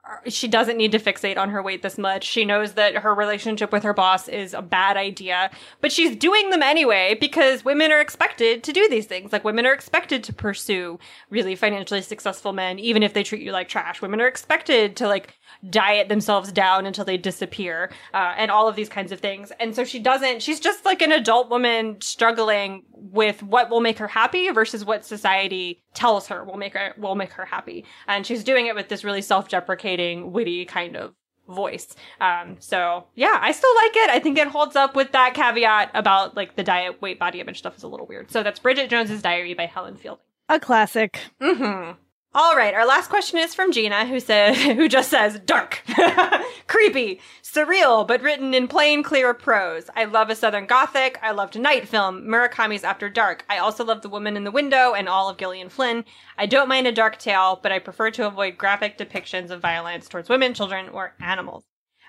Uh, 0.04 0.16
she 0.28 0.48
doesn't 0.48 0.76
need 0.76 0.90
to 0.90 0.98
fixate 0.98 1.38
on 1.38 1.50
her 1.50 1.62
weight 1.62 1.82
this 1.82 1.96
much. 1.96 2.24
She 2.24 2.44
knows 2.44 2.72
that 2.72 2.96
her 2.96 3.14
relationship 3.14 3.70
with 3.70 3.84
her 3.84 3.94
boss 3.94 4.26
is 4.26 4.52
a 4.52 4.60
bad 4.60 4.96
idea, 4.96 5.48
but 5.80 5.92
she's 5.92 6.16
doing 6.16 6.50
them 6.50 6.60
anyway 6.60 7.16
because 7.20 7.64
women 7.64 7.92
are 7.92 8.00
expected 8.00 8.64
to 8.64 8.72
do 8.72 8.88
these 8.88 9.06
things. 9.06 9.32
Like 9.32 9.44
women 9.44 9.64
are 9.64 9.72
expected 9.72 10.24
to 10.24 10.32
pursue 10.32 10.98
really 11.30 11.54
financially 11.54 12.02
successful 12.02 12.52
men, 12.52 12.80
even 12.80 13.04
if 13.04 13.14
they 13.14 13.22
treat 13.22 13.42
you 13.42 13.52
like 13.52 13.68
trash. 13.68 14.02
Women 14.02 14.20
are 14.20 14.26
expected 14.26 14.96
to 14.96 15.06
like 15.06 15.34
diet 15.68 16.08
themselves 16.08 16.50
down 16.50 16.86
until 16.86 17.04
they 17.04 17.16
disappear, 17.16 17.90
uh, 18.12 18.34
and 18.36 18.50
all 18.50 18.68
of 18.68 18.76
these 18.76 18.88
kinds 18.88 19.12
of 19.12 19.20
things. 19.20 19.52
And 19.60 19.74
so 19.74 19.84
she 19.84 19.98
doesn't, 19.98 20.42
she's 20.42 20.60
just 20.60 20.84
like 20.84 21.02
an 21.02 21.12
adult 21.12 21.50
woman 21.50 22.00
struggling 22.00 22.82
with 22.92 23.42
what 23.42 23.70
will 23.70 23.80
make 23.80 23.98
her 23.98 24.08
happy 24.08 24.50
versus 24.50 24.84
what 24.84 25.04
society 25.04 25.82
tells 25.94 26.26
her 26.28 26.44
will 26.44 26.56
make 26.56 26.74
her, 26.74 26.94
will 26.96 27.14
make 27.14 27.32
her 27.32 27.44
happy. 27.44 27.84
And 28.08 28.26
she's 28.26 28.42
doing 28.44 28.66
it 28.66 28.74
with 28.74 28.88
this 28.88 29.04
really 29.04 29.22
self-deprecating, 29.22 30.32
witty 30.32 30.64
kind 30.64 30.96
of 30.96 31.14
voice. 31.48 31.94
Um, 32.20 32.56
so 32.60 33.06
yeah, 33.14 33.38
I 33.40 33.52
still 33.52 33.74
like 33.76 33.96
it. 33.96 34.10
I 34.10 34.20
think 34.20 34.38
it 34.38 34.48
holds 34.48 34.76
up 34.76 34.96
with 34.96 35.12
that 35.12 35.34
caveat 35.34 35.90
about 35.94 36.36
like 36.36 36.56
the 36.56 36.62
diet, 36.62 37.02
weight, 37.02 37.18
body 37.18 37.40
image 37.40 37.58
stuff 37.58 37.76
is 37.76 37.82
a 37.82 37.88
little 37.88 38.06
weird. 38.06 38.30
So 38.30 38.42
that's 38.42 38.58
Bridget 38.58 38.90
Jones's 38.90 39.22
Diary 39.22 39.54
by 39.54 39.66
Helen 39.66 39.96
Fielding. 39.96 40.24
A 40.48 40.58
classic. 40.58 41.18
Mm-hmm. 41.40 41.92
All 42.34 42.56
right, 42.56 42.72
our 42.72 42.86
last 42.86 43.10
question 43.10 43.38
is 43.38 43.54
from 43.54 43.72
Gina, 43.72 44.06
who 44.06 44.18
says, 44.18 44.56
who 44.62 44.88
just 44.88 45.10
says 45.10 45.38
dark, 45.40 45.82
creepy, 46.66 47.20
surreal, 47.42 48.08
but 48.08 48.22
written 48.22 48.54
in 48.54 48.68
plain, 48.68 49.02
clear 49.02 49.34
prose. 49.34 49.90
I 49.94 50.06
love 50.06 50.30
a 50.30 50.34
Southern 50.34 50.64
Gothic. 50.64 51.18
I 51.20 51.32
loved 51.32 51.60
Night 51.60 51.86
Film, 51.86 52.22
Murakami's 52.22 52.84
After 52.84 53.10
Dark. 53.10 53.44
I 53.50 53.58
also 53.58 53.84
love 53.84 54.00
The 54.00 54.08
Woman 54.08 54.38
in 54.38 54.44
the 54.44 54.50
Window 54.50 54.94
and 54.94 55.10
all 55.10 55.28
of 55.28 55.36
Gillian 55.36 55.68
Flynn. 55.68 56.06
I 56.38 56.46
don't 56.46 56.70
mind 56.70 56.86
a 56.86 56.92
dark 56.92 57.18
tale, 57.18 57.60
but 57.62 57.70
I 57.70 57.78
prefer 57.78 58.10
to 58.12 58.26
avoid 58.26 58.56
graphic 58.56 58.96
depictions 58.96 59.50
of 59.50 59.60
violence 59.60 60.08
towards 60.08 60.30
women, 60.30 60.54
children, 60.54 60.88
or 60.88 61.12
animals. 61.20 61.64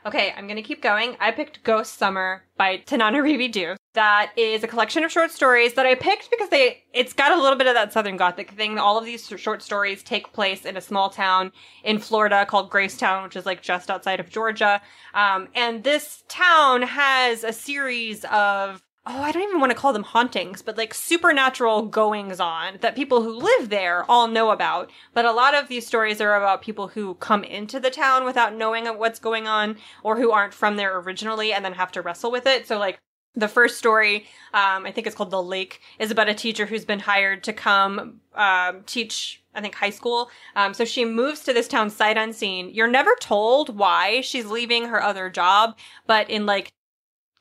Okay, 0.06 0.34
I'm 0.38 0.48
gonna 0.48 0.64
keep 0.64 0.82
going. 0.82 1.18
I 1.20 1.32
picked 1.32 1.64
Ghost 1.64 1.98
Summer 1.98 2.44
by 2.56 2.78
Tananarive 2.78 3.52
Due. 3.52 3.76
That 3.94 4.32
is 4.36 4.64
a 4.64 4.68
collection 4.68 5.04
of 5.04 5.12
short 5.12 5.30
stories 5.30 5.76
that 5.76 5.86
I 5.86 5.94
picked 5.94 6.32
because 6.32 6.50
they 6.50 6.84
it's 6.94 7.14
got 7.14 7.32
a 7.32 7.40
little 7.40 7.58
bit 7.58 7.68
of 7.68 7.76
that 7.76 7.94
Southern 7.94 8.18
Gothic 8.18 8.50
thing. 8.52 8.80
All 8.80 8.98
of 8.98 9.06
these 9.06 9.28
short 9.38 9.62
stories 9.62 10.02
take 10.02 10.34
place 10.34 10.66
in 10.66 10.76
a 10.76 10.82
small 10.82 11.12
town 11.12 11.52
in 11.84 12.00
Florida 12.00 12.44
called 12.48 12.72
Gracetown, 12.72 13.24
which 13.24 13.36
is 13.36 13.46
like 13.46 13.62
just 13.62 13.92
outside 13.92 14.20
of 14.20 14.32
Georgia. 14.32 14.82
Um, 15.14 15.48
and 15.54 15.84
this 15.84 16.24
town 16.28 16.82
has 16.82 17.44
a 17.44 17.54
series 17.54 18.26
of 18.26 18.82
oh, 19.06 19.22
I 19.22 19.32
don't 19.32 19.44
even 19.44 19.60
want 19.60 19.72
to 19.72 19.78
call 19.78 19.94
them 19.94 20.04
hauntings, 20.04 20.62
but 20.62 20.78
like 20.78 20.94
supernatural 20.94 21.84
goings 21.84 22.40
on 22.40 22.78
that 22.82 22.96
people 22.96 23.22
who 23.22 23.38
live 23.38 23.70
there 23.70 24.10
all 24.10 24.28
know 24.28 24.50
about. 24.50 24.90
But 25.14 25.26
a 25.26 25.32
lot 25.32 25.54
of 25.54 25.68
these 25.68 25.86
stories 25.86 26.22
are 26.22 26.36
about 26.36 26.62
people 26.62 26.88
who 26.88 27.16
come 27.16 27.44
into 27.44 27.80
the 27.80 27.92
town 27.92 28.26
without 28.26 28.56
knowing 28.56 28.86
what's 28.86 29.20
going 29.20 29.46
on 29.48 29.76
or 30.02 30.18
who 30.18 30.32
aren't 30.32 30.54
from 30.54 30.78
there 30.78 30.98
originally 30.98 31.54
and 31.54 31.64
then 31.64 31.74
have 31.74 31.92
to 31.92 32.02
wrestle 32.02 32.32
with 32.32 32.48
it. 32.48 32.68
So 32.68 32.80
like 32.80 33.00
the 33.36 33.48
first 33.48 33.78
story, 33.78 34.28
um, 34.54 34.86
I 34.86 34.92
think 34.92 35.08
it's 35.08 35.16
called 35.16 35.32
The 35.32 35.42
Lake, 35.42 35.82
is 36.00 36.12
about 36.12 36.30
a 36.30 36.34
teacher 36.34 36.66
who's 36.66 36.86
been 36.86 37.00
hired 37.00 37.44
to 37.46 37.54
come 37.54 38.22
um, 38.36 38.84
teach 38.86 39.44
I 39.56 39.62
think 39.62 39.76
high 39.76 39.92
school. 39.92 40.30
Um, 40.56 40.74
so 40.74 40.86
she 40.86 41.06
moves 41.06 41.42
to 41.42 41.54
this 41.54 41.68
town 41.68 41.90
sight 41.90 42.18
unseen. 42.18 42.70
You're 42.74 42.88
never 42.88 43.16
told 43.20 43.78
why 43.78 44.22
she's 44.22 44.46
leaving 44.46 44.86
her 44.86 45.02
other 45.02 45.30
job, 45.30 45.78
but 46.08 46.30
in 46.30 46.46
like 46.46 46.74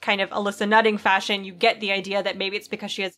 kind 0.00 0.20
of 0.20 0.30
Alyssa 0.30 0.68
Nutting 0.68 0.98
fashion, 0.98 1.44
you 1.44 1.52
get 1.52 1.80
the 1.80 1.92
idea 1.92 2.22
that 2.22 2.36
maybe 2.36 2.56
it's 2.56 2.68
because 2.68 2.90
she 2.90 3.02
has 3.02 3.16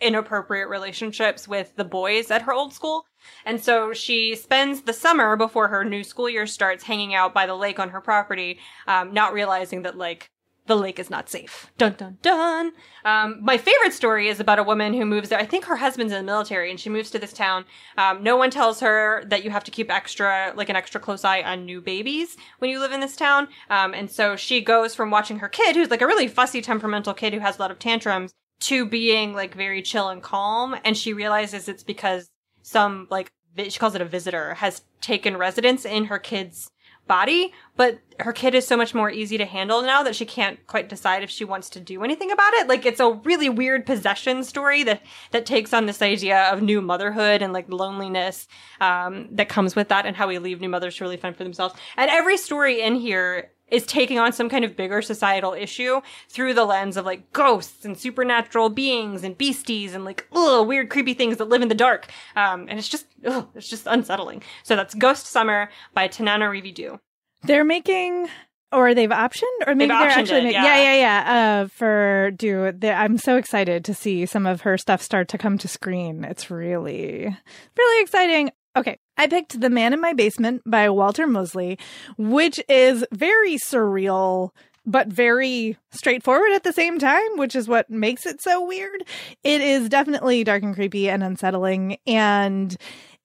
inappropriate 0.00 0.68
relationships 0.68 1.48
with 1.48 1.74
the 1.76 1.84
boys 1.84 2.30
at 2.30 2.42
her 2.42 2.52
old 2.52 2.74
school. 2.74 3.06
And 3.46 3.62
so 3.62 3.94
she 3.94 4.34
spends 4.34 4.82
the 4.82 4.92
summer 4.92 5.36
before 5.36 5.68
her 5.68 5.84
new 5.84 6.04
school 6.04 6.28
year 6.28 6.46
starts 6.46 6.84
hanging 6.84 7.14
out 7.14 7.32
by 7.32 7.46
the 7.46 7.54
lake 7.54 7.78
on 7.78 7.88
her 7.90 8.02
property, 8.02 8.58
um, 8.86 9.14
not 9.14 9.32
realizing 9.32 9.82
that 9.82 9.96
like 9.96 10.30
the 10.66 10.76
lake 10.76 10.98
is 10.98 11.10
not 11.10 11.28
safe. 11.28 11.70
Dun 11.78 11.92
dun 11.92 12.18
dun. 12.22 12.72
Um, 13.04 13.38
my 13.42 13.56
favorite 13.56 13.92
story 13.92 14.28
is 14.28 14.40
about 14.40 14.58
a 14.58 14.64
woman 14.64 14.94
who 14.94 15.04
moves 15.04 15.28
there. 15.28 15.38
I 15.38 15.46
think 15.46 15.64
her 15.66 15.76
husband's 15.76 16.12
in 16.12 16.18
the 16.18 16.24
military, 16.24 16.70
and 16.70 16.78
she 16.78 16.90
moves 16.90 17.10
to 17.10 17.18
this 17.18 17.32
town. 17.32 17.64
Um, 17.96 18.22
no 18.22 18.36
one 18.36 18.50
tells 18.50 18.80
her 18.80 19.24
that 19.26 19.44
you 19.44 19.50
have 19.50 19.64
to 19.64 19.70
keep 19.70 19.90
extra, 19.90 20.52
like 20.56 20.68
an 20.68 20.76
extra 20.76 21.00
close 21.00 21.24
eye 21.24 21.42
on 21.42 21.64
new 21.64 21.80
babies 21.80 22.36
when 22.58 22.70
you 22.70 22.80
live 22.80 22.92
in 22.92 23.00
this 23.00 23.16
town. 23.16 23.48
Um, 23.70 23.94
and 23.94 24.10
so 24.10 24.36
she 24.36 24.60
goes 24.60 24.94
from 24.94 25.10
watching 25.10 25.38
her 25.38 25.48
kid, 25.48 25.76
who's 25.76 25.90
like 25.90 26.02
a 26.02 26.06
really 26.06 26.28
fussy, 26.28 26.60
temperamental 26.60 27.14
kid 27.14 27.32
who 27.32 27.40
has 27.40 27.58
a 27.58 27.62
lot 27.62 27.70
of 27.70 27.78
tantrums, 27.78 28.32
to 28.58 28.86
being 28.86 29.34
like 29.34 29.54
very 29.54 29.82
chill 29.82 30.08
and 30.08 30.22
calm. 30.22 30.76
And 30.84 30.96
she 30.96 31.12
realizes 31.12 31.68
it's 31.68 31.84
because 31.84 32.28
some 32.62 33.06
like 33.10 33.30
she 33.56 33.78
calls 33.78 33.94
it 33.94 34.02
a 34.02 34.06
visitor 34.06 34.54
has 34.54 34.82
taken 35.00 35.36
residence 35.36 35.84
in 35.84 36.06
her 36.06 36.18
kid's 36.18 36.70
body, 37.06 37.52
but 37.76 38.00
her 38.20 38.32
kid 38.32 38.54
is 38.54 38.66
so 38.66 38.76
much 38.76 38.94
more 38.94 39.10
easy 39.10 39.38
to 39.38 39.44
handle 39.44 39.82
now 39.82 40.02
that 40.02 40.16
she 40.16 40.24
can't 40.24 40.64
quite 40.66 40.88
decide 40.88 41.22
if 41.22 41.30
she 41.30 41.44
wants 41.44 41.70
to 41.70 41.80
do 41.80 42.02
anything 42.02 42.30
about 42.30 42.52
it. 42.54 42.68
Like 42.68 42.86
it's 42.86 43.00
a 43.00 43.12
really 43.24 43.48
weird 43.48 43.86
possession 43.86 44.44
story 44.44 44.82
that 44.84 45.02
that 45.30 45.46
takes 45.46 45.72
on 45.72 45.86
this 45.86 46.02
idea 46.02 46.44
of 46.52 46.62
new 46.62 46.80
motherhood 46.80 47.42
and 47.42 47.52
like 47.52 47.68
loneliness 47.68 48.48
um, 48.80 49.28
that 49.32 49.48
comes 49.48 49.76
with 49.76 49.88
that, 49.88 50.06
and 50.06 50.16
how 50.16 50.28
we 50.28 50.38
leave 50.38 50.60
new 50.60 50.68
mothers 50.68 50.96
to 50.96 51.04
really 51.04 51.16
fend 51.16 51.36
for 51.36 51.44
themselves. 51.44 51.74
And 51.96 52.10
every 52.10 52.36
story 52.36 52.82
in 52.82 52.94
here 52.96 53.50
is 53.68 53.84
taking 53.84 54.18
on 54.18 54.32
some 54.32 54.48
kind 54.48 54.64
of 54.64 54.76
bigger 54.76 55.02
societal 55.02 55.52
issue 55.52 56.00
through 56.28 56.54
the 56.54 56.64
lens 56.64 56.96
of 56.96 57.04
like 57.04 57.32
ghosts 57.32 57.84
and 57.84 57.98
supernatural 57.98 58.68
beings 58.68 59.24
and 59.24 59.36
beasties 59.36 59.94
and 59.94 60.04
like 60.04 60.26
ugh, 60.32 60.66
weird 60.66 60.88
creepy 60.88 61.14
things 61.14 61.38
that 61.38 61.48
live 61.48 61.62
in 61.62 61.68
the 61.68 61.74
dark 61.74 62.06
um, 62.36 62.66
and 62.68 62.78
it's 62.78 62.88
just 62.88 63.06
ugh, 63.26 63.48
it's 63.54 63.68
just 63.68 63.86
unsettling 63.86 64.42
so 64.62 64.76
that's 64.76 64.94
ghost 64.94 65.26
summer 65.26 65.68
by 65.94 66.06
tanana 66.06 66.46
Due 66.72 67.00
they're 67.46 67.64
making 67.64 68.28
or 68.72 68.94
they've 68.94 69.10
optioned 69.10 69.42
or 69.66 69.74
maybe 69.74 69.88
they're 69.88 70.08
actually 70.08 70.48
it, 70.48 70.52
yeah. 70.52 70.64
yeah 70.64 70.82
yeah 70.82 70.94
yeah 70.94 71.62
uh, 71.62 71.68
for 71.68 72.32
Due 72.36 72.72
i'm 72.84 73.16
so 73.16 73.36
excited 73.36 73.84
to 73.84 73.94
see 73.94 74.26
some 74.26 74.46
of 74.46 74.62
her 74.62 74.76
stuff 74.76 75.00
start 75.00 75.28
to 75.28 75.38
come 75.38 75.56
to 75.58 75.68
screen 75.68 76.24
it's 76.24 76.50
really 76.50 77.36
really 77.76 78.02
exciting 78.02 78.50
Okay, 78.76 78.98
I 79.16 79.26
picked 79.26 79.58
The 79.58 79.70
Man 79.70 79.94
in 79.94 80.02
My 80.02 80.12
Basement 80.12 80.60
by 80.66 80.90
Walter 80.90 81.26
Mosley, 81.26 81.78
which 82.18 82.60
is 82.68 83.06
very 83.10 83.54
surreal, 83.54 84.50
but 84.84 85.08
very 85.08 85.78
straightforward 85.92 86.52
at 86.52 86.62
the 86.62 86.74
same 86.74 86.98
time, 86.98 87.38
which 87.38 87.56
is 87.56 87.68
what 87.68 87.88
makes 87.88 88.26
it 88.26 88.42
so 88.42 88.66
weird. 88.66 89.02
It 89.42 89.62
is 89.62 89.88
definitely 89.88 90.44
dark 90.44 90.62
and 90.62 90.74
creepy 90.74 91.08
and 91.08 91.22
unsettling. 91.22 91.96
And 92.06 92.76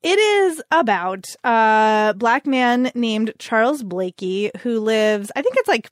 it 0.04 0.20
is 0.20 0.62
about 0.72 1.26
a 1.44 2.14
black 2.18 2.46
man 2.46 2.92
named 2.96 3.34
Charles 3.40 3.84
Blakey 3.84 4.52
who 4.62 4.80
lives, 4.80 5.32
I 5.36 5.42
think 5.42 5.56
it's 5.58 5.68
like 5.68 5.90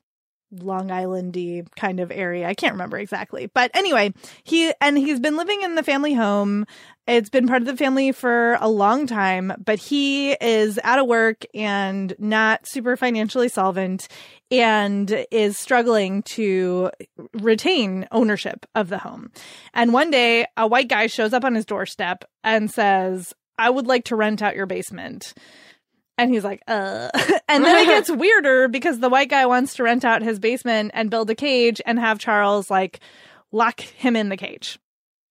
Long 0.52 0.88
Islandy 0.88 1.68
kind 1.76 2.00
of 2.00 2.12
area. 2.12 2.48
I 2.48 2.56
can't 2.56 2.74
remember 2.74 2.98
exactly. 2.98 3.46
But 3.54 3.70
anyway, 3.76 4.14
he 4.44 4.74
and 4.82 4.98
he's 4.98 5.20
been 5.20 5.38
living 5.38 5.62
in 5.62 5.76
the 5.76 5.84
family 5.84 6.14
home. 6.14 6.66
It's 7.06 7.30
been 7.30 7.48
part 7.48 7.62
of 7.62 7.68
the 7.68 7.78
family 7.78 8.12
for 8.12 8.58
a 8.60 8.68
long 8.68 9.06
time, 9.06 9.54
but 9.64 9.80
he 9.80 10.32
is 10.34 10.80
out 10.84 11.00
of 11.00 11.08
work 11.08 11.46
and 11.54 12.16
not 12.18 12.68
super 12.68 12.98
financially 12.98 13.50
solvent 13.50 14.08
and 14.52 15.26
is 15.32 15.58
struggling 15.58 16.24
to 16.24 16.92
retain 17.34 18.08
ownership 18.12 18.66
of 18.74 18.90
the 18.90 18.98
home. 18.98 19.32
And 19.74 19.94
one 19.94 20.10
day, 20.10 20.48
a 20.58 20.68
white 20.68 20.88
guy 20.88 21.08
shows 21.08 21.34
up 21.34 21.44
on 21.44 21.56
his 21.56 21.66
doorstep 21.66 22.26
and 22.44 22.72
says, 22.72 23.34
I 23.60 23.70
would 23.70 23.86
like 23.86 24.06
to 24.06 24.16
rent 24.16 24.42
out 24.42 24.56
your 24.56 24.66
basement. 24.66 25.34
And 26.18 26.34
he's 26.34 26.44
like, 26.44 26.62
uh. 26.68 27.10
And 27.48 27.64
then 27.64 27.78
it 27.78 27.86
gets 27.94 28.10
weirder 28.10 28.68
because 28.70 29.00
the 29.00 29.10
white 29.10 29.30
guy 29.30 29.46
wants 29.46 29.76
to 29.76 29.84
rent 29.84 30.06
out 30.06 30.22
his 30.22 30.40
basement 30.40 30.92
and 30.94 31.10
build 31.10 31.30
a 31.30 31.36
cage 31.36 31.82
and 31.86 32.00
have 32.00 32.20
Charles 32.20 32.72
like 32.72 33.00
lock 33.52 33.82
him 33.82 34.16
in 34.16 34.30
the 34.30 34.38
cage 34.38 34.80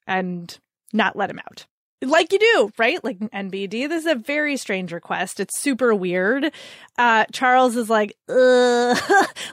and 0.06 0.56
not 0.92 1.16
let 1.16 1.30
him 1.30 1.38
out 1.38 1.66
like 2.02 2.32
you 2.32 2.38
do, 2.38 2.70
right? 2.78 3.02
Like 3.02 3.18
NBD. 3.18 3.88
This 3.88 4.04
is 4.04 4.10
a 4.10 4.14
very 4.14 4.56
strange 4.56 4.92
request. 4.92 5.40
It's 5.40 5.60
super 5.60 5.94
weird. 5.94 6.52
Uh, 6.96 7.24
Charles 7.32 7.76
is 7.76 7.90
like, 7.90 8.16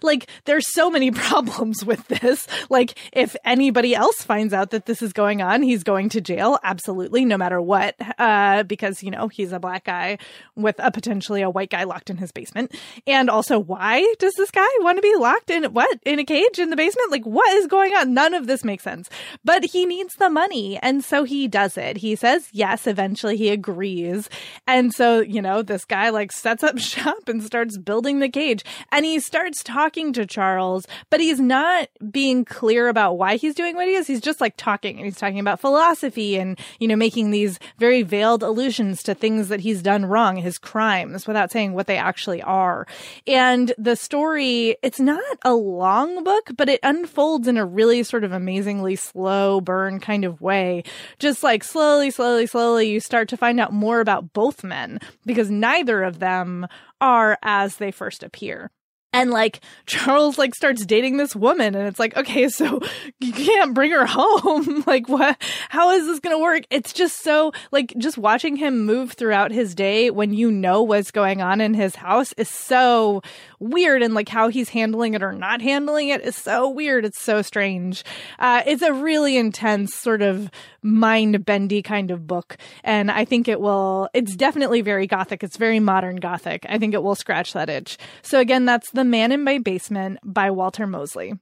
like 0.03 0.27
there's 0.45 0.71
so 0.73 0.89
many 0.89 1.11
problems 1.11 1.83
with 1.83 2.07
this. 2.07 2.47
Like 2.69 2.97
if 3.13 3.35
anybody 3.45 3.95
else 3.95 4.17
finds 4.17 4.53
out 4.53 4.71
that 4.71 4.85
this 4.85 5.01
is 5.01 5.11
going 5.11 5.41
on, 5.41 5.63
he's 5.63 5.83
going 5.83 6.09
to 6.09 6.21
jail. 6.21 6.59
Absolutely. 6.63 7.25
No 7.25 7.37
matter 7.37 7.61
what. 7.61 7.95
Uh, 8.19 8.63
because, 8.63 9.01
you 9.01 9.09
know, 9.09 9.27
he's 9.27 9.51
a 9.51 9.59
black 9.59 9.85
guy 9.85 10.17
with 10.55 10.75
a 10.79 10.91
potentially 10.91 11.41
a 11.41 11.49
white 11.49 11.71
guy 11.71 11.83
locked 11.83 12.09
in 12.09 12.17
his 12.17 12.31
basement. 12.31 12.75
And 13.07 13.29
also 13.29 13.57
why 13.57 14.13
does 14.19 14.33
this 14.37 14.51
guy 14.51 14.67
want 14.79 14.97
to 14.97 15.01
be 15.01 15.15
locked 15.15 15.49
in 15.49 15.63
what? 15.65 15.99
In 16.05 16.19
a 16.19 16.23
cage 16.23 16.59
in 16.59 16.69
the 16.69 16.75
basement? 16.75 17.11
Like 17.11 17.25
what 17.25 17.51
is 17.53 17.65
going 17.67 17.93
on? 17.95 18.13
None 18.13 18.33
of 18.35 18.45
this 18.45 18.63
makes 18.63 18.83
sense, 18.83 19.09
but 19.43 19.65
he 19.65 19.85
needs 19.85 20.13
the 20.15 20.29
money. 20.29 20.77
And 20.77 21.03
so 21.03 21.23
he 21.23 21.47
does 21.47 21.77
it. 21.77 21.97
He 21.97 22.15
says, 22.15 22.34
says 22.35 22.49
yes. 22.51 22.87
Eventually 22.87 23.37
he 23.37 23.49
agrees. 23.49 24.29
And 24.67 24.93
so, 24.93 25.21
you 25.21 25.41
know, 25.41 25.61
this 25.61 25.85
guy 25.85 26.09
like 26.09 26.31
sets 26.31 26.63
up 26.63 26.77
shop 26.79 27.27
and 27.27 27.43
starts 27.43 27.77
building 27.77 28.19
the 28.19 28.29
cage 28.29 28.63
and 28.91 29.05
he 29.05 29.19
starts 29.19 29.63
talking 29.63 30.13
to 30.13 30.25
Charles, 30.25 30.85
but 31.09 31.19
he's 31.19 31.39
not 31.39 31.89
being 32.11 32.45
clear 32.45 32.87
about 32.87 33.17
why 33.17 33.37
he's 33.37 33.55
doing 33.55 33.75
what 33.75 33.87
he 33.87 33.95
is. 33.95 34.07
He's 34.07 34.21
just 34.21 34.41
like 34.41 34.55
talking 34.57 34.97
and 34.97 35.05
he's 35.05 35.17
talking 35.17 35.39
about 35.39 35.59
philosophy 35.59 36.37
and, 36.37 36.59
you 36.79 36.87
know, 36.87 36.95
making 36.95 37.31
these 37.31 37.59
very 37.77 38.03
veiled 38.03 38.43
allusions 38.43 39.03
to 39.03 39.15
things 39.15 39.47
that 39.49 39.61
he's 39.61 39.81
done 39.81 40.05
wrong, 40.05 40.37
his 40.37 40.57
crimes, 40.57 41.27
without 41.27 41.51
saying 41.51 41.73
what 41.73 41.87
they 41.87 41.97
actually 41.97 42.41
are. 42.41 42.87
And 43.27 43.73
the 43.77 43.95
story, 43.95 44.77
it's 44.81 44.99
not 44.99 45.23
a 45.43 45.53
long 45.53 46.23
book, 46.23 46.51
but 46.55 46.69
it 46.69 46.79
unfolds 46.83 47.47
in 47.47 47.57
a 47.57 47.65
really 47.65 48.03
sort 48.03 48.23
of 48.23 48.31
amazingly 48.31 48.95
slow 48.95 49.61
burn 49.61 49.99
kind 49.99 50.25
of 50.25 50.41
way. 50.41 50.83
Just 51.19 51.43
like 51.43 51.63
slowly, 51.63 52.11
slowly 52.11 52.24
slowly, 52.25 52.47
slowly, 52.47 52.89
you 52.89 52.99
start 52.99 53.29
to 53.29 53.37
find 53.37 53.59
out 53.59 53.71
more 53.71 53.99
about 53.99 54.33
both 54.33 54.63
men 54.63 54.99
because 55.27 55.51
neither 55.51 56.01
of 56.01 56.17
them 56.17 56.65
are 56.99 57.37
as 57.43 57.75
they 57.75 57.91
first 57.91 58.23
appear. 58.23 58.71
And 59.13 59.29
like 59.31 59.61
Charles 59.85 60.37
like 60.37 60.53
starts 60.55 60.85
dating 60.85 61.17
this 61.17 61.35
woman 61.35 61.73
and 61.73 61.87
it's 61.87 61.99
like 61.99 62.17
okay 62.17 62.49
so 62.49 62.81
you 63.19 63.31
can't 63.31 63.73
bring 63.73 63.91
her 63.91 64.05
home. 64.05 64.65
Like 64.85 65.09
what 65.09 65.41
how 65.69 65.91
is 65.91 66.05
this 66.05 66.19
to 66.19 66.37
work? 66.37 66.63
It's 66.69 66.93
just 66.93 67.23
so 67.23 67.53
like 67.71 67.93
just 67.97 68.17
watching 68.17 68.55
him 68.55 68.85
move 68.85 69.13
throughout 69.13 69.51
his 69.51 69.73
day 69.73 70.11
when 70.11 70.33
you 70.33 70.51
know 70.51 70.83
what's 70.83 71.11
going 71.11 71.41
on 71.41 71.59
in 71.61 71.73
his 71.73 71.95
house 71.95 72.33
is 72.33 72.49
so 72.49 73.21
weird. 73.59 74.03
And 74.03 74.13
like 74.13 74.29
how 74.29 74.49
he's 74.49 74.69
handling 74.69 75.13
it 75.13 75.23
or 75.23 75.31
not 75.31 75.61
handling 75.61 76.09
it 76.09 76.21
is 76.21 76.35
so 76.35 76.69
weird. 76.69 77.05
It's 77.05 77.21
so 77.21 77.41
strange. 77.41 78.03
Uh, 78.37 78.63
it's 78.65 78.83
a 78.83 78.93
really 78.93 79.37
intense 79.37 79.95
sort 79.95 80.21
of 80.21 80.51
mind 80.85 81.43
bendy 81.45 81.81
kind 81.81 82.11
of 82.11 82.27
book 82.27 82.57
and 82.83 83.09
I 83.09 83.25
think 83.25 83.47
it 83.47 83.59
will 83.59 84.07
it's 84.13 84.35
definitely 84.35 84.81
very 84.81 85.07
gothic 85.07 85.43
it's 85.43 85.57
very 85.57 85.79
modern 85.79 86.17
gothic 86.17 86.65
I 86.69 86.77
think 86.77 86.93
it 86.93 87.01
will 87.01 87.15
scratch 87.15 87.53
that 87.53 87.69
itch 87.69 87.97
so 88.21 88.39
again 88.39 88.65
that's 88.65 88.91
the 88.91 89.03
Man 89.03 89.31
in 89.31 89.43
My 89.43 89.57
Basement 89.57 90.19
by 90.23 90.51
Walter 90.51 90.85
Mosley. 90.85 91.33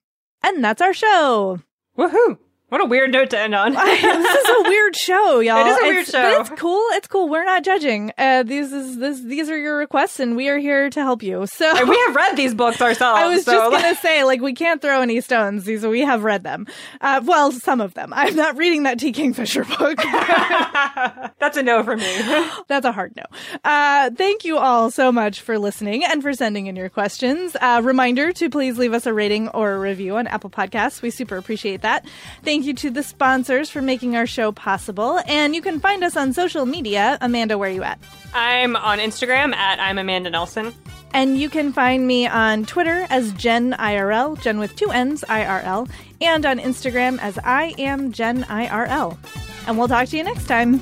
And 0.43 0.63
that's 0.63 0.81
our 0.81 0.93
show. 0.93 1.59
Woohoo! 1.97 2.37
What 2.73 2.81
a 2.81 2.85
weird 2.85 3.11
note 3.11 3.29
to 3.29 3.37
end 3.37 3.53
on. 3.53 3.73
this 3.73 4.03
is 4.03 4.49
a 4.49 4.63
weird 4.63 4.95
show, 4.95 5.39
y'all. 5.41 5.57
It 5.63 5.69
is 5.69 5.77
a 5.77 5.83
weird 5.83 5.97
it's, 5.97 6.09
show. 6.09 6.21
But 6.23 6.51
it's 6.51 6.59
cool. 6.59 6.83
It's 6.93 7.07
cool. 7.07 7.29
We're 7.29 7.45
not 7.45 7.63
judging. 7.63 8.11
Uh, 8.17 8.41
these 8.41 8.73
is 8.73 8.97
this 8.97 9.21
these 9.21 9.47
are 9.51 9.57
your 9.59 9.77
requests, 9.77 10.19
and 10.19 10.35
we 10.35 10.49
are 10.49 10.57
here 10.57 10.89
to 10.89 11.01
help 11.01 11.21
you. 11.21 11.45
So 11.45 11.71
and 11.77 11.87
we 11.87 11.95
have 12.07 12.15
read 12.15 12.35
these 12.35 12.55
books 12.55 12.81
ourselves. 12.81 13.19
I 13.21 13.27
was 13.27 13.45
so. 13.45 13.51
just 13.51 13.71
gonna 13.71 13.95
say, 13.97 14.23
like, 14.23 14.41
we 14.41 14.53
can't 14.53 14.81
throw 14.81 15.01
any 15.01 15.21
stones. 15.21 15.65
These 15.65 15.85
we 15.85 15.99
have 15.99 16.23
read 16.23 16.41
them. 16.41 16.65
Uh, 16.99 17.21
well, 17.23 17.51
some 17.51 17.79
of 17.79 17.93
them. 17.93 18.11
I'm 18.11 18.35
not 18.35 18.57
reading 18.57 18.81
that 18.83 18.97
T. 18.97 19.11
Kingfisher 19.11 19.65
book. 19.65 19.97
That's 21.37 21.55
a 21.55 21.61
no 21.61 21.83
for 21.83 21.95
me. 21.95 22.21
That's 22.67 22.87
a 22.87 22.91
hard 22.91 23.15
no. 23.15 23.23
Uh, 23.63 24.09
thank 24.17 24.45
you 24.45 24.57
all 24.57 24.89
so 24.89 25.11
much 25.11 25.41
for 25.41 25.59
listening 25.59 26.03
and 26.05 26.23
for 26.23 26.33
sending 26.33 26.65
in 26.65 26.75
your 26.75 26.89
questions. 26.89 27.55
Uh, 27.61 27.81
reminder 27.83 28.33
to 28.33 28.49
please 28.49 28.79
leave 28.79 28.93
us 28.93 29.05
a 29.05 29.13
rating 29.13 29.49
or 29.49 29.73
a 29.73 29.79
review 29.79 30.15
on 30.15 30.25
Apple 30.25 30.49
Podcasts. 30.49 31.03
We 31.03 31.11
super 31.11 31.37
appreciate 31.37 31.83
that. 31.83 32.07
Thank 32.43 32.62
you 32.65 32.73
to 32.75 32.89
the 32.89 33.03
sponsors 33.03 33.69
for 33.69 33.81
making 33.81 34.15
our 34.15 34.27
show 34.27 34.51
possible. 34.51 35.19
And 35.27 35.55
you 35.55 35.61
can 35.61 35.79
find 35.79 36.03
us 36.03 36.17
on 36.17 36.33
social 36.33 36.65
media. 36.65 37.17
Amanda, 37.21 37.57
where 37.57 37.69
are 37.69 37.73
you 37.73 37.83
at? 37.83 37.99
I'm 38.33 38.75
on 38.75 38.99
Instagram 38.99 39.53
at 39.53 39.79
I'm 39.79 39.97
Amanda 39.97 40.29
Nelson. 40.29 40.73
And 41.13 41.37
you 41.37 41.49
can 41.49 41.71
find 41.71 42.07
me 42.07 42.27
on 42.27 42.65
Twitter 42.65 43.05
as 43.09 43.31
Jenn 43.33 43.73
IRL, 43.73 44.41
Jenn 44.41 44.57
with 44.57 44.75
two 44.75 44.89
N's, 44.89 45.23
IRL, 45.27 45.87
and 46.21 46.45
on 46.45 46.59
Instagram 46.59 47.19
as 47.19 47.37
I 47.43 47.75
am 47.77 48.11
Jenn 48.11 48.43
IRL. 48.43 49.17
And 49.67 49.77
we'll 49.77 49.87
talk 49.87 50.07
to 50.09 50.17
you 50.17 50.23
next 50.23 50.47
time. 50.47 50.81